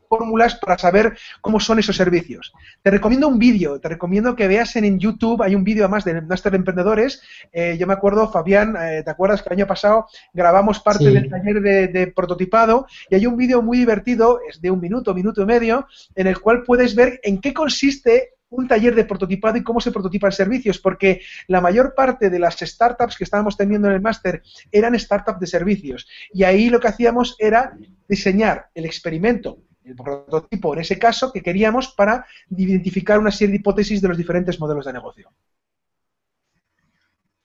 fórmulas 0.10 0.56
para 0.56 0.78
saber 0.78 1.18
cómo 1.40 1.60
son 1.60 1.80
esos 1.80 1.96
servicios. 1.96 2.52
Te 2.82 2.90
recomiendo 2.90 3.28
un 3.28 3.40
vídeo, 3.40 3.80
te 3.80 3.88
recomiendo 3.88 4.36
que 4.36 4.48
veas 4.48 4.76
en, 4.76 5.00
YouTube, 5.00 5.44
hay 5.44 5.56
un 5.56 5.64
vídeo 5.64 5.86
además 5.86 6.04
de 6.04 6.20
Master 6.22 6.52
de 6.52 6.58
Emprendedores, 6.58 7.22
eh, 7.54 7.78
yo 7.80 7.86
me 7.86 7.94
acuerdo, 7.94 8.30
Fabián, 8.30 8.76
eh, 8.76 9.04
¿te 9.04 9.12
acuerdas 9.12 9.42
que 9.42 9.50
el 9.50 9.60
año 9.60 9.68
pasado 9.68 10.08
grabamos 10.34 10.80
parte 10.80 11.06
del 11.06 11.30
taller 11.30 11.62
de, 11.62 12.08
prototipado 12.08 12.88
y 13.10 13.16
hay 13.16 13.28
un 13.28 13.38
vídeo 13.38 13.62
muy 13.62 13.78
divertido, 13.78 14.40
es 14.50 14.60
de 14.60 14.72
un 14.72 14.82
minuto, 14.82 15.14
minuto 15.14 15.44
y 15.44 15.46
medio, 15.46 15.88
en 16.16 16.26
el 16.26 16.40
cual 16.40 16.64
puedes 16.64 16.96
ver 16.96 17.20
en 17.24 17.40
qué 17.40 17.54
consiste 17.54 18.32
un 18.50 18.68
taller 18.68 18.96
de 18.96 19.06
prototipado 19.06 19.58
y 19.58 19.64
cómo 19.64 19.80
se 19.80 19.92
prototipan 19.92 20.32
servicios, 20.32 20.80
porque 20.80 21.22
la 21.48 21.62
mayor 21.62 21.94
parte 21.94 22.32
de 22.32 22.40
las 22.40 22.58
startups 22.58 23.16
que 23.16 23.24
estábamos 23.24 23.56
teniendo 23.56 23.88
en 23.88 23.94
el 23.94 24.02
máster 24.02 24.42
eran 24.72 25.00
startups 25.00 25.40
de 25.40 25.46
servicios. 25.46 26.08
Y 26.34 26.44
ahí 26.44 26.72
lo 26.72 26.80
que 26.80 26.88
hacíamos 26.88 27.36
era 27.38 27.78
diseñar 28.08 28.70
el 28.74 28.86
experimento 28.86 29.60
el 29.90 29.96
prototipo 29.96 30.74
en 30.74 30.82
ese 30.82 30.98
caso 30.98 31.32
que 31.32 31.42
queríamos 31.42 31.90
para 31.90 32.26
identificar 32.50 33.20
una 33.20 33.32
serie 33.32 33.54
de 33.54 33.58
hipótesis 33.58 34.02
de 34.02 34.08
los 34.08 34.18
diferentes 34.18 34.60
modelos 34.60 34.86
de 34.86 34.94
negocio. 34.94 35.30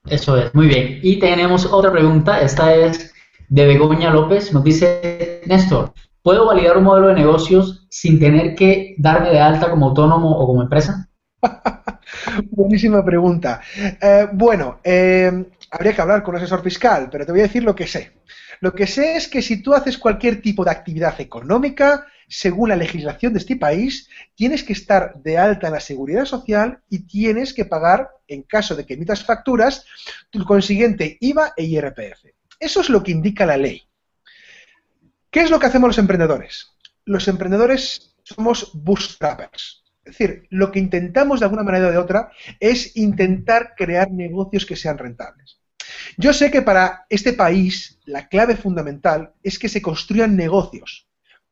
Eso 0.07 0.37
es, 0.37 0.55
muy 0.55 0.67
bien. 0.67 0.99
Y 1.03 1.19
tenemos 1.19 1.65
otra 1.67 1.91
pregunta, 1.91 2.41
esta 2.41 2.75
es 2.75 3.15
de 3.49 3.67
Begoña 3.67 4.11
López, 4.11 4.53
nos 4.53 4.63
dice, 4.63 5.41
Néstor, 5.47 5.95
¿puedo 6.23 6.47
validar 6.47 6.77
un 6.77 6.85
modelo 6.85 7.09
de 7.09 7.15
negocios 7.15 7.87
sin 7.89 8.19
tener 8.19 8.55
que 8.55 8.95
darme 8.99 9.31
de 9.31 9.41
alta 9.41 9.71
como 9.71 9.89
autónomo 9.89 10.31
o 10.31 10.47
como 10.47 10.63
empresa? 10.63 11.09
Buenísima 12.51 13.05
pregunta. 13.05 13.61
Eh, 13.77 14.29
bueno, 14.33 14.81
eh, 14.85 15.47
habría 15.71 15.95
que 15.95 16.03
hablar 16.03 16.23
con 16.23 16.35
un 16.35 16.41
asesor 16.41 16.63
fiscal, 16.63 17.09
pero 17.11 17.25
te 17.25 17.33
voy 17.33 17.41
a 17.41 17.45
decir 17.45 17.65
lo 17.65 17.75
que 17.75 17.87
sé. 17.87 18.13
Lo 18.61 18.75
que 18.75 18.87
sé 18.87 19.17
es 19.17 19.29
que 19.29 19.43
si 19.43 19.63
tú 19.63 19.75
haces 19.75 19.99
cualquier 19.99 20.41
tipo 20.41 20.65
de 20.65 20.71
actividad 20.71 21.21
económica, 21.21 22.07
según 22.29 22.69
la 22.69 22.77
legislación 22.77 23.33
de 23.33 23.39
este 23.39 23.57
país, 23.57 24.09
tienes 24.35 24.63
que 24.63 24.73
estar 24.73 25.15
de 25.23 25.39
alta 25.39 25.69
en 25.69 25.75
la 25.75 25.81
seguridad 25.81 26.25
social 26.25 26.81
y 26.89 27.07
tienes 27.07 27.53
que 27.53 27.65
pagar, 27.65 28.11
en 28.29 28.43
caso 28.43 28.75
de 28.75 28.87
que 28.87 28.95
emitas 28.95 29.25
facturas, 29.25 29.85
tu 30.31 30.45
consiguiente 30.45 31.19
IVA 31.21 31.53
e 31.57 31.65
IRPF. 31.65 32.27
Eso 32.59 32.81
es 32.81 32.89
lo 32.89 33.03
que 33.03 33.13
indica 33.13 33.47
la 33.47 33.57
ley. 33.57 33.83
¿Qué 35.31 35.41
es 35.41 35.51
lo 35.51 35.59
que 35.59 35.67
hacemos 35.67 35.89
los 35.89 35.99
emprendedores? 35.99 36.71
Los 37.05 37.29
emprendedores 37.29 38.15
somos 38.23 38.71
bootstrappers. 38.73 39.85
Es 40.05 40.19
decir, 40.19 40.47
lo 40.51 40.71
que 40.71 40.79
intentamos 40.79 41.41
de 41.41 41.47
alguna 41.47 41.63
manera 41.63 41.89
o 41.89 41.91
de 41.91 41.99
otra 41.99 42.31
es 42.61 42.97
intentar 42.97 43.75
crear 43.77 44.11
negocios 44.11 44.67
que 44.67 44.77
sean 44.77 44.99
rentables. 44.99 45.59
Yo 46.17 46.33
sé 46.33 46.51
que 46.51 46.63
para 46.63 47.07
este 47.09 47.33
país 47.33 47.99
la 48.05 48.29
clave 48.29 48.57
fundamental 48.57 49.33
es 49.43 49.59
que 49.59 49.69
se 49.69 49.83
construyan 49.83 50.37
negocios, 50.37 51.04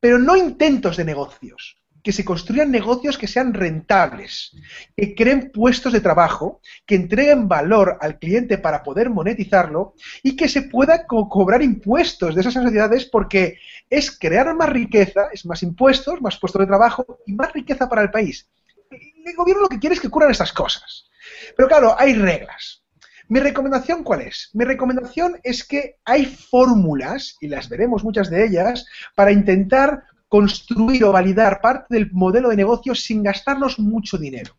pero 0.02 0.18
no 0.18 0.34
intentos 0.36 0.96
de 0.96 1.04
negocios, 1.04 1.78
que 2.02 2.10
se 2.10 2.24
construyan 2.24 2.72
negocios 2.72 3.16
que 3.16 3.28
sean 3.28 3.54
rentables, 3.54 4.50
que 4.96 5.14
creen 5.14 5.52
puestos 5.52 5.92
de 5.92 6.00
trabajo, 6.00 6.60
que 6.84 6.96
entreguen 6.96 7.46
valor 7.46 7.98
al 8.00 8.18
cliente 8.18 8.58
para 8.58 8.82
poder 8.82 9.10
monetizarlo 9.10 9.94
y 10.24 10.34
que 10.34 10.48
se 10.48 10.62
pueda 10.62 11.06
cobrar 11.06 11.62
impuestos 11.62 12.34
de 12.34 12.40
esas 12.40 12.54
sociedades 12.54 13.04
porque 13.04 13.58
es 13.88 14.10
crear 14.18 14.52
más 14.56 14.70
riqueza, 14.70 15.28
es 15.32 15.46
más 15.46 15.62
impuestos, 15.62 16.20
más 16.20 16.36
puestos 16.36 16.58
de 16.58 16.66
trabajo 16.66 17.20
y 17.24 17.34
más 17.34 17.52
riqueza 17.52 17.88
para 17.88 18.02
el 18.02 18.10
país. 18.10 18.50
El 18.90 19.36
gobierno 19.36 19.62
lo 19.62 19.68
que 19.68 19.78
quiere 19.78 19.94
es 19.94 20.00
que 20.00 20.08
ocurran 20.08 20.32
estas 20.32 20.52
cosas. 20.52 21.08
Pero 21.56 21.68
claro, 21.68 21.94
hay 21.96 22.14
reglas. 22.14 22.81
Mi 23.32 23.40
recomendación 23.40 24.04
cuál 24.04 24.20
es? 24.20 24.50
Mi 24.52 24.66
recomendación 24.66 25.40
es 25.42 25.64
que 25.64 25.96
hay 26.04 26.26
fórmulas, 26.26 27.38
y 27.40 27.48
las 27.48 27.70
veremos 27.70 28.04
muchas 28.04 28.28
de 28.28 28.44
ellas, 28.44 28.84
para 29.14 29.32
intentar 29.32 30.02
construir 30.28 31.02
o 31.02 31.12
validar 31.12 31.62
parte 31.62 31.94
del 31.94 32.12
modelo 32.12 32.50
de 32.50 32.56
negocio 32.56 32.94
sin 32.94 33.22
gastarnos 33.22 33.78
mucho 33.78 34.18
dinero. 34.18 34.54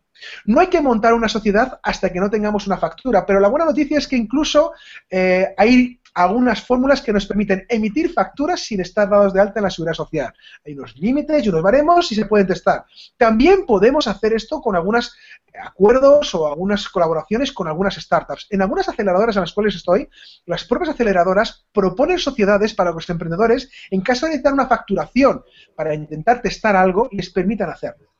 No 0.45 0.59
hay 0.59 0.69
que 0.69 0.81
montar 0.81 1.13
una 1.13 1.29
sociedad 1.29 1.79
hasta 1.83 2.12
que 2.12 2.19
no 2.19 2.31
tengamos 2.31 2.65
una 2.65 2.79
factura, 2.79 3.27
pero 3.27 3.39
la 3.39 3.47
buena 3.47 3.65
noticia 3.65 3.99
es 3.99 4.07
que 4.07 4.15
incluso 4.15 4.73
eh, 5.07 5.53
hay 5.55 5.99
algunas 6.13 6.62
fórmulas 6.63 7.02
que 7.02 7.13
nos 7.13 7.26
permiten 7.26 7.65
emitir 7.69 8.12
facturas 8.12 8.62
sin 8.62 8.82
estar 8.82 9.10
dados 9.10 9.34
de 9.34 9.41
alta 9.41 9.60
en 9.60 9.63
la 9.63 9.69
seguridad 9.69 9.95
social. 9.95 10.34
Hay 10.65 10.73
unos 10.73 10.95
límites 10.97 11.45
y 11.45 11.49
unos 11.49 11.63
baremos 11.63 12.12
y 12.12 12.15
se 12.15 12.26
pueden 12.26 12.47
testar. 12.47 12.86
También 13.17 13.65
podemos 13.65 14.08
hacer 14.08 14.34
esto 14.34 14.62
con 14.62 14.76
algunos 14.76 15.15
acuerdos 15.60 16.34
o 16.36 16.47
algunas 16.47 16.88
colaboraciones 16.89 17.52
con 17.52 17.67
algunas 17.67 17.95
startups. 17.95 18.47
En 18.49 18.62
algunas 18.62 18.89
aceleradoras 18.89 19.36
en 19.36 19.41
las 19.41 19.54
cuales 19.54 19.76
estoy, 19.76 20.10
las 20.45 20.63
propias 20.65 20.89
aceleradoras 20.89 21.65
proponen 21.71 22.19
sociedades 22.19 22.73
para 22.73 22.91
los 22.91 23.10
emprendedores 23.10 23.69
en 23.91 24.02
caso 24.02 24.26
de 24.26 24.32
necesitar 24.32 24.54
una 24.54 24.67
facturación 24.67 25.43
para 25.76 25.93
intentar 25.93 26.41
testar 26.41 26.76
algo 26.76 27.10
les 27.12 27.30
permitan 27.30 27.69
hacerlo. 27.69 28.13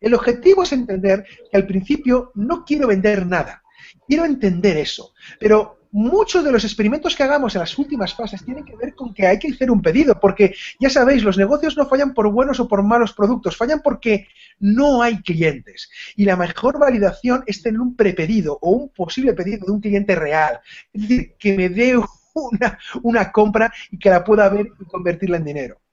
El 0.00 0.14
objetivo 0.14 0.62
es 0.62 0.72
entender 0.72 1.24
que 1.50 1.56
al 1.56 1.66
principio 1.66 2.30
no 2.34 2.64
quiero 2.64 2.88
vender 2.88 3.26
nada, 3.26 3.62
quiero 4.06 4.26
entender 4.26 4.76
eso, 4.76 5.14
pero 5.40 5.83
muchos 5.94 6.42
de 6.42 6.50
los 6.50 6.64
experimentos 6.64 7.14
que 7.14 7.22
hagamos 7.22 7.54
en 7.54 7.60
las 7.60 7.78
últimas 7.78 8.12
fases 8.14 8.44
tienen 8.44 8.64
que 8.64 8.74
ver 8.74 8.96
con 8.96 9.14
que 9.14 9.28
hay 9.28 9.38
que 9.38 9.52
hacer 9.52 9.70
un 9.70 9.80
pedido, 9.80 10.18
porque 10.18 10.52
ya 10.80 10.90
sabéis, 10.90 11.22
los 11.22 11.38
negocios 11.38 11.76
no 11.76 11.86
fallan 11.86 12.14
por 12.14 12.32
buenos 12.32 12.58
o 12.58 12.66
por 12.66 12.82
malos 12.82 13.12
productos, 13.12 13.56
fallan 13.56 13.80
porque 13.80 14.26
no 14.58 15.02
hay 15.02 15.22
clientes. 15.22 15.88
Y 16.16 16.24
la 16.24 16.36
mejor 16.36 16.80
validación 16.80 17.44
es 17.46 17.62
tener 17.62 17.80
un 17.80 17.94
prepedido 17.94 18.58
o 18.60 18.70
un 18.70 18.88
posible 18.88 19.34
pedido 19.34 19.66
de 19.66 19.72
un 19.72 19.80
cliente 19.80 20.16
real. 20.16 20.58
Es 20.92 21.02
decir, 21.02 21.34
que 21.38 21.56
me 21.56 21.68
dé 21.68 21.96
una, 22.34 22.78
una 23.04 23.30
compra 23.30 23.72
y 23.92 23.98
que 23.98 24.10
la 24.10 24.24
pueda 24.24 24.48
ver 24.48 24.66
y 24.80 24.84
convertirla 24.86 25.36
en 25.36 25.44
dinero. 25.44 25.83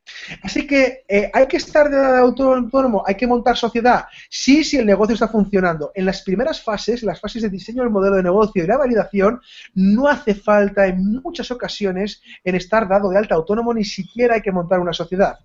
Así 0.43 0.65
que 0.67 1.03
eh, 1.07 1.29
hay 1.33 1.47
que 1.47 1.57
estar 1.57 1.89
de 1.89 2.17
autónomo, 2.17 3.03
hay 3.05 3.15
que 3.15 3.27
montar 3.27 3.57
sociedad. 3.57 4.05
Sí, 4.29 4.63
si 4.63 4.77
el 4.77 4.85
negocio 4.85 5.13
está 5.13 5.27
funcionando. 5.27 5.91
En 5.95 6.05
las 6.05 6.21
primeras 6.21 6.61
fases, 6.61 7.03
las 7.03 7.19
fases 7.19 7.41
de 7.41 7.49
diseño 7.49 7.83
del 7.83 7.91
modelo 7.91 8.15
de 8.15 8.23
negocio 8.23 8.63
y 8.63 8.67
la 8.67 8.77
validación, 8.77 9.41
no 9.73 10.07
hace 10.07 10.35
falta 10.35 10.87
en 10.87 11.21
muchas 11.21 11.51
ocasiones 11.51 12.21
en 12.43 12.55
estar 12.55 12.87
dado 12.87 13.09
de 13.09 13.17
alta 13.17 13.35
autónomo, 13.35 13.73
ni 13.73 13.83
siquiera 13.83 14.35
hay 14.35 14.41
que 14.41 14.51
montar 14.51 14.79
una 14.79 14.93
sociedad. 14.93 15.39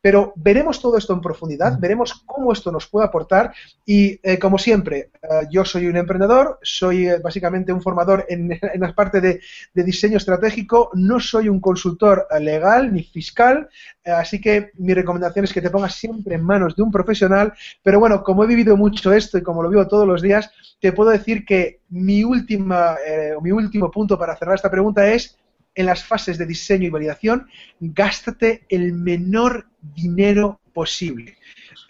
Pero 0.00 0.32
veremos 0.36 0.80
todo 0.80 0.96
esto 0.96 1.12
en 1.12 1.20
profundidad, 1.20 1.78
veremos 1.78 2.22
cómo 2.24 2.52
esto 2.52 2.72
nos 2.72 2.86
puede 2.86 3.06
aportar. 3.06 3.52
Y, 3.84 4.18
eh, 4.22 4.38
como 4.38 4.58
siempre, 4.58 5.10
eh, 5.22 5.46
yo 5.50 5.64
soy 5.64 5.86
un 5.86 5.96
emprendedor, 5.96 6.58
soy 6.62 7.08
eh, 7.08 7.18
básicamente 7.22 7.72
un 7.72 7.82
formador 7.82 8.24
en, 8.28 8.52
en 8.62 8.80
la 8.80 8.94
parte 8.94 9.20
de, 9.20 9.40
de, 9.74 9.84
diseño 9.84 10.16
estratégico, 10.16 10.90
no 10.94 11.20
soy 11.20 11.48
un 11.48 11.60
consultor 11.60 12.26
legal 12.40 12.92
ni 12.92 13.02
fiscal, 13.02 13.68
así 14.04 14.40
que 14.40 14.70
mi 14.78 14.94
recomendación 14.94 15.44
es 15.44 15.52
que 15.52 15.60
te 15.60 15.70
pongas 15.70 15.94
siempre 15.94 16.36
en 16.36 16.44
manos 16.44 16.76
de 16.76 16.82
un 16.82 16.90
profesional, 16.90 17.52
pero 17.82 18.00
bueno, 18.00 18.22
como 18.22 18.44
he 18.44 18.46
vivido 18.46 18.76
mucho 18.76 19.12
esto 19.12 19.36
y 19.36 19.42
como 19.42 19.62
lo 19.62 19.68
vivo 19.68 19.86
todos 19.86 20.06
los 20.06 20.22
días, 20.22 20.50
te 20.80 20.92
puedo 20.92 21.10
decir 21.10 21.44
que 21.44 21.80
mi, 21.90 22.24
última, 22.24 22.96
mi 23.42 23.50
último 23.50 23.90
punto 23.90 24.18
para 24.18 24.36
cerrar 24.36 24.54
esta 24.54 24.70
pregunta 24.70 25.06
es 25.08 25.36
en 25.74 25.86
las 25.86 26.04
fases 26.04 26.38
de 26.38 26.46
diseño 26.46 26.86
y 26.86 26.90
validación, 26.90 27.48
gástate 27.80 28.66
el 28.68 28.92
menor 28.92 29.66
dinero 29.80 30.60
posible. 30.72 31.36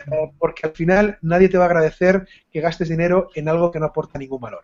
Eh, 0.07 0.33
porque 0.39 0.67
al 0.67 0.73
final 0.73 1.19
nadie 1.23 1.49
te 1.49 1.59
va 1.59 1.65
a 1.65 1.67
agradecer 1.67 2.27
que 2.51 2.61
gastes 2.61 2.89
dinero 2.89 3.31
en 3.35 3.49
algo 3.49 3.71
que 3.71 3.81
no 3.81 3.87
aporta 3.87 4.19
ningún 4.19 4.41
valor. 4.41 4.63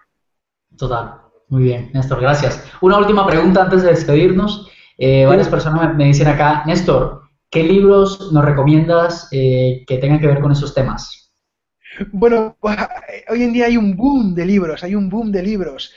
Total. 0.76 1.20
Muy 1.48 1.62
bien, 1.62 1.90
Néstor, 1.92 2.20
gracias. 2.20 2.62
Una 2.81 2.98
última 2.98 3.26
pregunta 3.26 3.62
antes 3.62 3.83
de 3.83 3.90
despedirnos. 3.90 4.70
Eh, 4.98 5.26
varias 5.26 5.48
personas 5.48 5.94
me, 5.94 6.07
dicen 6.07 6.26
acá, 6.26 6.64
Néstor, 6.66 7.22
¿qué 7.50 7.62
libros 7.62 8.33
nos 8.33 8.44
recomiendas 8.44 9.29
eh, 9.31 9.85
que 9.87 9.98
tengan 9.98 10.18
que 10.18 10.26
ver 10.26 10.40
con 10.40 10.52
esos 10.52 10.74
temas? 10.74 11.33
Bueno, 12.12 12.57
hoy 13.31 13.42
en 13.42 13.52
día 13.52 13.66
hay 13.66 13.76
un 13.76 13.96
boom 13.96 14.35
de 14.35 14.44
libros, 14.44 14.83
hay 14.83 14.94
un 14.94 15.09
boom 15.09 15.31
de 15.31 15.42
libros, 15.42 15.94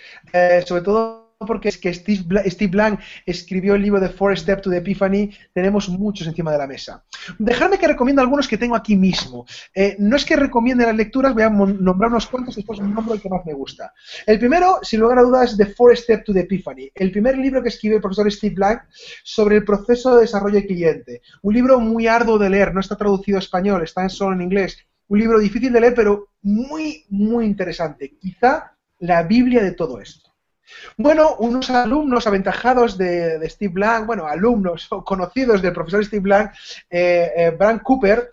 sobre 0.66 0.84
todo 0.84 1.19
porque 1.48 1.70
es 1.70 1.78
que 1.78 1.94
Steve, 1.94 2.68
Blank 2.68 3.00
escribió 3.26 3.76
el 3.76 3.82
libro 3.82 4.00
de 4.02 4.10
Four 4.10 4.38
Steps 4.38 4.62
to 4.62 4.70
the 4.70 4.78
Epiphany, 4.78 5.32
tenemos 5.54 5.88
muchos 5.88 6.28
encima 6.28 6.52
de 6.52 6.58
la 6.58 6.68
mesa. 6.68 7.04
Dejadme 7.38 7.78
que 7.78 7.88
recomiendo 7.88 8.22
algunos 8.22 8.46
que 8.46 8.58
tengo 8.58 8.76
aquí 8.76 8.98
mismo. 8.98 9.46
Eh, 9.74 9.96
no 10.00 10.18
es 10.18 10.26
que 10.26 10.36
recomiende 10.36 10.86
las 10.86 10.96
lecturas, 10.96 11.34
voy 11.34 11.44
a 11.44 11.50
nombrar 11.50 12.12
unos 12.12 12.28
cuantos 12.28 12.58
y 12.58 12.62
después 12.62 12.82
nombro 12.82 13.14
el 13.14 13.22
que 13.22 13.30
más 13.30 13.46
me 13.46 13.54
gusta. 13.54 13.94
El 14.26 14.38
primero, 14.38 14.80
sin 14.82 15.00
lugar 15.00 15.20
a 15.20 15.22
dudas, 15.22 15.52
es 15.52 15.58
The 15.58 15.68
Four 15.68 15.96
Steps 15.96 16.26
to 16.26 16.34
the 16.34 16.42
Epiphany, 16.42 16.92
el 16.94 17.12
primer 17.12 17.38
libro 17.38 17.64
que 17.64 17.70
escribió 17.70 17.98
el 17.98 18.02
profesor 18.02 18.30
Steve 18.30 18.56
Blank 18.56 18.82
sobre 19.24 19.56
el 19.56 19.64
proceso 19.64 20.16
de 20.16 20.22
desarrollo 20.22 20.56
de 20.56 20.66
cliente. 20.66 21.22
Un 21.42 21.54
libro 21.54 21.80
muy 21.80 22.08
arduo 22.08 22.38
de 22.38 22.50
leer, 22.50 22.74
no 22.74 22.82
está 22.82 22.98
traducido 22.98 23.38
a 23.38 23.40
español, 23.40 23.82
está 23.82 24.08
solo 24.10 24.36
en 24.36 24.42
inglés. 24.42 24.78
Un 25.08 25.20
libro 25.20 25.40
difícil 25.40 25.72
de 25.72 25.80
leer, 25.80 25.94
pero 25.96 26.28
muy, 26.42 27.06
muy 27.10 27.46
interesante. 27.46 28.18
Quizá 28.20 28.74
la 29.00 29.24
Biblia 29.24 29.64
de 29.64 29.72
todo 29.72 30.02
esto. 30.02 30.29
Bueno, 30.98 31.36
unos 31.40 31.70
alumnos 31.70 32.28
aventajados 32.28 32.98
de, 32.98 33.48
Steve 33.50 33.74
Blank, 33.74 34.06
bueno, 34.06 34.26
alumnos 34.26 34.88
o 34.92 35.04
conocidos 35.04 35.62
del 35.62 35.74
profesor 35.74 36.04
Steve 36.06 36.22
Blank, 36.22 36.52
eh, 36.90 37.32
eh 37.58 37.80
Cooper, 37.84 38.30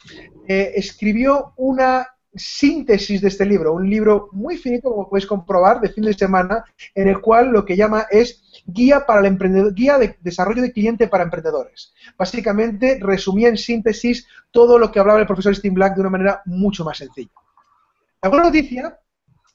eh, 0.47 0.73
escribió 0.77 1.53
una 1.57 2.07
síntesis 2.37 3.21
de 3.21 3.29
este 3.29 3.47
libro, 3.47 3.73
un 3.73 3.89
libro 3.89 4.29
muy 4.33 4.57
finito, 4.57 4.91
como 4.91 5.09
podéis 5.09 5.27
comprobar, 5.27 5.81
de 5.81 5.89
fin 5.89 6.05
de 6.05 6.13
semana, 6.13 6.65
en 6.95 7.09
el 7.09 7.21
cual 7.21 7.49
lo 7.49 7.65
que 7.65 7.77
llama 7.77 8.07
es 8.11 8.43
guía 8.67 9.07
para 9.07 9.21
el 9.21 9.27
emprendedor, 9.27 9.75
guía 9.75 9.99
de 9.99 10.17
desarrollo 10.21 10.63
de 10.63 10.73
cliente 10.73 11.09
para 11.09 11.25
emprendedores. 11.25 11.95
Básicamente 12.19 12.99
resumía 13.01 13.49
en 13.49 13.57
síntesis 13.57 14.27
todo 14.51 14.79
lo 14.79 14.91
que 14.91 15.01
hablaba 15.01 15.21
el 15.21 15.27
profesor 15.27 15.55
Steve 15.55 15.75
Blank 15.75 15.95
de 15.95 16.01
una 16.01 16.11
manera 16.11 16.43
mucho 16.45 16.85
más 16.85 16.99
sencilla. 16.99 17.31
La 18.23 18.29
buena 18.29 18.47
noticia 18.47 18.99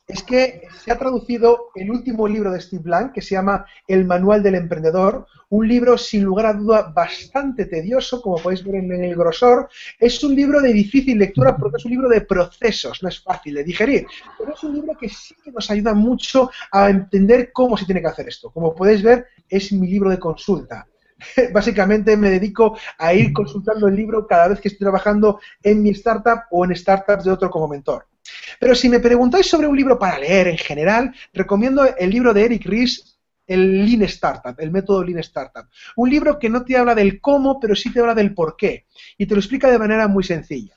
es 0.08 0.24
que 0.24 0.68
se 0.84 0.92
ha 0.92 0.98
traducido 0.98 1.70
el 1.76 1.90
último 1.90 2.28
libro 2.28 2.52
de 2.52 2.60
Steve 2.60 2.84
Blank, 2.84 3.14
que 3.14 3.22
se 3.22 3.36
llama 3.36 3.66
El 3.88 4.06
Manual 4.06 4.44
del 4.44 4.56
Emprendedor, 4.56 5.26
un 5.50 5.68
libro 5.68 5.98
sin 5.98 6.24
lugar 6.24 6.48
a 6.48 6.54
duda 6.54 6.92
bastante 6.94 7.66
tedioso, 7.66 8.22
como 8.22 8.38
podéis 8.38 8.64
ver 8.64 8.76
en 8.76 8.92
el 8.92 9.16
grosor. 9.16 9.70
Es 10.00 10.24
un 10.24 10.36
libro 10.36 10.62
de 10.62 10.74
difícil 10.74 11.18
lectura 11.18 11.56
porque 11.56 11.78
es 11.78 11.86
un 11.86 11.92
libro 11.92 12.10
de 12.10 12.22
procesos, 12.22 13.02
no 13.04 13.10
es 13.10 13.22
fácil 13.22 13.56
de 13.56 13.64
digerir, 13.64 14.06
pero 14.38 14.54
es 14.54 14.64
un 14.64 14.74
libro 14.74 14.98
que 14.98 15.10
sí 15.10 15.36
que 15.44 15.52
nos 15.52 15.70
ayuda 15.72 15.94
mucho 15.94 16.50
a 16.72 16.90
entender 16.90 17.52
cómo 17.54 17.78
se 17.78 17.86
tiene 17.86 18.02
que 18.02 18.08
hacer 18.08 18.28
esto. 18.28 18.50
Como 18.52 18.76
podéis 18.76 19.02
ver, 19.04 19.28
es 19.50 19.72
mi 19.72 19.88
libro 19.88 20.10
de 20.10 20.20
consulta. 20.20 20.88
Básicamente 21.54 22.18
me 22.18 22.30
dedico 22.30 22.78
a 22.98 23.14
ir 23.14 23.32
consultando 23.32 23.88
el 23.88 23.96
libro 23.96 24.28
cada 24.28 24.48
vez 24.50 24.60
que 24.60 24.70
estoy 24.70 24.86
trabajando 24.86 25.40
en 25.62 25.84
mi 25.84 25.92
startup 25.92 26.44
o 26.50 26.66
en 26.66 26.76
startups 26.76 27.24
de 27.24 27.32
otro 27.32 27.50
como 27.50 27.68
mentor. 27.68 28.08
Pero 28.60 28.76
si 28.76 28.90
me 28.90 29.00
preguntáis 29.00 29.48
sobre 29.48 29.68
un 29.68 29.76
libro 29.76 29.98
para 29.98 30.20
leer 30.20 30.48
en 30.48 30.58
general, 30.58 31.14
recomiendo 31.34 31.86
el 31.98 32.10
libro 32.10 32.34
de 32.34 32.46
Eric 32.46 32.66
Ries, 32.66 33.20
el 33.48 33.86
Lean 33.86 34.04
Startup, 34.04 34.56
el 34.58 34.72
método 34.72 35.04
Lean 35.04 35.20
Startup. 35.20 35.66
Un 35.96 36.10
libro 36.10 36.40
que 36.40 36.50
no 36.50 36.64
te 36.64 36.78
habla 36.78 36.96
del 36.96 37.20
cómo, 37.20 37.60
pero 37.60 37.76
sí 37.76 37.92
te 37.92 38.00
habla 38.00 38.16
del 38.16 38.34
por 38.34 38.56
qué. 38.56 38.86
Y 39.18 39.26
te 39.26 39.36
lo 39.36 39.40
explica 39.40 39.70
de 39.70 39.80
manera 39.80 40.08
muy 40.08 40.24
sencilla. 40.24 40.76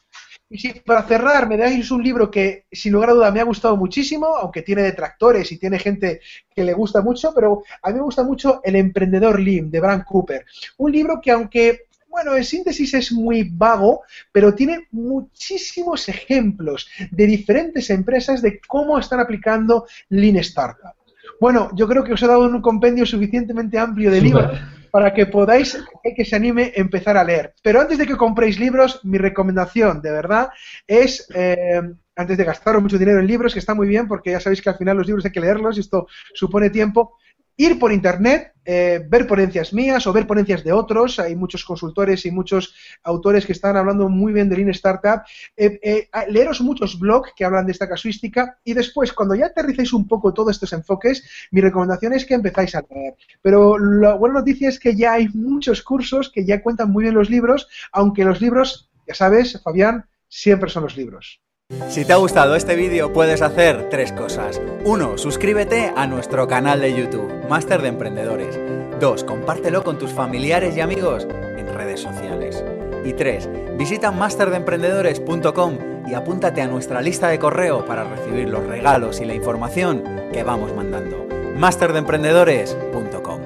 Y 0.50 0.58
si 0.58 0.72
para 0.80 1.02
cerrar 1.04 1.48
me 1.48 1.56
dais 1.56 1.90
un 1.90 2.02
libro 2.02 2.30
que 2.30 2.66
sin 2.70 2.92
lugar 2.92 3.10
a 3.10 3.14
duda 3.14 3.30
me 3.30 3.40
ha 3.40 3.44
gustado 3.44 3.76
muchísimo, 3.76 4.36
aunque 4.36 4.62
tiene 4.62 4.82
detractores 4.82 5.50
y 5.50 5.58
tiene 5.58 5.78
gente 5.78 6.20
que 6.54 6.64
le 6.64 6.74
gusta 6.74 7.00
mucho, 7.00 7.32
pero 7.34 7.62
a 7.82 7.88
mí 7.88 7.94
me 7.94 8.02
gusta 8.02 8.22
mucho 8.22 8.60
El 8.62 8.76
emprendedor 8.76 9.40
Lean 9.40 9.70
de 9.70 9.80
Bran 9.80 10.02
Cooper. 10.02 10.44
Un 10.78 10.92
libro 10.92 11.20
que 11.20 11.30
aunque 11.30 11.83
bueno, 12.14 12.36
en 12.36 12.44
síntesis 12.44 12.94
es 12.94 13.10
muy 13.10 13.50
vago, 13.52 14.02
pero 14.30 14.54
tiene 14.54 14.86
muchísimos 14.92 16.08
ejemplos 16.08 16.88
de 17.10 17.26
diferentes 17.26 17.90
empresas 17.90 18.40
de 18.40 18.60
cómo 18.68 18.96
están 19.00 19.18
aplicando 19.18 19.84
Lean 20.10 20.36
Startup. 20.36 20.94
Bueno, 21.40 21.70
yo 21.74 21.88
creo 21.88 22.04
que 22.04 22.12
os 22.12 22.22
he 22.22 22.28
dado 22.28 22.44
un 22.44 22.62
compendio 22.62 23.04
suficientemente 23.04 23.80
amplio 23.80 24.12
de 24.12 24.20
libros 24.20 24.60
para 24.92 25.12
que 25.12 25.26
podáis, 25.26 25.76
que 26.14 26.24
se 26.24 26.36
anime, 26.36 26.72
a 26.76 26.80
empezar 26.80 27.16
a 27.16 27.24
leer. 27.24 27.52
Pero 27.64 27.80
antes 27.80 27.98
de 27.98 28.06
que 28.06 28.16
compréis 28.16 28.60
libros, 28.60 29.00
mi 29.02 29.18
recomendación, 29.18 30.00
de 30.00 30.12
verdad, 30.12 30.50
es, 30.86 31.26
eh, 31.34 31.82
antes 32.14 32.38
de 32.38 32.44
gastaros 32.44 32.80
mucho 32.80 32.96
dinero 32.96 33.18
en 33.18 33.26
libros, 33.26 33.52
que 33.52 33.58
está 33.58 33.74
muy 33.74 33.88
bien, 33.88 34.06
porque 34.06 34.30
ya 34.30 34.38
sabéis 34.38 34.62
que 34.62 34.70
al 34.70 34.78
final 34.78 34.98
los 34.98 35.08
libros 35.08 35.24
hay 35.24 35.32
que 35.32 35.40
leerlos 35.40 35.76
y 35.76 35.80
esto 35.80 36.06
supone 36.32 36.70
tiempo, 36.70 37.16
ir 37.56 37.78
por 37.78 37.92
internet, 37.92 38.52
eh, 38.64 39.04
ver 39.08 39.26
ponencias 39.26 39.72
mías 39.72 40.06
o 40.06 40.12
ver 40.12 40.26
ponencias 40.26 40.64
de 40.64 40.72
otros. 40.72 41.18
Hay 41.18 41.36
muchos 41.36 41.64
consultores 41.64 42.24
y 42.26 42.30
muchos 42.30 42.74
autores 43.02 43.46
que 43.46 43.52
están 43.52 43.76
hablando 43.76 44.08
muy 44.08 44.32
bien 44.32 44.48
de 44.48 44.56
Lean 44.56 44.70
Startup. 44.70 45.22
Eh, 45.56 45.78
eh, 45.82 46.08
leeros 46.28 46.60
muchos 46.60 46.98
blogs 46.98 47.32
que 47.36 47.44
hablan 47.44 47.66
de 47.66 47.72
esta 47.72 47.88
casuística 47.88 48.58
y 48.64 48.72
después, 48.72 49.12
cuando 49.12 49.34
ya 49.34 49.46
aterricéis 49.46 49.92
un 49.92 50.08
poco 50.08 50.32
todos 50.32 50.52
estos 50.52 50.72
enfoques, 50.72 51.48
mi 51.50 51.60
recomendación 51.60 52.12
es 52.14 52.24
que 52.24 52.34
empezáis 52.34 52.74
a 52.74 52.84
leer. 52.90 53.14
Pero 53.42 53.78
la 53.78 54.14
buena 54.14 54.40
noticia 54.40 54.68
es 54.68 54.78
que 54.78 54.96
ya 54.96 55.12
hay 55.12 55.28
muchos 55.28 55.82
cursos 55.82 56.30
que 56.30 56.44
ya 56.44 56.62
cuentan 56.62 56.90
muy 56.90 57.02
bien 57.02 57.14
los 57.14 57.30
libros, 57.30 57.68
aunque 57.92 58.24
los 58.24 58.40
libros, 58.40 58.90
ya 59.06 59.14
sabes, 59.14 59.60
Fabián, 59.62 60.06
siempre 60.28 60.70
son 60.70 60.84
los 60.84 60.96
libros. 60.96 61.40
Si 61.88 62.04
te 62.04 62.12
ha 62.12 62.16
gustado 62.16 62.56
este 62.56 62.76
vídeo 62.76 63.12
puedes 63.12 63.40
hacer 63.40 63.88
tres 63.88 64.12
cosas. 64.12 64.60
Uno, 64.84 65.16
suscríbete 65.16 65.92
a 65.96 66.06
nuestro 66.06 66.46
canal 66.46 66.80
de 66.80 66.92
YouTube, 66.94 67.32
Máster 67.48 67.80
de 67.80 67.88
Emprendedores. 67.88 68.58
Dos, 69.00 69.24
compártelo 69.24 69.82
con 69.82 69.96
tus 69.98 70.12
familiares 70.12 70.76
y 70.76 70.80
amigos 70.80 71.26
en 71.56 71.72
redes 71.72 72.00
sociales. 72.00 72.62
Y 73.04 73.14
tres, 73.14 73.48
visita 73.78 74.10
masterdeemprendedores.com 74.10 75.78
y 76.06 76.14
apúntate 76.14 76.60
a 76.60 76.66
nuestra 76.66 77.00
lista 77.00 77.28
de 77.28 77.38
correo 77.38 77.86
para 77.86 78.04
recibir 78.04 78.48
los 78.48 78.66
regalos 78.66 79.20
y 79.20 79.24
la 79.24 79.34
información 79.34 80.02
que 80.32 80.42
vamos 80.42 80.74
mandando. 80.74 81.26
masterdeemprendedores.com 81.56 83.43